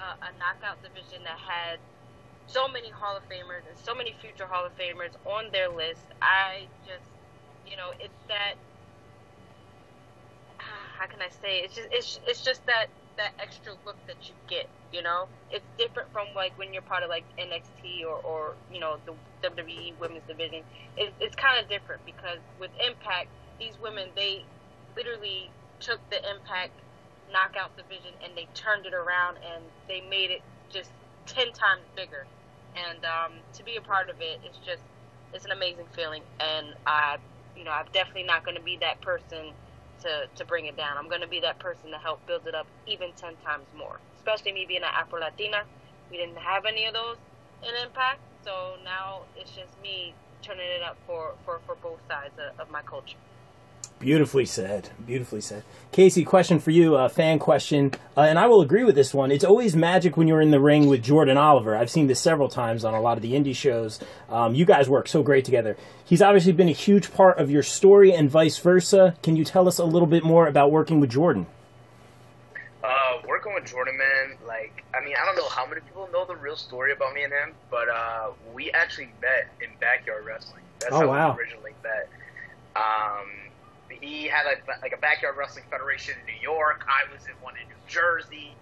uh, 0.01 0.17
a 0.25 0.29
knockout 0.41 0.81
division 0.81 1.23
that 1.23 1.37
had 1.37 1.77
so 2.47 2.67
many 2.67 2.89
Hall 2.89 3.15
of 3.15 3.23
Famers 3.29 3.63
and 3.69 3.77
so 3.77 3.93
many 3.93 4.15
future 4.19 4.47
Hall 4.47 4.65
of 4.65 4.73
Famers 4.75 5.13
on 5.29 5.51
their 5.51 5.69
list. 5.69 6.01
I 6.21 6.65
just, 6.85 7.05
you 7.69 7.77
know, 7.77 7.93
it's 7.99 8.21
that. 8.27 8.55
How 10.97 11.05
can 11.05 11.21
I 11.21 11.29
say? 11.29 11.61
It's 11.61 11.75
just 11.75 11.87
it's 11.91 12.19
it's 12.27 12.41
just 12.41 12.65
that 12.65 12.87
that 13.17 13.33
extra 13.39 13.73
look 13.85 13.97
that 14.07 14.17
you 14.27 14.33
get. 14.49 14.67
You 14.91 15.01
know, 15.01 15.27
it's 15.51 15.65
different 15.77 16.11
from 16.11 16.27
like 16.35 16.57
when 16.57 16.73
you're 16.73 16.81
part 16.83 17.03
of 17.03 17.09
like 17.09 17.23
NXT 17.37 18.03
or 18.03 18.17
or 18.25 18.55
you 18.73 18.79
know 18.79 18.97
the 19.05 19.13
WWE 19.47 19.93
Women's 19.99 20.25
Division. 20.27 20.63
It, 20.97 21.13
it's 21.21 21.35
kind 21.35 21.61
of 21.61 21.69
different 21.69 22.05
because 22.05 22.39
with 22.59 22.71
Impact, 22.85 23.29
these 23.59 23.79
women 23.81 24.09
they 24.15 24.43
literally 24.97 25.49
took 25.79 25.99
the 26.09 26.17
Impact 26.29 26.73
knockout 27.31 27.75
division 27.77 28.11
and 28.23 28.37
they 28.37 28.47
turned 28.53 28.85
it 28.85 28.93
around 28.93 29.37
and 29.43 29.63
they 29.87 30.01
made 30.01 30.31
it 30.31 30.43
just 30.69 30.91
10 31.27 31.53
times 31.53 31.87
bigger. 31.95 32.27
And 32.75 33.05
um, 33.05 33.33
to 33.53 33.63
be 33.63 33.77
a 33.77 33.81
part 33.81 34.09
of 34.09 34.17
it 34.21 34.39
it's 34.43 34.59
just 34.59 34.83
it's 35.33 35.45
an 35.45 35.51
amazing 35.51 35.87
feeling 35.95 36.23
and 36.39 36.75
i 36.85 37.17
you 37.55 37.63
know 37.63 37.71
i'm 37.71 37.87
definitely 37.93 38.23
not 38.23 38.43
going 38.45 38.55
to 38.57 38.63
be 38.63 38.77
that 38.81 39.01
person 39.01 39.53
to, 40.01 40.27
to 40.35 40.45
bring 40.45 40.65
it 40.65 40.75
down. 40.77 40.97
I'm 40.97 41.09
going 41.09 41.21
to 41.21 41.27
be 41.27 41.41
that 41.41 41.59
person 41.59 41.91
to 41.91 41.97
help 41.97 42.25
build 42.27 42.47
it 42.47 42.55
up 42.55 42.67
even 42.87 43.13
10 43.15 43.37
times 43.37 43.67
more. 43.75 44.01
Especially 44.15 44.53
me 44.53 44.65
being 44.67 44.83
an 44.83 44.89
afro 44.95 45.19
latina 45.21 45.63
we 46.11 46.17
didn't 46.17 46.37
have 46.37 46.65
any 46.65 46.85
of 46.85 46.93
those 46.93 47.17
in 47.63 47.73
impact 47.85 48.21
so 48.45 48.75
now 48.83 49.23
it's 49.35 49.51
just 49.51 49.79
me 49.81 50.15
turning 50.41 50.65
it 50.67 50.83
up 50.83 50.97
for, 51.07 51.35
for, 51.45 51.61
for 51.65 51.75
both 51.75 52.01
sides 52.07 52.33
of, 52.39 52.67
of 52.67 52.71
my 52.71 52.81
culture 52.83 53.17
Beautifully 54.01 54.45
said. 54.45 54.89
Beautifully 55.05 55.41
said. 55.41 55.63
KC, 55.93 56.25
question 56.25 56.59
for 56.59 56.71
you, 56.71 56.95
a 56.95 57.07
fan 57.07 57.37
question, 57.37 57.91
uh, 58.17 58.21
and 58.21 58.39
I 58.39 58.47
will 58.47 58.61
agree 58.61 58.83
with 58.83 58.95
this 58.95 59.13
one. 59.13 59.31
It's 59.31 59.43
always 59.43 59.75
magic 59.75 60.17
when 60.17 60.27
you're 60.27 60.41
in 60.41 60.49
the 60.49 60.59
ring 60.59 60.87
with 60.87 61.03
Jordan 61.03 61.37
Oliver. 61.37 61.77
I've 61.77 61.91
seen 61.91 62.07
this 62.07 62.19
several 62.19 62.49
times 62.49 62.83
on 62.83 62.95
a 62.95 62.99
lot 62.99 63.17
of 63.17 63.21
the 63.21 63.33
indie 63.33 63.55
shows. 63.55 63.99
Um, 64.27 64.55
you 64.55 64.65
guys 64.65 64.89
work 64.89 65.07
so 65.07 65.21
great 65.21 65.45
together. 65.45 65.77
He's 66.03 66.23
obviously 66.23 66.51
been 66.51 66.67
a 66.67 66.73
huge 66.73 67.13
part 67.13 67.37
of 67.37 67.51
your 67.51 67.61
story 67.61 68.11
and 68.11 68.27
vice 68.27 68.57
versa. 68.57 69.15
Can 69.21 69.35
you 69.35 69.45
tell 69.45 69.67
us 69.67 69.77
a 69.77 69.85
little 69.85 70.07
bit 70.07 70.23
more 70.23 70.47
about 70.47 70.71
working 70.71 70.99
with 70.99 71.11
Jordan? 71.11 71.45
Uh, 72.83 73.21
working 73.27 73.53
with 73.53 73.65
Jordan, 73.65 73.95
man, 73.99 74.35
like, 74.47 74.83
I 74.95 75.05
mean, 75.05 75.13
I 75.21 75.25
don't 75.25 75.35
know 75.35 75.49
how 75.49 75.67
many 75.67 75.81
people 75.81 76.09
know 76.11 76.25
the 76.25 76.35
real 76.35 76.55
story 76.55 76.91
about 76.91 77.13
me 77.13 77.21
and 77.21 77.31
him, 77.31 77.53
but 77.69 77.87
uh, 77.87 78.31
we 78.51 78.71
actually 78.71 79.11
met 79.21 79.53
in 79.61 79.69
backyard 79.79 80.25
wrestling. 80.25 80.63
That's 80.79 80.91
oh, 80.91 81.01
how 81.01 81.07
wow. 81.07 81.35
we 81.35 81.43
originally 81.43 81.75
met. 81.83 82.09
Um, 82.75 83.40
he 84.01 84.25
had 84.25 84.45
a, 84.45 84.81
like 84.81 84.93
a 84.93 84.97
backyard 84.97 85.37
wrestling 85.37 85.65
federation 85.69 86.15
in 86.19 86.25
New 86.25 86.41
York. 86.41 86.85
I 86.87 87.11
was 87.13 87.25
in 87.25 87.33
one 87.41 87.53
in 87.55 87.67
New 87.67 87.81
Jersey. 87.87 88.55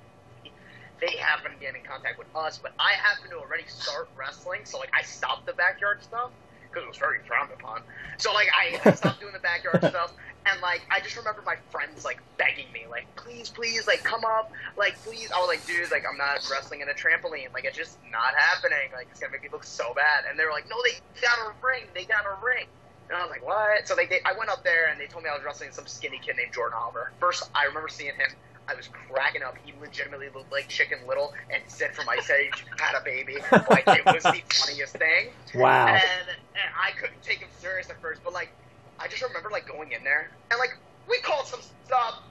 They 1.00 1.16
happened 1.16 1.56
to 1.58 1.66
get 1.66 1.76
in 1.76 1.82
contact 1.84 2.20
with 2.20 2.28
us, 2.36 2.60
but 2.62 2.74
I 2.78 2.92
happened 3.00 3.32
to 3.32 3.38
already 3.38 3.64
start 3.68 4.10
wrestling, 4.18 4.62
so 4.66 4.78
like 4.80 4.92
I 4.94 5.02
stopped 5.02 5.46
the 5.46 5.54
backyard 5.54 6.04
stuff 6.04 6.32
because 6.70 6.84
it 6.84 6.90
was 6.90 6.98
very 6.98 7.20
frowned 7.26 7.52
upon. 7.54 7.82
So 8.18 8.34
like 8.34 8.50
I, 8.52 8.82
I 8.84 8.94
stopped 8.94 9.22
doing 9.22 9.32
the 9.32 9.40
backyard 9.40 9.78
stuff, 9.90 10.12
and 10.46 10.60
like 10.62 10.82
I 10.92 11.00
just 11.00 11.16
remember 11.16 11.42
my 11.46 11.56
friends 11.72 12.04
like 12.04 12.20
begging 12.38 12.70
me, 12.74 12.84
like 12.90 13.08
please, 13.16 13.50
please, 13.50 13.88
like 13.88 14.04
come 14.04 14.26
up, 14.26 14.52
like 14.78 15.02
please. 15.06 15.32
I 15.32 15.40
was 15.40 15.48
like, 15.48 15.66
dude, 15.66 15.90
like 15.90 16.04
I'm 16.10 16.18
not 16.18 16.46
wrestling 16.52 16.82
in 16.82 16.90
a 16.90 16.94
trampoline, 16.94 17.54
like 17.54 17.64
it's 17.64 17.78
just 17.78 17.98
not 18.12 18.36
happening. 18.36 18.92
Like 18.94 19.08
it's 19.10 19.22
gonna 19.22 19.32
make 19.32 19.44
me 19.44 19.50
look 19.54 19.64
so 19.64 19.94
bad. 19.94 20.26
And 20.30 20.38
they 20.38 20.44
were 20.44 20.52
like, 20.52 20.68
no, 20.70 20.76
they 20.84 21.00
got 21.22 21.40
a 21.48 21.54
ring, 21.66 21.86
they 21.96 22.04
got 22.04 22.26
a 22.26 22.36
ring. 22.46 22.68
And 23.10 23.18
I 23.18 23.22
was 23.22 23.32
like, 23.32 23.46
what? 23.46 23.88
So 23.88 23.96
they, 23.96 24.06
they, 24.06 24.20
I 24.24 24.38
went 24.38 24.52
up 24.52 24.64
there 24.64 24.90
and 24.90 25.00
they 25.02 25.08
told 25.08 25.24
me 25.24 25.30
I 25.32 25.36
was 25.36 25.44
wrestling 25.44 25.72
some 25.72 25.88
skinny 25.88 26.20
kid 26.24 26.38
named 26.38 26.54
Jordan 26.54 26.78
Oliver. 26.80 27.12
First, 27.20 27.50
I 27.56 27.66
remember 27.66 27.90
seeing 27.90 28.14
him. 28.14 28.30
I 28.68 28.76
was 28.76 28.88
cracking 28.88 29.42
up. 29.42 29.58
He 29.64 29.74
legitimately 29.82 30.28
looked 30.34 30.52
like 30.52 30.68
Chicken 30.68 31.00
Little 31.08 31.34
and 31.52 31.64
Sid 31.66 31.96
from 31.96 32.08
Ice 32.08 32.30
Age 32.30 32.66
had 32.78 32.96
a 32.96 33.04
baby. 33.04 33.38
Like 33.52 33.88
it 33.88 34.06
was 34.06 34.22
the 34.22 34.44
funniest 34.54 34.96
thing. 34.96 35.30
Wow. 35.56 35.88
And, 35.88 36.04
and 36.30 36.70
I 36.80 36.92
couldn't 37.00 37.24
take 37.24 37.40
him 37.40 37.50
serious 37.58 37.90
at 37.90 38.00
first, 38.00 38.22
but 38.24 38.32
like 38.32 38.52
I 39.00 39.08
just 39.08 39.24
remember 39.24 39.50
like 39.50 39.68
going 39.68 39.92
in 39.92 40.04
there 40.04 40.30
and 40.52 40.60
like 40.60 40.78
we 41.10 41.20
called 41.22 41.48
some 41.48 41.62
stuff, 41.86 42.22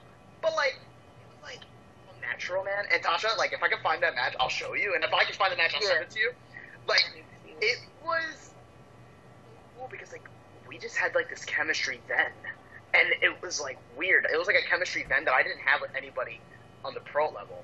but 0.41 0.53
like 0.55 0.79
like 1.43 1.59
natural 2.21 2.63
man. 2.63 2.85
And 2.93 3.03
Tasha, 3.03 3.37
like 3.37 3.51
if 3.51 3.61
I 3.61 3.67
can 3.67 3.79
find 3.83 4.01
that 4.03 4.15
match, 4.15 4.33
I'll 4.39 4.47
show 4.47 4.75
you. 4.75 4.95
And 4.95 5.03
if 5.03 5.13
I 5.13 5.25
can 5.25 5.33
find 5.35 5.51
the 5.51 5.57
match, 5.57 5.73
I'll 5.75 5.81
send 5.81 6.03
it 6.03 6.09
to 6.11 6.19
you. 6.19 6.31
Like 6.87 7.03
it 7.59 7.79
was 8.01 8.51
cool 9.77 9.89
because 9.91 10.13
like 10.13 10.23
we 10.69 10.77
just 10.77 10.95
had 10.95 11.15
like 11.15 11.29
this 11.29 11.43
chemistry 11.43 11.99
then, 12.07 12.31
and 12.93 13.09
it 13.21 13.41
was 13.41 13.59
like 13.59 13.79
weird. 13.97 14.25
It 14.31 14.37
was 14.37 14.47
like 14.47 14.55
a 14.55 14.67
chemistry 14.69 15.05
then 15.09 15.25
that 15.25 15.33
I 15.33 15.41
didn't 15.41 15.59
have 15.59 15.81
with 15.81 15.91
anybody 15.97 16.39
on 16.85 16.93
the 16.93 16.99
pro 17.01 17.25
level. 17.25 17.63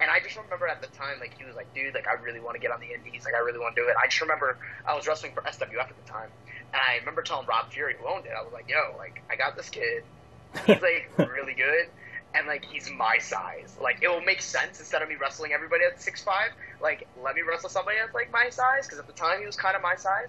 And 0.00 0.10
I 0.10 0.20
just 0.20 0.36
remember 0.36 0.68
at 0.68 0.82
the 0.82 0.88
time, 0.88 1.18
like 1.20 1.36
he 1.38 1.44
was 1.44 1.56
like, 1.56 1.72
"Dude, 1.74 1.94
like 1.94 2.06
I 2.06 2.12
really 2.22 2.40
want 2.40 2.54
to 2.56 2.60
get 2.60 2.70
on 2.70 2.80
the 2.80 2.92
indies. 2.92 3.24
Like 3.24 3.34
I 3.34 3.38
really 3.38 3.58
want 3.58 3.74
to 3.74 3.82
do 3.82 3.88
it." 3.88 3.96
I 3.96 4.06
just 4.06 4.20
remember 4.20 4.58
I 4.86 4.94
was 4.94 5.08
wrestling 5.08 5.32
for 5.32 5.40
SWF 5.42 5.88
at 5.88 5.96
the 6.04 6.10
time, 6.10 6.28
and 6.72 6.82
I 6.86 6.98
remember 6.98 7.22
telling 7.22 7.46
Rob 7.46 7.72
Fury, 7.72 7.96
who 7.98 8.06
owned 8.06 8.26
it, 8.26 8.32
I 8.36 8.42
was 8.42 8.52
like, 8.52 8.68
"Yo, 8.68 8.94
like 8.98 9.22
I 9.30 9.36
got 9.36 9.56
this 9.56 9.70
kid. 9.70 10.04
He's 10.66 10.82
like 10.82 11.10
really 11.18 11.54
good." 11.54 11.88
and 12.36 12.48
like 12.48 12.64
he's 12.64 12.90
my 12.90 13.16
size. 13.18 13.76
Like 13.80 14.02
it 14.02 14.08
will 14.08 14.20
make 14.20 14.42
sense 14.42 14.80
instead 14.80 15.02
of 15.02 15.08
me 15.08 15.14
wrestling 15.14 15.52
everybody 15.52 15.84
at 15.84 16.02
six 16.02 16.20
five. 16.20 16.50
Like 16.82 17.06
let 17.22 17.36
me 17.36 17.42
wrestle 17.42 17.68
somebody 17.68 17.98
at 17.98 18.12
like 18.12 18.32
my 18.32 18.48
size 18.50 18.86
because 18.86 18.98
at 18.98 19.06
the 19.06 19.12
time 19.12 19.38
he 19.38 19.46
was 19.46 19.54
kind 19.54 19.76
of 19.76 19.82
my 19.82 19.94
size 19.94 20.26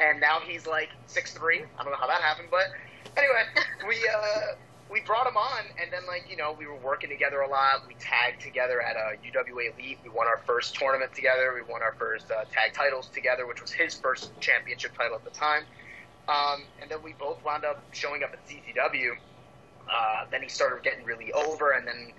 and 0.00 0.20
now 0.20 0.40
he's 0.40 0.66
like 0.66 0.90
six 1.06 1.32
three. 1.32 1.62
I 1.78 1.82
don't 1.82 1.92
know 1.92 1.98
how 1.98 2.06
that 2.06 2.22
happened, 2.22 2.48
but 2.50 2.72
anyway, 3.16 3.44
we 3.88 3.96
uh, 4.08 4.54
we 4.90 5.00
brought 5.02 5.26
him 5.26 5.36
on, 5.36 5.64
and 5.80 5.92
then 5.92 6.06
like 6.06 6.26
you 6.28 6.36
know 6.36 6.56
we 6.58 6.66
were 6.66 6.76
working 6.76 7.10
together 7.10 7.40
a 7.40 7.48
lot. 7.48 7.86
We 7.86 7.94
tagged 8.00 8.40
together 8.40 8.82
at 8.82 8.96
a 8.96 9.16
UWA 9.26 9.74
Elite. 9.74 9.98
We 10.02 10.10
won 10.10 10.26
our 10.26 10.40
first 10.46 10.74
tournament 10.74 11.14
together. 11.14 11.52
We 11.54 11.70
won 11.70 11.82
our 11.82 11.94
first 11.98 12.30
uh, 12.30 12.44
tag 12.50 12.72
titles 12.72 13.08
together, 13.08 13.46
which 13.46 13.60
was 13.60 13.70
his 13.70 13.94
first 13.94 14.38
championship 14.40 14.96
title 14.96 15.16
at 15.16 15.24
the 15.24 15.30
time. 15.30 15.64
Um, 16.28 16.62
and 16.80 16.90
then 16.90 17.02
we 17.02 17.12
both 17.14 17.44
wound 17.44 17.64
up 17.64 17.82
showing 17.92 18.22
up 18.22 18.32
at 18.32 18.46
CZW. 18.46 19.12
Uh, 19.92 20.24
then 20.30 20.42
he 20.42 20.48
started 20.48 20.84
getting 20.84 21.04
really 21.04 21.32
over, 21.32 21.72
and 21.72 21.86
then 21.86 22.12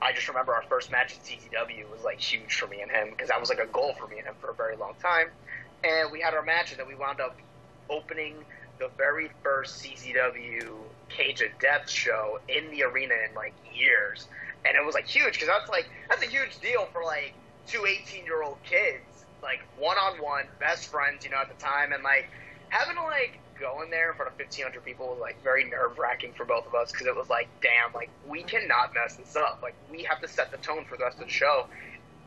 I 0.00 0.12
just 0.12 0.26
remember 0.28 0.54
our 0.54 0.62
first 0.62 0.90
match 0.90 1.12
at 1.12 1.22
CZW 1.24 1.90
was 1.90 2.02
like 2.02 2.18
huge 2.18 2.54
for 2.54 2.66
me 2.66 2.80
and 2.80 2.90
him 2.90 3.10
because 3.10 3.28
that 3.28 3.38
was 3.38 3.50
like 3.50 3.58
a 3.58 3.66
goal 3.66 3.94
for 3.98 4.06
me 4.06 4.18
and 4.18 4.26
him 4.26 4.34
for 4.40 4.50
a 4.50 4.54
very 4.54 4.76
long 4.76 4.94
time 5.02 5.28
and 5.84 6.10
we 6.12 6.20
had 6.20 6.34
our 6.34 6.42
match, 6.42 6.70
and 6.70 6.80
then 6.80 6.88
we 6.88 6.94
wound 6.94 7.20
up 7.20 7.36
opening 7.88 8.34
the 8.78 8.88
very 8.96 9.30
first 9.42 9.82
CZW 9.82 10.68
Cage 11.08 11.42
of 11.42 11.50
Death 11.60 11.88
show 11.88 12.40
in 12.48 12.70
the 12.70 12.82
arena 12.84 13.14
in 13.28 13.34
like 13.34 13.54
years, 13.74 14.28
and 14.64 14.76
it 14.76 14.84
was 14.84 14.94
like 14.94 15.06
huge 15.06 15.34
because 15.34 15.48
that's 15.48 15.68
like 15.68 15.88
that's 16.08 16.22
a 16.22 16.28
huge 16.28 16.58
deal 16.60 16.86
for 16.92 17.04
like 17.04 17.34
two 17.66 17.86
18 17.86 18.24
year 18.24 18.42
old 18.42 18.58
kids, 18.64 19.24
like 19.42 19.60
one 19.78 19.96
on 19.98 20.18
one, 20.18 20.44
best 20.58 20.90
friends, 20.90 21.24
you 21.24 21.30
know, 21.30 21.38
at 21.38 21.48
the 21.48 21.62
time, 21.62 21.92
and 21.92 22.02
like 22.02 22.28
having 22.70 22.96
to 22.96 23.02
like 23.02 23.38
go 23.60 23.82
in 23.82 23.90
there 23.90 24.10
in 24.10 24.16
front 24.16 24.32
of 24.32 24.38
1,500 24.38 24.82
people 24.84 25.08
was 25.08 25.18
like 25.20 25.40
very 25.44 25.68
nerve 25.68 25.98
wracking 25.98 26.32
for 26.32 26.46
both 26.46 26.66
of 26.66 26.74
us 26.74 26.90
because 26.90 27.06
it 27.06 27.14
was 27.14 27.28
like, 27.28 27.48
damn, 27.60 27.92
like 27.92 28.08
we 28.26 28.42
cannot 28.42 28.94
mess 28.94 29.16
this 29.16 29.36
up. 29.36 29.60
Like 29.62 29.74
we 29.90 30.02
have 30.04 30.20
to 30.22 30.28
set 30.28 30.50
the 30.50 30.56
tone 30.58 30.84
for 30.88 30.96
the 30.96 31.04
rest 31.04 31.18
of 31.18 31.26
the 31.26 31.30
show. 31.30 31.66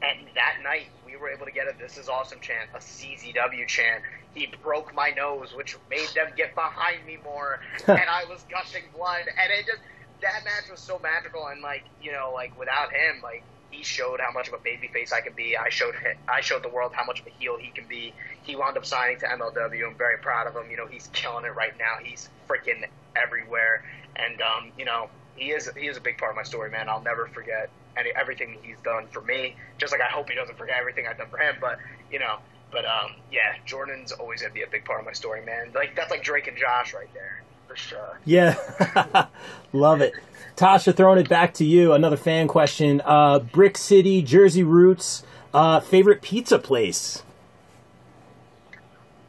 And 0.04 0.28
that 0.36 0.58
night, 0.64 0.88
we 1.06 1.16
were 1.16 1.30
able 1.30 1.46
to 1.46 1.52
get 1.52 1.68
a 1.68 1.78
"This 1.80 1.98
is 1.98 2.10
awesome" 2.10 2.40
chant, 2.42 2.70
a 2.74 2.80
CZW 2.80 3.66
chant. 3.68 4.04
He 4.36 4.48
broke 4.62 4.94
my 4.94 5.12
nose, 5.12 5.54
which 5.56 5.78
made 5.90 6.10
them 6.14 6.28
get 6.36 6.56
behind 6.56 7.06
me 7.06 7.18
more, 7.24 7.60
and 7.88 8.02
I 8.10 8.26
was 8.26 8.44
gushing 8.50 8.84
blood. 8.96 9.26
And 9.28 9.52
it 9.52 9.66
just 9.66 9.80
that 10.22 10.44
match 10.44 10.70
was 10.70 10.82
so 10.82 11.00
magical. 11.00 11.48
And 11.48 11.62
like 11.62 11.84
you 12.02 12.12
know, 12.12 12.32
like 12.34 12.58
without 12.60 12.92
him, 12.92 13.22
like 13.24 13.44
he 13.72 13.84
showed 13.84 14.20
how 14.20 14.32
much 14.32 14.50
of 14.50 14.56
a 14.56 14.58
babyface 14.58 15.14
I 15.14 15.22
can 15.22 15.34
be. 15.34 15.56
I 15.56 15.70
showed 15.70 15.96
him, 15.96 16.18
I 16.28 16.42
showed 16.42 16.64
the 16.64 16.70
world 16.70 16.92
how 16.94 17.06
much 17.06 17.22
of 17.22 17.28
a 17.28 17.32
heel 17.32 17.58
he 17.58 17.70
can 17.70 17.88
be. 17.88 18.14
He 18.44 18.58
wound 18.58 18.78
up 18.78 18.86
signing 18.86 19.20
to 19.20 19.26
MLW. 19.26 19.88
I'm 19.88 19.96
very 19.96 20.18
proud 20.18 20.48
of 20.48 20.56
him. 20.56 20.70
You 20.70 20.78
know, 20.78 20.86
he's 20.86 21.08
killing 21.14 21.46
it 21.46 21.56
right 21.56 21.74
now. 21.80 22.04
He's 22.04 22.30
freaking 22.50 22.86
everywhere, 23.16 23.86
and 24.18 24.42
um, 24.42 24.72
you 24.78 24.84
know, 24.84 25.10
he 25.38 25.52
is 25.52 25.70
he 25.78 25.88
is 25.88 25.96
a 25.96 26.02
big 26.02 26.18
part 26.18 26.32
of 26.32 26.36
my 26.36 26.44
story, 26.44 26.70
man. 26.70 26.90
I'll 26.90 27.02
never 27.02 27.28
forget 27.28 27.70
any, 27.98 28.12
everything 28.16 28.58
he's 28.62 28.80
done 28.84 29.08
for 29.12 29.22
me. 29.22 29.56
Just 29.78 29.92
like 29.92 30.02
I 30.02 30.12
hope 30.12 30.30
he 30.30 30.36
doesn't 30.36 30.58
forget 30.58 30.78
everything 30.80 31.08
I've 31.08 31.18
done 31.18 31.30
for 31.30 31.38
him. 31.38 31.56
But 31.60 31.80
you 32.12 32.20
know, 32.20 32.38
but 32.72 32.86
um, 32.86 33.12
yeah, 33.32 33.56
Jordan's 33.66 34.12
always 34.12 34.42
gonna 34.42 34.54
be 34.54 34.64
a 34.64 34.68
big 34.68 34.86
part 34.86 35.00
of 35.00 35.06
my 35.06 35.14
story, 35.14 35.46
man. 35.46 35.72
Like 35.74 35.96
that's 35.96 36.12
like 36.12 36.24
Drake 36.24 36.48
and 36.48 36.58
Josh 36.58 36.94
right 36.94 37.12
there 37.14 37.44
for 37.68 37.76
sure. 37.76 38.20
Yeah, 38.26 38.56
love 39.74 40.02
it. 40.02 40.14
Tasha, 40.56 40.96
throwing 40.96 41.20
it 41.20 41.30
back 41.30 41.54
to 41.56 41.66
you. 41.66 41.94
Another 41.94 42.18
fan 42.18 42.48
question. 42.48 43.02
Uh, 43.06 43.40
Brick 43.40 43.78
City, 43.78 44.22
Jersey 44.22 44.64
roots. 44.64 45.24
Uh, 45.54 45.80
favorite 45.80 46.22
pizza 46.22 46.58
place? 46.58 47.24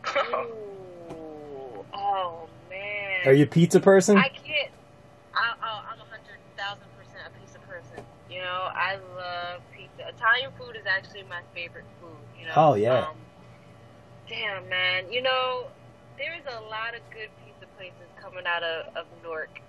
Ooh, 0.17 1.85
oh 1.93 2.49
man. 2.71 3.27
Are 3.27 3.33
you 3.33 3.45
a 3.45 3.47
pizza 3.47 3.81
person? 3.81 4.17
I 4.17 4.29
can't. 4.29 4.71
I, 5.35 5.53
oh, 5.63 5.85
I'm 5.91 5.99
a 5.99 6.05
hundred 6.05 6.39
thousand 6.57 6.87
percent 6.97 7.27
a 7.27 7.41
pizza 7.41 7.59
person. 7.61 8.05
You 8.31 8.41
know, 8.41 8.64
I 8.75 8.97
love 9.17 9.63
pizza. 9.77 10.09
Italian 10.09 10.51
food 10.59 10.77
is 10.77 10.87
actually 10.87 11.23
my 11.25 11.41
favorite 11.55 11.85
food. 12.01 12.19
You 12.39 12.47
know. 12.47 12.53
Oh, 12.57 12.75
yeah. 12.75 13.09
Um, 13.09 13.17
damn 14.29 14.69
man, 14.69 15.11
you 15.13 15.23
know, 15.23 15.67
there 16.19 16.35
is 16.35 16.45
a 16.47 16.61
lot 16.63 16.95
of 16.95 17.03
good 17.11 17.29
pizza 17.45 17.67
places 17.77 18.09
coming 18.21 18.45
out 18.47 18.63
of, 18.63 18.97
of 18.97 19.07
Newark. 19.23 19.61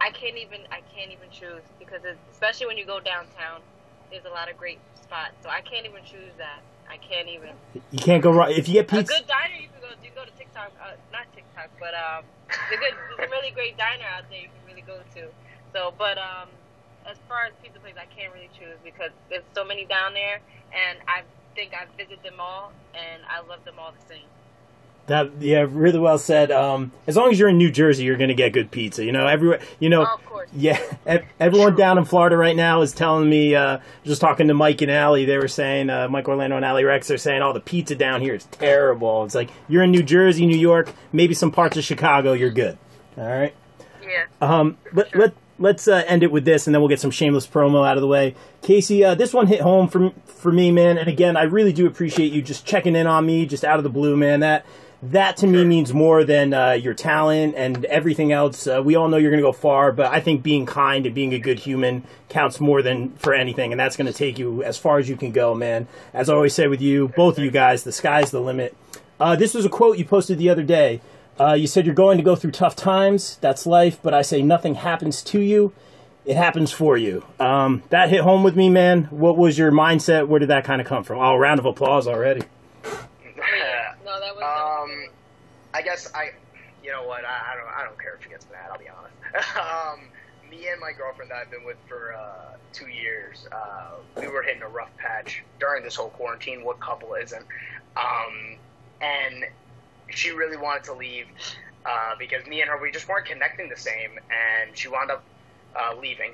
I 0.00 0.10
can't 0.10 0.36
even 0.36 0.60
I 0.70 0.82
can't 0.94 1.12
even 1.12 1.30
choose 1.30 1.62
because 1.78 2.00
it's, 2.04 2.18
especially 2.32 2.66
when 2.66 2.76
you 2.76 2.86
go 2.86 2.98
downtown, 2.98 3.62
there's 4.10 4.24
a 4.24 4.30
lot 4.30 4.50
of 4.50 4.56
great 4.56 4.80
spots. 5.00 5.34
So 5.42 5.48
I 5.48 5.60
can't 5.60 5.86
even 5.86 6.02
choose 6.04 6.34
that. 6.38 6.60
I 6.90 6.98
can't 6.98 7.28
even. 7.28 7.50
You 7.90 7.98
can't 7.98 8.22
go 8.22 8.32
wrong. 8.32 8.50
If 8.50 8.68
you 8.68 8.74
get 8.74 8.88
pizza. 8.88 9.14
A 9.14 9.18
good 9.18 9.28
diner 9.28 9.54
you 9.54 9.68
can 9.70 9.80
go. 9.80 9.88
You 10.02 10.10
can 10.10 10.16
go 10.16 10.24
to 10.24 10.34
TikTok, 10.36 10.72
uh, 10.82 10.98
not 11.12 11.24
TikTok, 11.34 11.70
but 11.78 11.94
um, 11.94 12.24
the 12.70 12.76
good, 12.76 12.92
there's 13.16 13.28
a 13.28 13.30
really 13.30 13.50
great 13.52 13.78
diner 13.78 14.04
out 14.04 14.24
there 14.28 14.40
you 14.40 14.48
can 14.48 14.62
really 14.66 14.82
go 14.82 14.98
to. 15.14 15.30
So, 15.72 15.94
but 15.96 16.18
um, 16.18 16.50
as 17.10 17.16
far 17.28 17.44
as 17.46 17.52
pizza 17.62 17.78
places, 17.80 17.98
I 18.00 18.06
can't 18.14 18.32
really 18.32 18.50
choose 18.58 18.76
because 18.84 19.10
there's 19.30 19.44
so 19.54 19.64
many 19.64 19.84
down 19.84 20.14
there, 20.14 20.40
and 20.72 20.98
I 21.08 21.22
think 21.54 21.72
I've 21.74 21.88
visited 21.96 22.22
them 22.22 22.40
all, 22.40 22.72
and 22.94 23.22
I 23.28 23.46
love 23.46 23.64
them 23.64 23.74
all 23.78 23.92
the 23.92 24.14
same. 24.14 24.24
that 25.06 25.30
yeah, 25.40 25.66
really 25.68 25.98
well 25.98 26.16
said. 26.18 26.50
Um, 26.52 26.92
as 27.06 27.16
long 27.16 27.30
as 27.30 27.38
you're 27.38 27.48
in 27.48 27.58
New 27.58 27.70
Jersey, 27.70 28.04
you're 28.04 28.16
gonna 28.16 28.34
get 28.34 28.52
good 28.52 28.70
pizza. 28.70 29.04
You 29.04 29.12
know, 29.12 29.26
everywhere. 29.26 29.60
You 29.80 29.88
know, 29.90 30.02
Oh, 30.08 30.14
of 30.14 30.24
course. 30.26 30.48
Yeah, 30.54 30.78
everyone 31.40 31.74
down 31.76 31.98
in 31.98 32.04
Florida 32.04 32.36
right 32.36 32.56
now 32.56 32.82
is 32.82 32.92
telling 32.92 33.28
me. 33.28 33.54
Uh, 33.54 33.78
just 34.04 34.20
talking 34.20 34.48
to 34.48 34.54
Mike 34.54 34.80
and 34.80 34.90
Allie, 34.90 35.24
they 35.24 35.38
were 35.38 35.48
saying 35.48 35.90
uh, 35.90 36.08
Mike 36.08 36.28
Orlando 36.28 36.56
and 36.56 36.64
Allie 36.64 36.84
Rex. 36.84 37.08
They're 37.08 37.18
saying, 37.18 37.42
"Oh, 37.42 37.52
the 37.52 37.60
pizza 37.60 37.94
down 37.96 38.20
here 38.20 38.34
is 38.34 38.44
terrible." 38.44 39.24
It's 39.24 39.34
like 39.34 39.50
you're 39.68 39.82
in 39.82 39.90
New 39.90 40.02
Jersey, 40.02 40.46
New 40.46 40.58
York, 40.58 40.92
maybe 41.12 41.34
some 41.34 41.50
parts 41.50 41.76
of 41.76 41.84
Chicago. 41.84 42.32
You're 42.32 42.50
good. 42.50 42.78
All 43.18 43.26
right. 43.26 43.54
Yeah. 44.02 44.24
Um, 44.40 44.78
let, 44.92 45.14
let 45.16 45.34
let's 45.62 45.88
uh, 45.88 46.04
end 46.06 46.22
it 46.22 46.32
with 46.32 46.44
this, 46.44 46.66
and 46.66 46.74
then 46.74 46.82
we'll 46.82 46.88
get 46.88 47.00
some 47.00 47.10
shameless 47.10 47.46
promo 47.46 47.86
out 47.86 47.96
of 47.96 48.00
the 48.02 48.06
way. 48.06 48.34
Casey, 48.60 49.04
uh, 49.04 49.14
this 49.14 49.32
one 49.32 49.46
hit 49.46 49.60
home 49.60 49.88
for 49.88 50.12
for 50.26 50.52
me, 50.52 50.70
man. 50.72 50.98
And 50.98 51.08
again, 51.08 51.36
I 51.36 51.44
really 51.44 51.72
do 51.72 51.86
appreciate 51.86 52.32
you 52.32 52.42
just 52.42 52.66
checking 52.66 52.96
in 52.96 53.06
on 53.06 53.24
me, 53.24 53.46
just 53.46 53.64
out 53.64 53.78
of 53.78 53.84
the 53.84 53.90
blue, 53.90 54.16
man. 54.16 54.40
That 54.40 54.66
that 55.02 55.36
to 55.38 55.46
me 55.46 55.64
means 55.64 55.92
more 55.92 56.22
than 56.22 56.54
uh, 56.54 56.72
your 56.72 56.94
talent 56.94 57.54
and 57.56 57.84
everything 57.86 58.30
else. 58.30 58.66
Uh, 58.66 58.80
we 58.84 58.94
all 58.94 59.08
know 59.08 59.16
you're 59.16 59.32
going 59.32 59.42
to 59.42 59.46
go 59.46 59.52
far, 59.52 59.90
but 59.90 60.06
I 60.06 60.20
think 60.20 60.42
being 60.42 60.66
kind 60.66 61.06
and 61.06 61.14
being 61.14 61.34
a 61.34 61.38
good 61.38 61.58
human 61.58 62.04
counts 62.28 62.60
more 62.60 62.82
than 62.82 63.10
for 63.14 63.34
anything, 63.34 63.72
and 63.72 63.80
that's 63.80 63.96
going 63.96 64.06
to 64.06 64.12
take 64.12 64.38
you 64.38 64.62
as 64.62 64.78
far 64.78 64.98
as 64.98 65.08
you 65.08 65.16
can 65.16 65.32
go, 65.32 65.54
man. 65.54 65.88
As 66.12 66.28
I 66.28 66.34
always 66.34 66.54
say 66.54 66.68
with 66.68 66.80
you, 66.80 67.08
both 67.08 67.38
of 67.38 67.44
you 67.44 67.50
guys, 67.50 67.84
the 67.84 67.92
sky's 67.92 68.30
the 68.30 68.40
limit. 68.40 68.76
Uh, 69.18 69.36
this 69.36 69.54
was 69.54 69.64
a 69.64 69.68
quote 69.68 69.98
you 69.98 70.04
posted 70.04 70.38
the 70.38 70.50
other 70.50 70.64
day. 70.64 71.00
Uh, 71.40 71.54
you 71.54 71.66
said 71.66 71.86
you're 71.86 71.94
going 71.94 72.18
to 72.18 72.24
go 72.24 72.36
through 72.36 72.50
tough 72.50 72.76
times. 72.76 73.38
That's 73.40 73.66
life, 73.66 73.98
but 74.02 74.14
I 74.14 74.22
say 74.22 74.42
nothing 74.42 74.76
happens 74.76 75.22
to 75.24 75.40
you. 75.40 75.72
It 76.24 76.36
happens 76.36 76.70
for 76.70 76.96
you. 76.96 77.24
Um, 77.40 77.82
that 77.88 78.08
hit 78.10 78.20
home 78.20 78.44
with 78.44 78.54
me, 78.54 78.70
man. 78.70 79.04
What 79.04 79.36
was 79.36 79.58
your 79.58 79.72
mindset? 79.72 80.28
Where 80.28 80.38
did 80.38 80.50
that 80.50 80.64
kind 80.64 80.80
of 80.80 80.86
come 80.86 81.02
from? 81.02 81.18
Oh, 81.18 81.36
round 81.36 81.58
of 81.58 81.66
applause 81.66 82.06
already. 82.06 82.42
No, 82.84 82.90
that 82.90 83.02
was. 84.04 84.20
that 84.20 84.36
was 84.36 84.82
Um, 84.84 85.08
I 85.74 85.82
guess 85.82 86.12
I, 86.14 86.30
you 86.84 86.92
know 86.92 87.04
what? 87.06 87.24
I, 87.24 87.52
I 87.52 87.56
don't. 87.56 87.80
I 87.80 87.84
don't 87.84 87.98
care 88.00 88.14
if 88.14 88.22
she 88.22 88.28
gets 88.28 88.46
mad. 88.52 88.70
I'll 88.70 88.78
be 88.78 88.88
honest. 88.88 89.56
um, 89.56 90.00
me 90.48 90.68
and 90.68 90.80
my 90.80 90.92
girlfriend 90.92 91.30
that 91.30 91.38
I've 91.38 91.50
been 91.50 91.64
with 91.64 91.78
for 91.88 92.12
uh, 92.14 92.56
two 92.72 92.88
years, 92.88 93.48
uh, 93.50 93.96
we 94.20 94.28
were 94.28 94.42
hitting 94.42 94.62
a 94.62 94.68
rough 94.68 94.94
patch 94.98 95.42
during 95.58 95.82
this 95.82 95.96
whole 95.96 96.10
quarantine. 96.10 96.62
What 96.62 96.78
couple 96.78 97.14
isn't? 97.14 97.44
Um, 97.96 98.58
and 99.00 99.44
she 100.16 100.30
really 100.30 100.56
wanted 100.56 100.84
to 100.84 100.94
leave 100.94 101.26
uh, 101.84 102.14
because 102.18 102.46
me 102.46 102.60
and 102.60 102.70
her 102.70 102.80
we 102.80 102.90
just 102.90 103.08
weren't 103.08 103.26
connecting 103.26 103.68
the 103.68 103.76
same, 103.76 104.10
and 104.30 104.76
she 104.76 104.88
wound 104.88 105.10
up 105.10 105.24
uh, 105.76 105.94
leaving. 106.00 106.32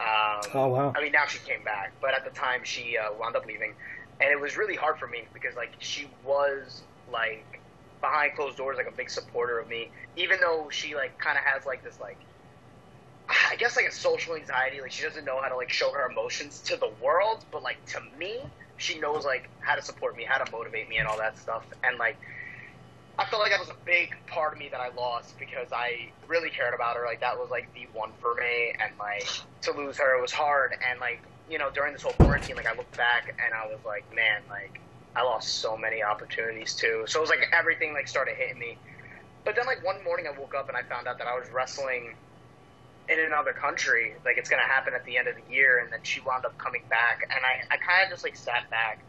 Um, 0.00 0.40
Oh, 0.54 0.66
wow. 0.68 0.92
I 0.96 1.02
mean, 1.02 1.12
now 1.12 1.26
she 1.26 1.38
came 1.38 1.62
back, 1.64 1.92
but 2.00 2.14
at 2.14 2.24
the 2.24 2.30
time 2.30 2.60
she 2.64 2.96
uh, 2.98 3.12
wound 3.18 3.36
up 3.36 3.46
leaving, 3.46 3.74
and 4.20 4.30
it 4.30 4.40
was 4.40 4.56
really 4.56 4.76
hard 4.76 4.98
for 4.98 5.06
me 5.06 5.24
because 5.32 5.54
like 5.56 5.72
she 5.78 6.08
was 6.24 6.82
like 7.10 7.60
behind 8.00 8.34
closed 8.36 8.56
doors, 8.56 8.76
like 8.76 8.88
a 8.88 8.92
big 8.92 9.10
supporter 9.10 9.58
of 9.58 9.68
me, 9.68 9.90
even 10.16 10.38
though 10.40 10.68
she 10.70 10.94
like 10.94 11.18
kind 11.18 11.36
of 11.38 11.44
has 11.44 11.66
like 11.66 11.82
this 11.82 11.98
like 12.00 12.18
I 13.28 13.56
guess 13.56 13.76
like 13.76 13.86
a 13.86 13.92
social 13.92 14.34
anxiety, 14.36 14.80
like 14.80 14.92
she 14.92 15.02
doesn't 15.02 15.24
know 15.24 15.40
how 15.42 15.48
to 15.48 15.56
like 15.56 15.70
show 15.70 15.90
her 15.92 16.08
emotions 16.08 16.60
to 16.66 16.76
the 16.76 16.90
world, 17.02 17.44
but 17.50 17.62
like 17.62 17.84
to 17.86 18.00
me, 18.18 18.38
she 18.76 18.98
knows 18.98 19.24
like 19.24 19.48
how 19.60 19.74
to 19.74 19.82
support 19.82 20.16
me, 20.16 20.24
how 20.24 20.42
to 20.42 20.50
motivate 20.52 20.88
me, 20.88 20.98
and 20.98 21.08
all 21.08 21.18
that 21.18 21.36
stuff, 21.38 21.64
and 21.84 21.98
like. 21.98 22.16
I 23.18 23.24
felt 23.26 23.40
like 23.42 23.52
that 23.52 23.60
was 23.60 23.70
a 23.70 23.80
big 23.86 24.10
part 24.26 24.52
of 24.52 24.58
me 24.58 24.68
that 24.70 24.80
I 24.80 24.90
lost 24.94 25.36
because 25.38 25.68
I 25.72 26.12
really 26.26 26.50
cared 26.50 26.74
about 26.74 26.96
her. 26.96 27.04
Like 27.06 27.20
that 27.20 27.36
was 27.38 27.48
like 27.50 27.70
the 27.74 27.88
one 27.92 28.12
for 28.20 28.34
me, 28.34 28.74
and 28.78 28.92
like 28.98 29.32
to 29.62 29.72
lose 29.72 29.98
her 29.98 30.20
was 30.20 30.32
hard. 30.32 30.72
And 30.90 31.00
like 31.00 31.24
you 31.48 31.58
know, 31.58 31.70
during 31.72 31.92
this 31.94 32.02
whole 32.02 32.14
quarantine, 32.14 32.56
like 32.56 32.66
I 32.66 32.76
looked 32.76 32.96
back 32.96 33.32
and 33.38 33.54
I 33.54 33.66
was 33.72 33.80
like, 33.84 34.04
man, 34.12 34.42
like 34.50 34.82
I 35.16 35.22
lost 35.22 35.60
so 35.60 35.76
many 35.78 36.02
opportunities 36.02 36.74
too. 36.74 37.04
So 37.06 37.20
it 37.20 37.22
was 37.22 37.30
like 37.30 37.46
everything 37.52 37.94
like 37.94 38.08
started 38.08 38.34
hitting 38.36 38.58
me. 38.58 38.80
But 39.44 39.56
then 39.56 39.66
like 39.66 39.84
one 39.84 40.04
morning 40.04 40.26
I 40.28 40.38
woke 40.38 40.54
up 40.58 40.68
and 40.68 40.76
I 40.76 40.82
found 40.88 41.08
out 41.08 41.18
that 41.18 41.28
I 41.28 41.38
was 41.38 41.48
wrestling 41.52 42.16
in 43.08 43.20
another 43.20 43.52
country. 43.52 44.16
Like 44.24 44.36
it's 44.38 44.48
gonna 44.50 44.62
happen 44.66 44.94
at 44.94 45.04
the 45.04 45.16
end 45.18 45.28
of 45.28 45.36
the 45.36 45.44
year, 45.52 45.78
and 45.80 45.92
then 45.92 46.00
she 46.02 46.20
wound 46.20 46.44
up 46.44 46.58
coming 46.58 46.84
back, 46.90 47.20
and 47.30 47.40
I 47.44 47.74
I 47.74 47.78
kind 47.78 48.04
of 48.04 48.10
just 48.10 48.24
like 48.24 48.36
sat 48.36 48.68
back 48.70 49.04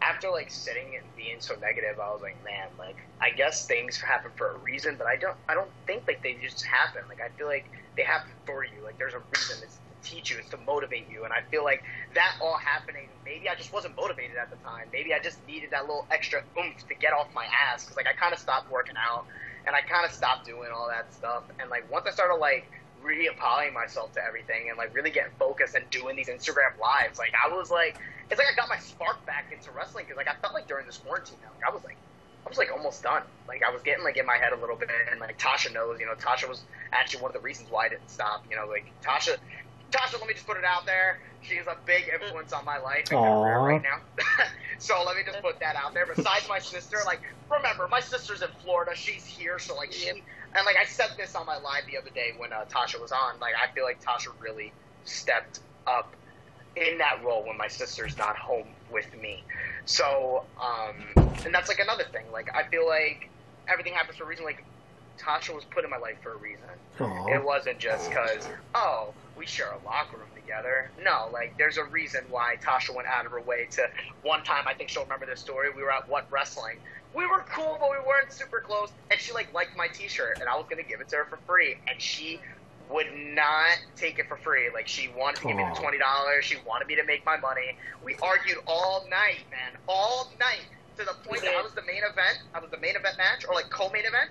after 0.00 0.30
like 0.30 0.50
sitting 0.50 0.96
and 0.96 1.04
being 1.16 1.40
so 1.40 1.54
negative, 1.56 1.98
I 2.00 2.10
was 2.12 2.22
like, 2.22 2.36
man, 2.44 2.68
like 2.78 2.96
I 3.20 3.30
guess 3.30 3.66
things 3.66 4.00
happen 4.00 4.30
for 4.36 4.50
a 4.50 4.58
reason, 4.58 4.96
but 4.96 5.06
I 5.06 5.16
don't 5.16 5.36
I 5.48 5.54
don't 5.54 5.70
think 5.86 6.04
like 6.06 6.22
they 6.22 6.34
just 6.42 6.64
happen. 6.64 7.02
Like 7.08 7.20
I 7.20 7.28
feel 7.36 7.46
like 7.46 7.66
they 7.96 8.02
happen 8.02 8.30
for 8.46 8.64
you. 8.64 8.82
Like 8.84 8.98
there's 8.98 9.14
a 9.14 9.22
reason. 9.34 9.58
It's 9.62 9.76
to 9.76 10.10
teach 10.10 10.30
you. 10.30 10.38
It's 10.38 10.50
to 10.50 10.56
motivate 10.66 11.10
you. 11.10 11.24
And 11.24 11.32
I 11.32 11.42
feel 11.50 11.64
like 11.64 11.82
that 12.14 12.36
all 12.40 12.56
happening. 12.56 13.08
Maybe 13.24 13.48
I 13.48 13.54
just 13.54 13.72
wasn't 13.72 13.96
motivated 13.96 14.36
at 14.36 14.50
the 14.50 14.56
time. 14.56 14.86
Maybe 14.92 15.12
I 15.12 15.18
just 15.18 15.44
needed 15.46 15.70
that 15.72 15.82
little 15.82 16.06
extra 16.10 16.42
oomph 16.56 16.86
to 16.88 16.94
get 16.94 17.12
off 17.12 17.28
my 17.34 17.46
ass 17.66 17.84
because 17.84 17.96
like 17.96 18.06
I 18.06 18.12
kind 18.12 18.32
of 18.32 18.38
stopped 18.38 18.70
working 18.70 18.96
out 18.96 19.26
and 19.66 19.74
I 19.74 19.80
kind 19.82 20.06
of 20.06 20.12
stopped 20.12 20.46
doing 20.46 20.70
all 20.74 20.88
that 20.88 21.12
stuff. 21.12 21.42
And 21.60 21.68
like 21.70 21.90
once 21.90 22.06
I 22.06 22.10
started 22.10 22.36
like 22.36 22.70
reapplying 23.04 23.72
myself 23.72 24.12
to 24.14 24.24
everything 24.24 24.68
and 24.68 24.78
like 24.78 24.94
really 24.94 25.10
getting 25.10 25.32
focused 25.38 25.74
and 25.74 25.88
doing 25.90 26.16
these 26.16 26.28
Instagram 26.28 26.78
lives, 26.80 27.18
like 27.18 27.32
I 27.44 27.54
was 27.54 27.70
like, 27.70 27.98
it's 28.30 28.38
like 28.38 28.48
I 28.52 28.54
got 28.54 28.68
my 28.68 28.78
spark 28.78 29.24
back 29.26 29.46
into 29.52 29.70
wrestling 29.70 30.04
because 30.04 30.16
like 30.16 30.28
I 30.28 30.34
felt 30.40 30.54
like 30.54 30.68
during 30.68 30.86
this 30.86 30.98
quarantine, 30.98 31.38
like 31.42 31.70
I 31.70 31.72
was 31.72 31.82
like, 31.84 31.96
I 32.44 32.48
was 32.48 32.58
like 32.58 32.70
almost 32.72 33.02
done. 33.02 33.22
Like 33.46 33.62
I 33.62 33.72
was 33.72 33.82
getting 33.82 34.04
like 34.04 34.16
in 34.16 34.26
my 34.26 34.36
head 34.36 34.52
a 34.52 34.60
little 34.60 34.76
bit, 34.76 34.90
and 35.10 35.20
like 35.20 35.38
Tasha 35.38 35.72
knows, 35.72 35.98
you 36.00 36.06
know, 36.06 36.14
Tasha 36.14 36.48
was 36.48 36.62
actually 36.92 37.22
one 37.22 37.30
of 37.30 37.34
the 37.34 37.40
reasons 37.40 37.70
why 37.70 37.86
I 37.86 37.88
didn't 37.88 38.10
stop. 38.10 38.44
You 38.50 38.56
know, 38.56 38.66
like 38.66 38.84
Tasha, 39.02 39.36
Tasha, 39.90 40.18
let 40.18 40.28
me 40.28 40.34
just 40.34 40.46
put 40.46 40.58
it 40.58 40.64
out 40.64 40.84
there. 40.84 41.20
She's 41.40 41.66
a 41.66 41.76
big 41.86 42.10
influence 42.12 42.52
on 42.52 42.64
my 42.64 42.78
life 42.78 43.06
and 43.10 43.18
career 43.20 43.58
right 43.60 43.82
now. 43.82 44.00
so 44.78 45.02
let 45.06 45.16
me 45.16 45.22
just 45.24 45.40
put 45.40 45.60
that 45.60 45.76
out 45.76 45.94
there. 45.94 46.04
Besides 46.04 46.46
my 46.48 46.58
sister, 46.58 46.98
like 47.06 47.20
remember, 47.50 47.88
my 47.88 48.00
sister's 48.00 48.42
in 48.42 48.48
Florida. 48.62 48.92
She's 48.94 49.24
here, 49.24 49.58
so 49.58 49.74
like 49.76 49.92
she 49.92 50.08
and 50.08 50.20
like 50.66 50.76
I 50.76 50.84
said 50.84 51.10
this 51.16 51.34
on 51.34 51.46
my 51.46 51.56
live 51.56 51.84
the 51.90 51.96
other 51.96 52.10
day 52.10 52.32
when 52.36 52.52
uh, 52.52 52.64
Tasha 52.68 53.00
was 53.00 53.12
on. 53.12 53.40
Like 53.40 53.54
I 53.56 53.72
feel 53.74 53.84
like 53.84 54.02
Tasha 54.02 54.28
really 54.40 54.72
stepped 55.04 55.60
up 55.86 56.14
in 56.76 56.98
that 56.98 57.20
role 57.24 57.44
when 57.44 57.56
my 57.56 57.68
sister's 57.68 58.16
not 58.16 58.36
home 58.36 58.68
with 58.92 59.06
me. 59.20 59.42
So, 59.84 60.44
um, 60.60 60.94
and 61.44 61.54
that's 61.54 61.68
like 61.68 61.78
another 61.78 62.04
thing. 62.12 62.24
Like 62.32 62.54
I 62.54 62.68
feel 62.68 62.86
like 62.86 63.28
everything 63.68 63.94
happens 63.94 64.18
for 64.18 64.24
a 64.24 64.26
reason. 64.26 64.44
Like 64.44 64.64
Tasha 65.18 65.54
was 65.54 65.64
put 65.64 65.84
in 65.84 65.90
my 65.90 65.98
life 65.98 66.16
for 66.22 66.32
a 66.32 66.36
reason. 66.36 66.64
Aw. 67.00 67.26
It 67.28 67.44
wasn't 67.44 67.78
just 67.78 68.08
because 68.08 68.48
oh 68.74 69.12
we 69.36 69.46
share 69.46 69.70
a 69.70 69.84
locker 69.84 70.16
room 70.16 70.28
together. 70.34 70.90
No, 71.02 71.28
like 71.32 71.56
there's 71.58 71.78
a 71.78 71.84
reason 71.84 72.24
why 72.30 72.56
Tasha 72.62 72.94
went 72.94 73.08
out 73.08 73.26
of 73.26 73.32
her 73.32 73.40
way 73.40 73.68
to. 73.72 73.88
One 74.22 74.42
time, 74.42 74.64
I 74.66 74.74
think 74.74 74.90
she'll 74.90 75.04
remember 75.04 75.26
this 75.26 75.40
story. 75.40 75.68
We 75.74 75.82
were 75.82 75.92
at 75.92 76.08
What 76.08 76.26
Wrestling. 76.30 76.78
We 77.14 77.24
were 77.26 77.44
cool, 77.50 77.78
but 77.80 77.90
we 77.90 77.96
weren't 78.06 78.32
super 78.32 78.60
close. 78.60 78.90
And 79.10 79.18
she 79.18 79.32
like 79.32 79.52
liked 79.54 79.76
my 79.76 79.88
T-shirt, 79.88 80.38
and 80.40 80.48
I 80.48 80.56
was 80.56 80.66
gonna 80.68 80.82
give 80.82 81.00
it 81.00 81.08
to 81.10 81.16
her 81.16 81.24
for 81.24 81.38
free, 81.46 81.78
and 81.88 82.00
she 82.00 82.40
would 82.90 83.06
not 83.14 83.78
take 83.96 84.18
it 84.18 84.28
for 84.28 84.36
free. 84.36 84.70
Like 84.72 84.88
she 84.88 85.08
wanted 85.16 85.40
to 85.42 85.48
give 85.48 85.56
me 85.56 85.64
the 85.64 85.80
twenty 85.80 85.98
dollars. 85.98 86.44
She 86.44 86.56
wanted 86.66 86.88
me 86.88 86.96
to 86.96 87.04
make 87.04 87.24
my 87.24 87.36
money. 87.36 87.76
We 88.04 88.16
argued 88.22 88.58
all 88.66 89.06
night, 89.10 89.44
man, 89.50 89.78
all 89.86 90.30
night 90.38 90.66
to 90.98 91.04
the 91.04 91.14
point 91.28 91.42
that 91.42 91.54
I 91.54 91.62
was 91.62 91.72
the 91.72 91.82
main 91.82 92.02
event. 92.02 92.42
I 92.54 92.60
was 92.60 92.70
the 92.70 92.78
main 92.78 92.96
event 92.96 93.16
match 93.18 93.44
or 93.48 93.54
like 93.54 93.70
co-main 93.70 94.04
event. 94.04 94.30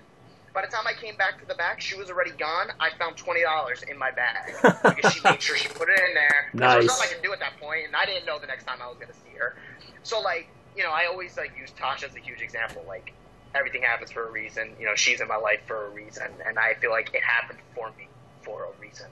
By 0.54 0.62
the 0.62 0.72
time 0.72 0.86
I 0.86 0.92
came 0.92 1.16
back 1.16 1.38
to 1.40 1.46
the 1.46 1.54
back, 1.54 1.80
she 1.80 1.96
was 1.96 2.10
already 2.10 2.32
gone. 2.32 2.68
I 2.80 2.90
found 2.98 3.16
twenty 3.16 3.42
dollars 3.42 3.82
in 3.82 3.98
my 3.98 4.10
bag 4.10 4.54
because 4.96 5.12
she 5.12 5.20
made 5.22 5.40
sure 5.40 5.56
she 5.56 5.68
put 5.68 5.88
it 5.88 6.00
in 6.08 6.14
there. 6.14 6.50
Nice. 6.54 6.70
There 6.70 6.78
was 6.78 6.86
nothing 6.86 7.08
I 7.10 7.14
could 7.14 7.22
do 7.22 7.32
at 7.32 7.40
that 7.40 7.60
point, 7.60 7.86
and 7.86 7.96
I 7.96 8.06
didn't 8.06 8.26
know 8.26 8.38
the 8.38 8.46
next 8.46 8.64
time 8.64 8.78
I 8.82 8.88
was 8.88 8.96
going 8.96 9.08
to 9.08 9.14
see 9.14 9.36
her. 9.38 9.56
So 10.02 10.20
like, 10.20 10.48
you 10.76 10.82
know, 10.82 10.90
I 10.90 11.06
always 11.06 11.36
like 11.36 11.52
use 11.58 11.70
Tasha 11.70 12.04
as 12.04 12.16
a 12.16 12.20
huge 12.20 12.40
example. 12.40 12.84
Like, 12.88 13.12
everything 13.54 13.82
happens 13.82 14.10
for 14.10 14.26
a 14.26 14.30
reason. 14.30 14.70
You 14.80 14.86
know, 14.86 14.94
she's 14.94 15.20
in 15.20 15.28
my 15.28 15.36
life 15.36 15.60
for 15.66 15.86
a 15.86 15.90
reason, 15.90 16.28
and 16.46 16.58
I 16.58 16.74
feel 16.80 16.90
like 16.90 17.14
it 17.14 17.22
happened 17.22 17.60
for 17.74 17.90
me 17.98 18.07
for 18.48 18.64
a 18.64 18.80
reason. 18.80 19.08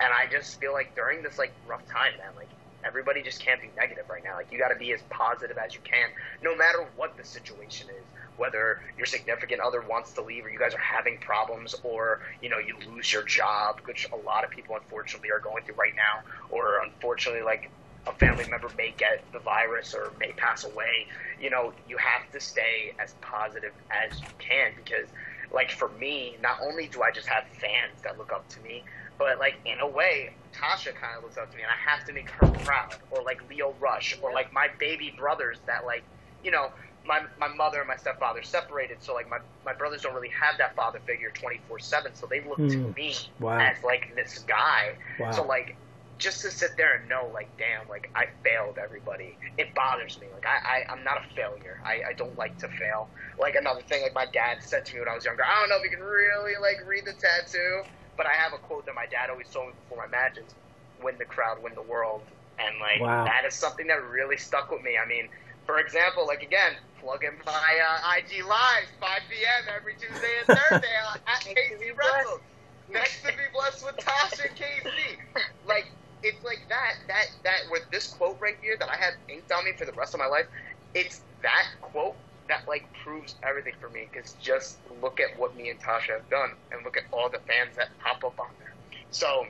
And 0.00 0.10
I 0.12 0.30
just 0.32 0.58
feel 0.60 0.72
like 0.72 0.94
during 0.96 1.22
this 1.22 1.38
like 1.38 1.52
rough 1.66 1.84
time, 1.86 2.16
man, 2.16 2.32
like 2.36 2.48
everybody 2.84 3.22
just 3.22 3.44
can't 3.44 3.60
be 3.60 3.68
negative 3.76 4.04
right 4.08 4.22
now. 4.24 4.36
Like 4.36 4.48
you 4.50 4.58
got 4.58 4.68
to 4.70 4.76
be 4.76 4.92
as 4.94 5.02
positive 5.10 5.58
as 5.58 5.74
you 5.74 5.80
can, 5.84 6.08
no 6.42 6.56
matter 6.56 6.88
what 6.96 7.16
the 7.18 7.24
situation 7.24 7.88
is. 7.90 8.06
Whether 8.36 8.78
your 8.96 9.06
significant 9.06 9.60
other 9.60 9.82
wants 9.82 10.12
to 10.14 10.22
leave, 10.22 10.46
or 10.46 10.48
you 10.50 10.60
guys 10.60 10.72
are 10.72 10.78
having 10.78 11.18
problems, 11.18 11.74
or 11.82 12.20
you 12.40 12.48
know 12.48 12.58
you 12.58 12.76
lose 12.88 13.12
your 13.12 13.24
job, 13.24 13.80
which 13.84 14.06
a 14.12 14.16
lot 14.16 14.44
of 14.44 14.50
people 14.50 14.76
unfortunately 14.76 15.30
are 15.32 15.40
going 15.40 15.64
through 15.64 15.74
right 15.74 15.94
now, 15.96 16.22
or 16.48 16.80
unfortunately 16.84 17.42
like 17.42 17.72
a 18.06 18.12
family 18.12 18.44
member 18.44 18.70
may 18.78 18.94
get 18.96 19.24
the 19.32 19.40
virus 19.40 19.92
or 19.92 20.12
may 20.20 20.32
pass 20.32 20.64
away. 20.64 21.08
You 21.40 21.50
know 21.50 21.74
you 21.88 21.98
have 21.98 22.30
to 22.30 22.40
stay 22.40 22.94
as 22.98 23.14
positive 23.20 23.72
as 23.90 24.22
you 24.22 24.30
can 24.38 24.72
because, 24.76 25.08
like 25.50 25.70
for 25.70 25.88
me, 25.88 26.36
not 26.40 26.56
only 26.62 26.88
do 26.88 27.02
I 27.02 27.10
just 27.10 27.28
have 27.28 27.44
fans 27.60 28.02
that 28.02 28.18
look 28.18 28.32
up 28.32 28.48
to 28.50 28.60
me, 28.60 28.84
but 29.18 29.38
like 29.38 29.54
in 29.64 29.80
a 29.80 29.88
way, 29.88 30.30
Tasha 30.52 30.94
kind 30.94 31.16
of 31.16 31.22
looks 31.24 31.36
up 31.38 31.50
to 31.50 31.56
me, 31.56 31.62
and 31.62 31.70
I 31.70 31.90
have 31.90 32.04
to 32.06 32.12
make 32.12 32.30
her 32.30 32.48
proud, 32.48 32.96
or 33.10 33.22
like 33.22 33.40
Lio 33.48 33.74
Rush, 33.80 34.14
or 34.22 34.32
like 34.32 34.52
my 34.52 34.68
baby 34.78 35.12
brothers 35.16 35.60
that 35.66 35.84
like, 35.86 36.04
you 36.42 36.50
know, 36.50 36.68
my 37.04 37.22
my 37.38 37.48
mother 37.48 37.78
and 37.78 37.88
my 37.88 37.96
stepfather 37.96 38.42
separated, 38.42 39.02
so 39.02 39.14
like 39.14 39.28
my 39.28 39.38
my 39.64 39.72
brothers 39.74 40.02
don't 40.02 40.14
really 40.14 40.30
have 40.40 40.58
that 40.58 40.74
father 40.76 41.00
figure 41.00 41.30
twenty 41.30 41.58
four 41.66 41.78
seven, 41.78 42.14
so 42.14 42.26
they 42.26 42.40
look 42.42 42.66
to 42.68 42.80
Hmm. 42.80 42.90
me 42.96 43.14
Wow. 43.38 43.58
as 43.58 43.82
like 43.84 44.12
this 44.14 44.38
guy. 44.40 44.96
Wow. 45.18 45.30
So 45.32 45.44
like. 45.44 45.76
Just 46.18 46.42
to 46.42 46.50
sit 46.50 46.70
there 46.76 46.98
and 46.98 47.08
know, 47.08 47.30
like, 47.32 47.50
damn, 47.58 47.88
like 47.88 48.10
I 48.14 48.26
failed 48.42 48.78
everybody. 48.82 49.38
It 49.56 49.74
bothers 49.74 50.18
me. 50.20 50.28
Like 50.34 50.46
I, 50.46 50.58
I 50.58 50.92
I'm 50.92 51.04
not 51.04 51.18
a 51.18 51.26
failure. 51.34 51.78
I, 51.86 52.10
I 52.10 52.12
don't 52.18 52.36
like 52.36 52.58
to 52.58 52.68
fail. 52.68 53.10
Like 53.38 53.54
another 53.54 53.82
thing, 53.82 54.02
like 54.02 54.14
my 54.14 54.26
dad 54.32 54.58
said 54.62 54.84
to 54.86 54.94
me 54.94 55.00
when 55.00 55.08
I 55.08 55.14
was 55.14 55.24
younger. 55.24 55.44
I 55.46 55.60
don't 55.60 55.70
know 55.70 55.78
if 55.78 55.84
you 55.86 55.94
can 55.94 56.04
really 56.04 56.58
like 56.60 56.82
read 56.86 57.06
the 57.06 57.14
tattoo, 57.14 57.82
but 58.16 58.26
I 58.26 58.34
have 58.34 58.52
a 58.52 58.58
quote 58.58 58.86
that 58.86 58.94
my 58.98 59.06
dad 59.10 59.30
always 59.30 59.48
told 59.50 59.68
me 59.68 59.74
before 59.78 59.98
my 59.98 60.10
matches: 60.10 60.54
"Win 60.98 61.18
the 61.18 61.24
crowd, 61.26 61.62
win 61.62 61.74
the 61.74 61.86
world." 61.86 62.26
And 62.58 62.74
like 62.82 63.00
Wow. 63.00 63.24
that 63.24 63.46
is 63.46 63.54
something 63.54 63.86
that 63.86 64.02
really 64.02 64.36
stuck 64.36 64.70
with 64.70 64.82
me. 64.82 64.98
I 64.98 65.06
mean, 65.06 65.28
for 65.66 65.78
example, 65.78 66.26
like 66.26 66.42
again, 66.42 66.74
plug 66.98 67.22
in 67.22 67.38
my 67.46 67.72
uh, 67.78 68.18
IG 68.18 68.42
live 68.42 68.88
5 69.00 69.20
p.m. 69.30 69.64
every 69.76 69.94
Tuesday 69.94 70.34
and 70.42 70.48
Thursday 70.50 70.94
at 71.30 71.40
KC 71.46 71.94
Wrestles. 71.94 72.42
Next 72.88 73.20
to 73.22 73.28
be 73.28 73.46
blessed 73.52 73.84
with 73.84 73.96
Tasha 74.02 74.48
and 74.48 74.56
KC. 74.56 75.18
Like 75.64 75.84
it's 76.22 76.44
like 76.44 76.60
that 76.68 76.94
that 77.08 77.26
that 77.44 77.60
with 77.70 77.82
this 77.90 78.08
quote 78.08 78.38
right 78.40 78.56
here 78.60 78.76
that 78.78 78.88
I 78.88 78.96
have 78.96 79.14
inked 79.28 79.50
on 79.52 79.64
me 79.64 79.72
for 79.76 79.84
the 79.84 79.92
rest 79.92 80.14
of 80.14 80.20
my 80.20 80.26
life. 80.26 80.46
It's 80.94 81.22
that 81.42 81.66
quote 81.80 82.16
that 82.48 82.62
like 82.66 82.86
proves 83.04 83.36
everything 83.42 83.74
for 83.80 83.88
me. 83.90 84.08
Because 84.10 84.32
just 84.34 84.78
look 85.02 85.20
at 85.20 85.38
what 85.38 85.56
me 85.56 85.70
and 85.70 85.80
Tasha 85.80 86.14
have 86.18 86.28
done, 86.30 86.50
and 86.72 86.84
look 86.84 86.96
at 86.96 87.04
all 87.12 87.28
the 87.28 87.40
fans 87.46 87.76
that 87.76 87.88
pop 88.02 88.24
up 88.24 88.38
on 88.38 88.48
there. 88.58 88.72
So, 89.10 89.46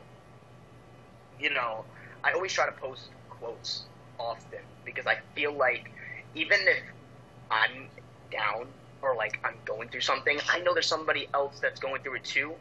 you 1.38 1.50
know, 1.50 1.84
I 2.24 2.32
always 2.32 2.52
try 2.52 2.66
to 2.66 2.72
post 2.72 3.10
quotes 3.30 3.84
often 4.18 4.60
because 4.84 5.06
I 5.06 5.16
feel 5.34 5.56
like 5.56 5.90
even 6.34 6.58
if 6.62 6.82
I'm 7.50 7.88
down 8.30 8.66
or 9.02 9.14
like 9.16 9.38
I'm 9.44 9.54
going 9.64 9.88
through 9.88 10.00
something, 10.02 10.38
I 10.50 10.60
know 10.60 10.74
there's 10.74 10.88
somebody 10.88 11.28
else 11.34 11.58
that's 11.60 11.80
going 11.80 12.02
through 12.02 12.16
it 12.16 12.24
too. 12.24 12.52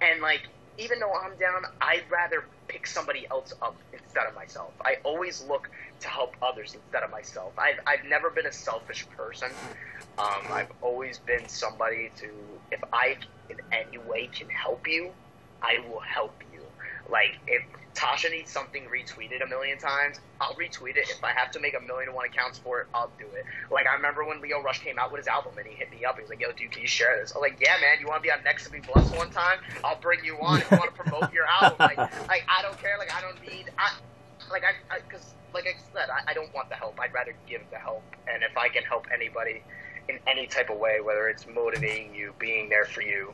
And 0.00 0.20
like, 0.20 0.42
even 0.78 1.00
though 1.00 1.12
I'm 1.14 1.36
down, 1.38 1.62
I'd 1.80 2.04
rather 2.10 2.44
pick 2.68 2.86
somebody 2.86 3.26
else 3.30 3.52
up 3.62 3.82
instead 3.92 4.26
of 4.28 4.34
myself. 4.34 4.74
I 4.84 4.96
always 5.04 5.42
look 5.42 5.68
to 6.02 6.08
help 6.08 6.36
others 6.42 6.74
instead 6.74 7.04
of 7.04 7.10
myself. 7.10 7.54
I've, 7.58 7.80
I've 7.86 8.04
never 8.08 8.30
been 8.30 8.46
a 8.46 8.52
selfish 8.52 9.08
person. 9.16 9.50
Um, 10.18 10.50
I've 10.54 10.72
always 10.82 11.20
been 11.20 11.48
somebody 11.48 12.12
to, 12.20 12.62
if 12.72 12.80
I 12.92 13.16
in 13.50 13.58
any 13.72 13.98
way 13.98 14.28
can 14.28 14.48
help 14.50 14.86
you, 14.88 15.12
I 15.62 15.78
will 15.88 16.02
help. 16.14 16.43
Like, 17.10 17.38
if 17.46 17.62
Tasha 17.94 18.30
needs 18.30 18.50
something 18.50 18.84
retweeted 18.84 19.42
a 19.42 19.46
million 19.46 19.78
times, 19.78 20.18
I'll 20.40 20.54
retweet 20.54 20.96
it. 20.96 21.08
If 21.08 21.22
I 21.22 21.32
have 21.32 21.50
to 21.52 21.60
make 21.60 21.74
a 21.74 21.80
million 21.80 22.08
and 22.08 22.14
one 22.14 22.26
accounts 22.26 22.58
for 22.58 22.80
it, 22.80 22.86
I'll 22.92 23.10
do 23.18 23.26
it. 23.34 23.44
Like, 23.70 23.86
I 23.86 23.94
remember 23.94 24.24
when 24.24 24.40
Lio 24.40 24.60
Rush 24.62 24.80
came 24.80 24.98
out 24.98 25.12
with 25.12 25.20
his 25.20 25.28
album 25.28 25.56
and 25.58 25.66
he 25.66 25.74
hit 25.74 25.90
me 25.90 26.04
up. 26.04 26.16
He 26.16 26.22
was 26.22 26.30
like, 26.30 26.40
yo, 26.40 26.50
dude, 26.52 26.72
can 26.72 26.82
you 26.82 26.88
share 26.88 27.16
this? 27.20 27.32
I 27.32 27.38
was 27.38 27.42
like, 27.42 27.60
yeah, 27.60 27.76
man, 27.80 28.00
you 28.00 28.06
want 28.06 28.22
to 28.22 28.26
be 28.26 28.32
on 28.32 28.42
Next 28.42 28.64
to 28.64 28.72
Be 28.72 28.80
Blessed 28.80 29.14
one 29.16 29.30
time? 29.30 29.58
I'll 29.84 30.00
bring 30.00 30.24
you 30.24 30.36
on 30.40 30.60
if 30.60 30.70
you 30.70 30.78
want 30.78 30.94
to 30.94 31.02
promote 31.02 31.32
your 31.32 31.46
album. 31.46 31.76
Like, 31.78 31.98
like 32.28 32.44
I 32.48 32.62
don't 32.62 32.78
care. 32.78 32.98
Like, 32.98 33.14
I 33.14 33.20
don't 33.20 33.40
need, 33.42 33.70
I, 33.78 33.92
like, 34.50 34.64
I, 34.64 34.98
because, 35.00 35.34
like 35.54 35.66
I 35.66 35.74
said, 35.92 36.10
I, 36.10 36.30
I 36.30 36.34
don't 36.34 36.52
want 36.52 36.68
the 36.68 36.76
help. 36.76 36.98
I'd 37.00 37.14
rather 37.14 37.34
give 37.48 37.62
the 37.70 37.78
help. 37.78 38.02
And 38.26 38.42
if 38.42 38.56
I 38.56 38.68
can 38.68 38.82
help 38.82 39.06
anybody 39.14 39.62
in 40.08 40.18
any 40.26 40.46
type 40.46 40.68
of 40.68 40.78
way, 40.78 41.00
whether 41.00 41.28
it's 41.28 41.46
motivating 41.46 42.14
you, 42.14 42.34
being 42.38 42.68
there 42.68 42.84
for 42.84 43.02
you, 43.02 43.32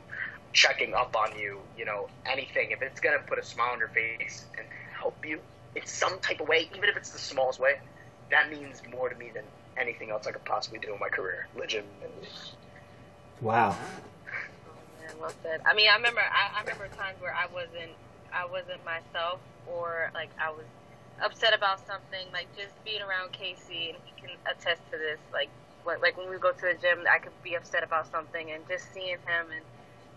checking 0.53 0.93
up 0.93 1.15
on 1.15 1.37
you, 1.37 1.59
you 1.77 1.85
know, 1.85 2.07
anything. 2.25 2.71
If 2.71 2.81
it's 2.81 2.99
gonna 2.99 3.19
put 3.27 3.39
a 3.39 3.43
smile 3.43 3.73
on 3.73 3.79
your 3.79 3.89
face 3.89 4.45
and 4.57 4.67
help 4.99 5.25
you 5.25 5.39
in 5.75 5.85
some 5.85 6.19
type 6.19 6.39
of 6.39 6.47
way, 6.47 6.69
even 6.75 6.89
if 6.89 6.97
it's 6.97 7.11
the 7.11 7.19
smallest 7.19 7.59
way, 7.59 7.75
that 8.31 8.49
means 8.49 8.81
more 8.91 9.09
to 9.09 9.15
me 9.15 9.31
than 9.33 9.43
anything 9.77 10.09
else 10.09 10.27
I 10.27 10.31
could 10.31 10.45
possibly 10.45 10.79
do 10.79 10.93
in 10.93 10.99
my 10.99 11.09
career. 11.09 11.47
Legitimately. 11.55 12.27
Wow. 13.41 13.75
Oh, 13.75 14.73
yeah, 15.01 15.11
well 15.19 15.33
said. 15.41 15.61
I 15.65 15.73
mean, 15.73 15.89
I 15.89 15.95
remember, 15.95 16.21
I, 16.21 16.59
I 16.59 16.61
remember 16.61 16.87
times 16.95 17.17
where 17.19 17.33
I 17.33 17.47
wasn't, 17.53 17.95
I 18.33 18.45
wasn't 18.45 18.83
myself, 18.85 19.39
or 19.67 20.11
like 20.13 20.29
I 20.39 20.51
was 20.51 20.67
upset 21.23 21.53
about 21.55 21.79
something. 21.87 22.27
Like 22.31 22.47
just 22.55 22.71
being 22.85 23.01
around 23.01 23.31
KC, 23.33 23.95
and 23.95 23.97
he 24.05 24.11
can 24.19 24.35
attest 24.45 24.81
to 24.91 24.97
this. 24.97 25.19
Like, 25.33 25.49
when, 25.83 25.99
like 26.01 26.17
when 26.17 26.29
we 26.29 26.37
go 26.37 26.51
to 26.51 26.61
the 26.61 26.77
gym, 26.79 27.03
I 27.09 27.19
could 27.19 27.33
be 27.43 27.55
upset 27.55 27.83
about 27.83 28.11
something, 28.11 28.51
and 28.51 28.67
just 28.67 28.93
seeing 28.93 29.17
him, 29.25 29.49
and 29.49 29.65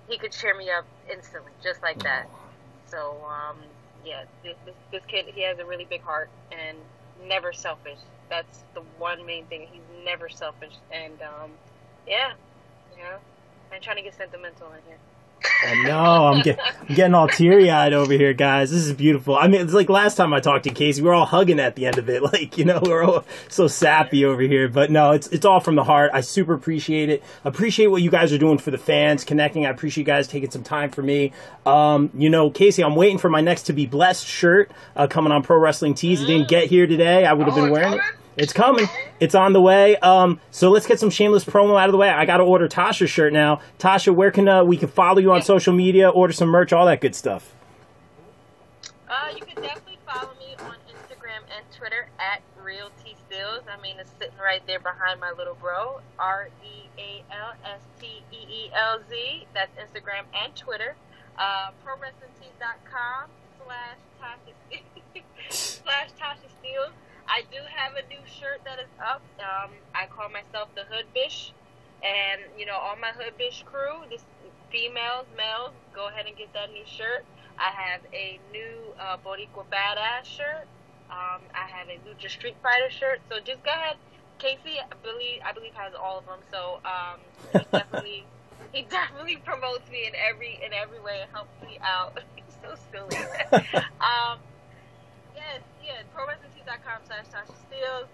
he 0.09 0.19
could 0.19 0.33
cheer 0.33 0.57
me 0.57 0.71
up 0.71 0.85
instantly, 1.11 1.53
just 1.63 1.83
like 1.83 2.03
that. 2.03 2.29
So, 2.87 3.17
um, 3.27 3.57
yeah, 4.05 4.25
this, 4.43 4.57
this, 4.65 4.75
this 4.93 5.03
kid, 5.09 5.27
he 5.35 5.43
has 5.43 5.59
a 5.59 5.65
really 5.65 5.87
big 5.89 6.03
heart 6.03 6.29
and 6.53 6.77
never 7.27 7.53
selfish. 7.53 7.99
That's 8.31 8.65
the 8.75 8.83
one 8.99 9.25
main 9.27 9.47
thing. 9.47 9.67
He's 9.71 10.05
never 10.05 10.29
selfish, 10.29 10.73
and 10.91 11.15
um, 11.23 11.51
yeah, 12.07 12.33
you 12.97 13.03
know, 13.03 13.19
I'm 13.73 13.81
trying 13.81 13.97
to 13.97 14.03
get 14.03 14.15
sentimental 14.15 14.69
in 14.73 14.81
here. 14.87 14.99
I 15.67 15.83
know. 15.83 16.27
I'm, 16.27 16.43
get, 16.43 16.59
I'm 16.89 16.95
getting 16.95 17.15
all 17.15 17.29
teary 17.29 17.71
eyed 17.71 17.93
over 17.93 18.13
here, 18.13 18.33
guys. 18.35 18.71
This 18.71 18.85
is 18.87 18.93
beautiful. 18.93 19.37
I 19.37 19.49
mean, 19.49 19.61
it's 19.63 19.73
like 19.73 19.89
last 19.89 20.15
time 20.17 20.33
I 20.35 20.41
talked 20.41 20.65
to 20.65 20.71
KC, 20.71 20.97
we 20.97 21.03
were 21.09 21.15
all 21.15 21.25
hugging 21.27 21.59
at 21.61 21.75
the 21.75 21.87
end 21.87 21.99
of 21.99 22.09
it. 22.09 22.23
Like, 22.35 22.57
you 22.59 22.65
know, 22.65 22.81
we're 22.83 23.03
all 23.05 23.25
so 23.49 23.67
sappy 23.67 24.25
over 24.25 24.41
here. 24.43 24.69
But 24.69 24.91
no, 24.91 25.13
it's 25.13 25.27
it's 25.29 25.45
all 25.45 25.61
from 25.61 25.75
the 25.75 25.85
heart. 25.85 26.11
I 26.15 26.21
super 26.23 26.55
appreciate 26.55 27.09
it. 27.11 27.23
Appreciate 27.45 27.89
what 27.89 28.03
you 28.03 28.11
guys 28.11 28.33
are 28.33 28.39
doing 28.39 28.59
for 28.59 28.71
the 28.71 28.79
fans, 28.79 29.25
connecting. 29.25 29.67
I 29.67 29.71
appreciate 29.71 30.03
you 30.03 30.07
guys 30.07 30.27
taking 30.29 30.51
some 30.51 30.63
time 30.63 30.91
for 30.91 31.03
me. 31.03 31.33
Um, 31.67 32.11
you 32.15 32.31
know, 32.31 32.51
KC, 32.51 32.85
I'm 32.85 32.95
waiting 32.97 33.19
for 33.19 33.29
my 33.31 33.41
next 33.41 33.65
to 33.65 33.73
be 33.73 33.87
blessed 33.87 34.27
shirt 34.27 34.71
uh, 34.97 35.07
coming 35.07 35.33
on 35.33 35.43
Pro 35.43 35.59
Wrestling 35.59 35.95
Tees. 35.95 36.23
It 36.23 36.27
didn't 36.27 36.49
get 36.49 36.69
here 36.69 36.87
today. 36.87 37.25
I 37.27 37.33
would 37.33 37.47
have 37.47 37.57
Oh, 37.59 37.63
been 37.63 37.71
wearing 37.71 37.95
it. 37.95 38.01
It's 38.37 38.53
coming. 38.53 38.89
It's 39.21 39.35
on 39.35 39.53
the 39.53 39.61
way. 39.61 39.97
Um, 39.99 40.41
so 40.51 40.71
let's 40.71 40.87
get 40.87 40.99
some 40.99 41.11
shameless 41.11 41.45
promo 41.45 41.81
out 41.81 41.89
of 41.89 41.93
the 41.93 41.99
way. 41.99 42.11
I 42.11 42.25
got 42.25 42.39
to 42.39 42.43
order 42.45 42.69
Tasha's 42.69 43.11
shirt 43.11 43.33
now. 43.33 43.61
Tasha, 43.79 44.15
where 44.15 44.31
can 44.31 44.49
uh, 44.49 44.65
we 44.65 44.77
can 44.77 44.89
follow 44.89 45.21
you 45.21 45.33
on 45.33 45.43
social 45.43 45.73
media, 45.73 46.09
order 46.09 46.33
some 46.33 46.49
merch, 46.49 46.73
all 46.73 46.87
that 46.87 47.01
good 47.01 47.15
stuff? 47.15 47.55
Uh, 49.09 49.29
you 49.35 49.43
can 49.43 49.63
definitely 49.63 49.99
follow 50.07 50.33
me 50.39 50.57
on 50.61 50.75
Instagram 50.91 51.43
and 51.57 51.65
Twitter 51.73 52.09
at 52.19 52.43
Real 52.61 52.91
T 53.05 53.15
Steelz. 53.31 53.63
I 53.69 53.81
mean, 53.81 53.97
it's 54.01 54.11
sitting 54.19 54.39
right 54.43 54.67
there 54.67 54.81
behind 54.81 55.21
my 55.21 55.31
little 55.31 55.55
bro. 55.55 56.01
R 56.19 56.49
E 56.65 56.89
A 56.99 57.25
L 57.33 57.53
S 57.65 57.81
T 58.01 58.23
E 58.33 58.37
E 58.37 58.71
L 58.75 58.99
Z. 59.09 59.47
That's 59.55 59.71
Instagram 59.79 60.25
and 60.43 60.55
Twitter. 60.57 60.97
Uh, 61.39 61.71
ProWrestlingTees.com 61.87 63.31
slash 63.65 63.99
Tasha 64.21 64.83
slash 65.51 66.09
Tasha 66.21 66.49
Steelz. 66.61 66.91
I 67.29 67.43
do 67.51 67.59
have 67.75 67.93
a 67.97 68.07
new 68.09 68.21
shirt 68.27 68.61
that 68.65 68.79
is 68.79 68.93
up. 69.01 69.23
Um, 69.39 69.71
I 69.95 70.07
call 70.07 70.29
myself 70.29 70.69
the 70.75 70.85
Hood 70.85 71.07
Bish. 71.15 71.53
And, 72.03 72.43
you 72.59 72.67
know, 72.67 72.77
all 72.77 72.97
my 72.97 73.13
Hood 73.17 73.37
Bish 73.39 73.65
crew, 73.65 74.05
just 74.11 74.25
females, 74.71 75.27
males, 75.37 75.73
go 75.95 76.09
ahead 76.09 76.27
and 76.27 76.37
get 76.37 76.53
that 76.53 76.73
new 76.73 76.85
shirt. 76.85 77.25
I 77.59 77.71
have 77.71 78.01
a 78.13 78.39
new 78.53 78.93
uh, 79.01 79.17
Boricua 79.25 79.65
Badass 79.71 80.25
shirt. 80.25 80.67
Um, 81.11 81.41
I 81.55 81.67
have 81.69 81.89
a 81.89 81.99
Lucha 82.09 82.29
Street 82.29 82.57
Fighter 82.63 82.91
shirt. 82.91 83.21
So 83.31 83.39
just 83.39 83.63
go 83.63 83.71
ahead. 83.71 83.97
KC, 84.41 84.83
I 84.83 84.95
believe, 85.03 85.41
I 85.45 85.53
believe 85.53 85.73
has 85.75 85.95
all 85.95 86.19
of 86.19 86.27
them. 86.27 86.41
So 86.51 86.81
um, 86.85 87.21
he 87.53 87.65
definitely, 87.73 88.25
he 88.73 88.83
definitely 88.83 89.37
promotes 89.37 89.89
me 89.91 90.07
in 90.07 90.13
every 90.15 90.59
in 90.65 90.73
every 90.73 91.01
way 91.01 91.21
and 91.23 91.31
helps 91.31 91.55
me 91.63 91.79
out. 91.81 92.19
He's 92.35 92.45
so 92.61 92.75
silly. 92.91 93.17
um, 94.01 94.39
yeah. 95.85 96.03
ProWrestlingTees.com 96.17 97.03
slash 97.07 97.27
Tasha 97.27 97.55
Steelz 97.69 98.09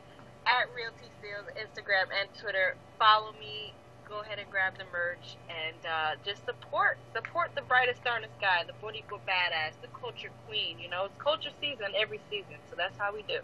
at 0.47 0.67
Real 0.75 0.91
T 1.01 1.07
Steelz, 1.21 1.47
Instagram 1.57 2.09
and 2.19 2.29
Twitter. 2.41 2.77
Follow 2.99 3.33
me. 3.39 3.73
go 4.09 4.21
ahead 4.21 4.39
and 4.41 4.51
grab 4.51 4.77
the 4.77 4.85
merch 4.93 5.37
and 5.49 5.77
uh, 5.87 6.17
just 6.25 6.45
support 6.45 6.99
support 7.15 7.51
the 7.55 7.63
brightest 7.63 8.01
star 8.01 8.17
in 8.17 8.23
the 8.23 8.29
sky, 8.39 8.65
the 8.67 8.73
Boricua 8.85 9.21
badass, 9.27 9.81
the 9.83 9.89
culture 10.01 10.31
queen. 10.49 10.79
You 10.81 10.89
know, 10.91 11.05
it's 11.05 11.15
culture 11.23 11.51
season 11.61 11.87
every 11.97 12.21
season, 12.29 12.57
so 12.69 12.75
that's 12.77 12.97
how 12.99 13.15
we 13.15 13.23
do. 13.23 13.39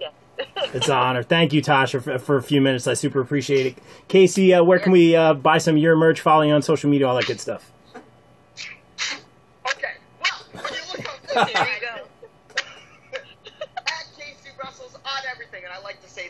Yes. 0.00 0.12
It's 0.74 0.86
an 0.88 0.94
honor. 0.94 1.22
Thank 1.22 1.52
you, 1.52 1.62
Tasha, 1.62 2.02
for, 2.02 2.18
for 2.18 2.36
a 2.36 2.42
few 2.42 2.60
minutes. 2.60 2.86
I 2.86 2.94
super 2.94 3.20
appreciate 3.20 3.66
it. 3.66 3.78
KC, 4.08 4.58
uh, 4.60 4.62
where 4.64 4.78
can 4.78 4.92
we 4.92 5.16
uh, 5.16 5.34
buy 5.34 5.58
some 5.58 5.76
of 5.76 5.82
your 5.82 5.96
merch? 5.96 6.20
Follow 6.20 6.42
you 6.42 6.52
on 6.52 6.62
social 6.62 6.90
media, 6.90 7.08
all 7.08 7.16
that 7.16 7.26
good 7.26 7.40
stuff. 7.40 7.72
Okay, 7.96 9.94
well, 10.20 10.62
when 10.62 10.64
you 10.64 10.80
look 10.92 11.36
up 11.36 11.52
there 11.52 11.74
you 11.74 11.80
go. 11.80 12.07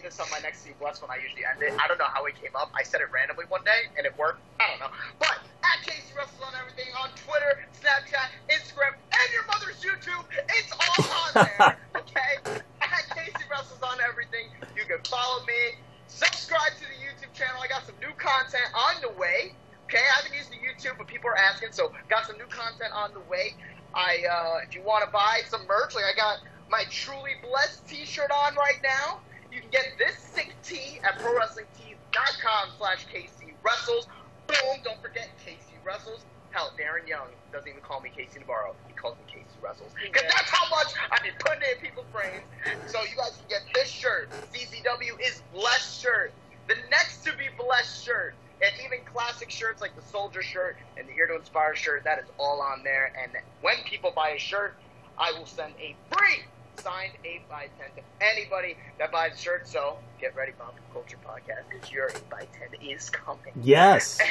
This 0.08 0.24
on 0.24 0.30
my 0.32 0.40
next 0.40 0.64
Steve 0.64 0.72
Bless 0.80 1.04
when 1.04 1.12
I 1.12 1.20
usually 1.20 1.44
end 1.44 1.60
it. 1.60 1.76
I 1.76 1.84
don't 1.84 2.00
know 2.00 2.08
how 2.08 2.24
it 2.24 2.32
came 2.40 2.56
up. 2.56 2.72
I 2.72 2.80
said 2.80 3.04
it 3.04 3.12
randomly 3.12 3.44
one 3.52 3.60
day, 3.60 3.92
and 3.92 4.08
it 4.08 4.16
worked. 4.16 4.40
I 4.56 4.64
don't 4.72 4.80
know. 4.80 4.88
But 5.20 5.36
at 5.60 5.84
KCwrestles 5.84 6.40
on 6.40 6.56
everything 6.56 6.88
on 6.96 7.12
Twitter, 7.12 7.60
Snapchat, 7.76 8.32
Instagram, 8.48 8.96
and 8.96 9.28
your 9.36 9.44
mother's 9.44 9.76
YouTube, 9.84 10.24
it's 10.32 10.72
all 10.72 11.04
on 11.12 11.44
there. 11.44 11.76
Okay? 12.08 12.40
At 12.80 13.04
KCwrestles 13.12 13.84
on 13.84 14.00
everything. 14.00 14.48
You 14.72 14.88
can 14.88 14.96
follow 15.04 15.44
me. 15.44 15.76
Subscribe 16.08 16.72
to 16.80 16.88
the 16.88 16.96
YouTube 17.04 17.36
channel. 17.36 17.60
I 17.60 17.68
got 17.68 17.84
some 17.84 18.00
new 18.00 18.16
content 18.16 18.72
on 18.72 19.04
the 19.04 19.12
way. 19.20 19.52
Okay, 19.92 20.00
I 20.00 20.24
haven't 20.24 20.32
used 20.32 20.48
the 20.48 20.56
YouTube, 20.56 20.96
but 20.96 21.06
people 21.06 21.28
are 21.28 21.36
asking, 21.36 21.72
so 21.72 21.92
got 22.08 22.24
some 22.24 22.38
new 22.38 22.48
content 22.48 22.96
on 22.96 23.12
the 23.12 23.20
way. 23.28 23.52
I, 23.92 24.24
uh, 24.24 24.64
if 24.64 24.74
you 24.74 24.80
want 24.80 25.04
to 25.04 25.10
buy 25.12 25.44
some 25.52 25.66
merch, 25.68 25.94
like 25.94 26.08
I 26.08 26.16
got 26.16 26.38
my 26.70 26.84
Truly 26.88 27.36
Blessed 27.44 27.86
T-shirt 27.86 28.30
on 28.32 28.56
right 28.56 28.80
now. 28.82 29.20
You 29.50 29.60
can 29.60 29.70
get 29.70 29.86
this 29.98 30.16
sick 30.18 30.54
tee 30.62 31.00
at 31.04 31.18
ProWrestlingTees.com 31.18 32.68
slash 32.78 33.06
KCwrestles. 33.12 34.06
Boom! 34.46 34.80
Don't 34.84 35.00
forget 35.00 35.28
KCwrestles. 35.44 36.20
Hell, 36.50 36.72
Darren 36.78 37.06
Young 37.06 37.28
doesn't 37.52 37.68
even 37.68 37.82
call 37.82 38.00
me 38.00 38.10
KC 38.16 38.40
Navarro. 38.40 38.74
He 38.86 38.94
calls 38.94 39.16
me 39.16 39.24
KCwrestles. 39.32 39.92
Because 40.02 40.22
that's 40.22 40.50
how 40.50 40.68
much 40.70 40.92
I've 41.10 41.22
been 41.22 41.34
putting 41.38 41.62
it 41.62 41.76
in 41.76 41.84
people's 41.84 42.06
brains. 42.12 42.42
So 42.86 43.00
you 43.02 43.16
guys 43.16 43.36
can 43.36 43.48
get 43.48 43.62
this 43.74 43.88
shirt. 43.88 44.30
CZW 44.52 45.20
is 45.20 45.42
Blessed 45.52 46.02
shirt. 46.02 46.32
The 46.66 46.76
next 46.90 47.24
to 47.24 47.32
be 47.32 47.44
Blessed 47.58 48.04
shirt. 48.04 48.34
And 48.60 48.72
even 48.84 49.04
classic 49.04 49.50
shirts 49.50 49.80
like 49.80 49.94
the 49.94 50.02
Soldier 50.02 50.42
shirt 50.42 50.76
and 50.96 51.06
the 51.06 51.12
Here 51.12 51.26
to 51.28 51.36
Inspire 51.36 51.76
shirt, 51.76 52.02
that 52.04 52.18
is 52.18 52.26
all 52.38 52.60
on 52.60 52.82
there. 52.82 53.12
And 53.22 53.32
when 53.60 53.76
people 53.84 54.12
buy 54.14 54.30
a 54.30 54.38
shirt, 54.38 54.74
I 55.16 55.32
will 55.38 55.46
send 55.46 55.74
a 55.78 55.94
free 56.10 56.42
signed 56.78 57.12
8 57.24 57.48
by 57.48 57.68
10 57.78 57.96
to 57.96 58.02
anybody 58.20 58.76
that 58.98 59.12
buys 59.12 59.34
a 59.34 59.36
shirt. 59.36 59.68
So 59.68 59.98
get 60.20 60.34
ready, 60.36 60.52
Bob 60.58 60.74
Culture 60.92 61.18
Podcast, 61.24 61.64
because 61.70 61.90
your 61.90 62.08
8 62.08 62.30
by 62.30 62.46
10 62.70 62.88
is 62.88 63.10
coming. 63.10 63.52
Yes. 63.62 64.18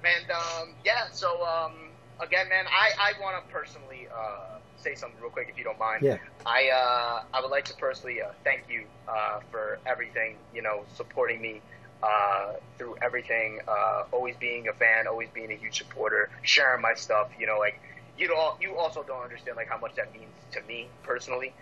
And, 0.00 0.22
and 0.22 0.30
um, 0.30 0.74
yeah, 0.84 1.08
so 1.10 1.44
um, 1.44 1.72
again, 2.20 2.48
man, 2.48 2.66
I, 2.68 3.12
I 3.16 3.20
want 3.20 3.44
to 3.44 3.52
personally 3.52 4.06
uh, 4.14 4.58
say 4.76 4.94
something 4.94 5.20
real 5.20 5.30
quick, 5.30 5.48
if 5.50 5.58
you 5.58 5.64
don't 5.64 5.78
mind. 5.78 6.02
Yeah. 6.02 6.18
I 6.46 6.70
uh, 6.70 7.22
I 7.34 7.40
would 7.40 7.50
like 7.50 7.64
to 7.66 7.74
personally 7.74 8.22
uh, 8.22 8.28
thank 8.44 8.62
you 8.70 8.84
uh, 9.08 9.40
for 9.50 9.78
everything, 9.86 10.36
you 10.54 10.62
know, 10.62 10.84
supporting 10.94 11.40
me 11.42 11.60
uh, 12.02 12.52
through 12.78 12.96
everything, 13.02 13.60
uh, 13.66 14.04
always 14.12 14.36
being 14.36 14.68
a 14.68 14.72
fan, 14.72 15.06
always 15.06 15.28
being 15.30 15.50
a 15.50 15.56
huge 15.56 15.78
supporter, 15.78 16.30
sharing 16.42 16.80
my 16.80 16.94
stuff, 16.94 17.28
you 17.38 17.46
know, 17.46 17.58
like 17.58 17.80
you 18.18 18.34
you 18.60 18.76
also 18.76 19.02
don't 19.02 19.22
understand 19.22 19.56
like 19.56 19.68
how 19.68 19.78
much 19.78 19.94
that 19.94 20.12
means 20.12 20.32
to 20.52 20.60
me 20.62 20.88
personally. 21.02 21.52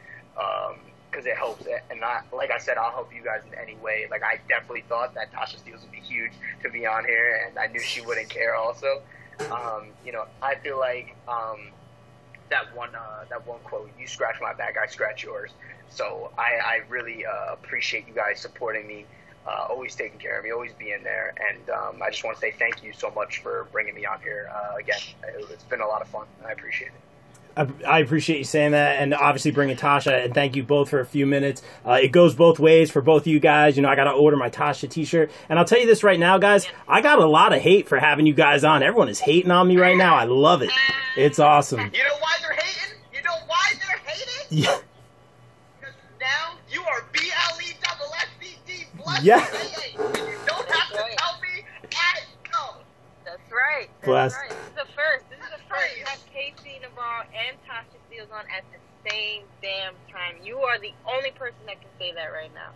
Um, 0.40 0.76
because 1.08 1.24
it 1.24 1.36
helps, 1.36 1.64
and 1.90 2.04
I, 2.04 2.20
like 2.32 2.50
I 2.50 2.58
said, 2.58 2.76
I'll 2.76 2.90
help 2.90 3.14
you 3.14 3.22
guys 3.22 3.40
in 3.50 3.56
any 3.58 3.76
way. 3.76 4.06
Like 4.10 4.22
I 4.22 4.38
definitely 4.48 4.84
thought 4.88 5.14
that 5.14 5.32
Tasha 5.32 5.56
Steelz 5.56 5.80
would 5.80 5.92
be 5.92 6.00
huge 6.00 6.32
to 6.62 6.68
be 6.68 6.84
on 6.84 7.04
here, 7.04 7.46
and 7.46 7.58
I 7.58 7.68
knew 7.68 7.80
she 7.80 8.02
wouldn't 8.02 8.28
care. 8.28 8.54
Also, 8.54 9.02
um, 9.50 9.86
you 10.04 10.12
know, 10.12 10.26
I 10.42 10.56
feel 10.56 10.78
like 10.78 11.16
um, 11.26 11.68
that 12.50 12.74
one 12.76 12.94
uh, 12.94 13.24
that 13.30 13.46
one 13.46 13.60
quote, 13.60 13.90
"You 13.98 14.06
scratch 14.06 14.36
my 14.40 14.52
back, 14.52 14.76
I 14.76 14.86
scratch 14.86 15.24
yours." 15.24 15.52
So 15.88 16.32
I, 16.36 16.58
I 16.62 16.80
really 16.88 17.24
uh, 17.24 17.52
appreciate 17.52 18.06
you 18.08 18.14
guys 18.14 18.40
supporting 18.40 18.86
me, 18.86 19.06
uh, 19.46 19.66
always 19.70 19.94
taking 19.94 20.18
care 20.18 20.38
of 20.38 20.44
me, 20.44 20.50
always 20.50 20.72
being 20.78 21.02
there, 21.02 21.34
and 21.50 21.70
um, 21.70 22.02
I 22.02 22.10
just 22.10 22.24
want 22.24 22.36
to 22.36 22.40
say 22.40 22.52
thank 22.58 22.82
you 22.82 22.92
so 22.92 23.10
much 23.10 23.38
for 23.38 23.66
bringing 23.72 23.94
me 23.94 24.04
on 24.04 24.20
here 24.20 24.50
uh, 24.54 24.76
again. 24.76 24.98
It, 25.24 25.46
it's 25.50 25.64
been 25.64 25.80
a 25.80 25.86
lot 25.86 26.02
of 26.02 26.08
fun. 26.08 26.26
I 26.46 26.52
appreciate 26.52 26.88
it. 26.88 27.00
I, 27.56 27.68
I 27.86 27.98
appreciate 28.00 28.38
you 28.38 28.44
saying 28.44 28.72
that, 28.72 29.00
and 29.00 29.14
obviously 29.14 29.50
bringing 29.50 29.76
Tasha. 29.76 30.24
And 30.24 30.34
thank 30.34 30.56
you 30.56 30.62
both 30.62 30.90
for 30.90 31.00
a 31.00 31.06
few 31.06 31.26
minutes. 31.26 31.62
Uh, 31.86 31.92
it 32.02 32.08
goes 32.08 32.34
both 32.34 32.58
ways 32.58 32.90
for 32.90 33.00
both 33.00 33.22
of 33.22 33.28
you 33.28 33.40
guys. 33.40 33.76
You 33.76 33.82
know, 33.82 33.88
I 33.88 33.96
got 33.96 34.04
to 34.04 34.10
order 34.10 34.36
my 34.36 34.50
Tasha 34.50 34.90
T-shirt, 34.90 35.30
and 35.48 35.58
I'll 35.58 35.64
tell 35.64 35.80
you 35.80 35.86
this 35.86 36.04
right 36.04 36.20
now, 36.20 36.38
guys. 36.38 36.66
I 36.86 37.00
got 37.00 37.18
a 37.18 37.26
lot 37.26 37.54
of 37.54 37.62
hate 37.62 37.88
for 37.88 37.98
having 37.98 38.26
you 38.26 38.34
guys 38.34 38.62
on. 38.62 38.82
Everyone 38.82 39.08
is 39.08 39.20
hating 39.20 39.50
on 39.50 39.66
me 39.68 39.78
right 39.78 39.96
now. 39.96 40.16
I 40.16 40.24
love 40.24 40.62
it. 40.62 40.70
It's 41.16 41.38
awesome. 41.38 41.80
You 41.80 41.86
know 41.86 42.16
why 42.20 42.34
they're 42.42 42.52
hating? 42.52 42.98
You 43.14 43.22
know 43.22 43.36
why 43.46 43.72
they're 43.72 43.98
hating? 44.04 44.58
Yeah. 44.64 44.78
Yeah. 49.22 49.38
AA. 49.38 50.04
And 50.04 50.16
you 50.16 50.38
don't 50.46 50.70
have 50.70 50.90
to 50.92 50.98
Right. 50.98 51.16
tell 51.18 51.40
me 51.40 51.64
I 51.92 52.20
know. 52.52 52.76
That's 53.24 53.50
right. 53.52 53.88
That's 54.00 54.04
Blessed. 54.06 54.36
right. 54.36 54.50
This 54.50 54.58
is 54.58 54.74
the 54.74 54.92
first. 54.94 55.24
This 55.30 55.38
is 55.40 55.50
the 55.50 55.62
first. 55.68 55.70
Right. 55.70 55.96
You 55.98 56.04
have 56.04 56.20
KC 56.32 56.80
Navarro 56.82 57.24
and 57.34 57.56
Tasha 57.68 57.96
Steelz 58.10 58.32
on 58.32 58.44
at 58.54 58.64
the 58.72 59.10
same 59.10 59.42
damn 59.62 59.94
time. 60.12 60.36
You 60.42 60.58
are 60.60 60.78
the 60.78 60.92
only 61.06 61.30
person 61.32 61.58
that 61.66 61.80
can 61.80 61.90
say 61.98 62.12
that 62.12 62.26
right 62.32 62.52
now. 62.54 62.70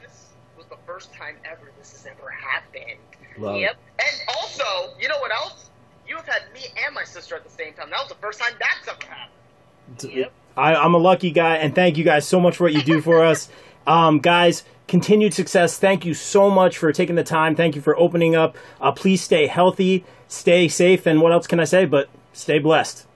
This 0.00 0.28
was 0.56 0.66
the 0.66 0.78
first 0.86 1.12
time 1.14 1.36
ever 1.44 1.70
this 1.78 1.92
has 1.92 2.06
ever 2.06 2.30
happened. 2.30 3.00
Love 3.38 3.56
Yep. 3.56 3.76
And 3.98 4.20
also, 4.36 4.64
you 5.00 5.08
know 5.08 5.18
what 5.18 5.32
else? 5.32 5.70
You 6.06 6.16
have 6.16 6.26
had 6.26 6.42
me 6.52 6.66
and 6.84 6.94
my 6.94 7.04
sister 7.04 7.34
at 7.36 7.44
the 7.44 7.50
same 7.50 7.72
time. 7.74 7.90
That 7.90 8.00
was 8.00 8.08
the 8.08 8.14
first 8.16 8.38
time 8.40 8.52
that's 8.58 8.88
ever 8.88 9.12
happened. 9.12 10.04
it. 10.12 10.18
Yep. 10.18 10.32
I, 10.56 10.74
I'm 10.74 10.92
a 10.94 10.98
lucky 10.98 11.30
guy, 11.30 11.56
and 11.56 11.74
thank 11.74 11.96
you 11.96 12.04
guys 12.04 12.26
so 12.28 12.38
much 12.40 12.56
for 12.56 12.64
what 12.64 12.74
you 12.74 12.82
do 12.82 13.00
for 13.00 13.24
us. 13.24 13.48
Um, 13.84 14.20
guys, 14.20 14.62
continued 14.92 15.32
success. 15.32 15.78
Thank 15.78 16.04
you 16.04 16.12
so 16.12 16.50
much 16.50 16.76
for 16.76 16.92
taking 16.92 17.14
the 17.14 17.24
time. 17.24 17.56
Thank 17.56 17.74
you 17.74 17.80
for 17.80 17.98
opening 17.98 18.36
up. 18.36 18.54
Uh, 18.78 18.92
please 18.92 19.22
stay 19.22 19.46
healthy, 19.46 20.04
stay 20.28 20.68
safe, 20.68 21.06
and 21.06 21.22
what 21.22 21.32
else 21.32 21.46
can 21.46 21.58
I 21.58 21.64
say? 21.64 21.86
But 21.86 22.10
stay 22.34 22.58
blessed. 22.58 23.06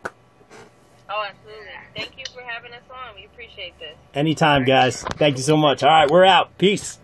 Oh, 1.11 1.27
absolutely. 1.29 1.66
Thank 1.95 2.12
you 2.16 2.24
for 2.33 2.41
having 2.41 2.72
us 2.72 2.81
on. 2.91 3.14
We 3.14 3.27
appreciate 3.27 3.79
this. 3.79 3.95
Anytime, 4.14 4.64
guys. 4.64 5.03
Thank 5.03 5.37
you 5.37 5.43
so 5.43 5.59
much. 5.59 5.83
All 5.83 5.91
right, 5.91 6.11
we're 6.11 6.24
out. 6.24 6.57
Peace. 6.57 6.99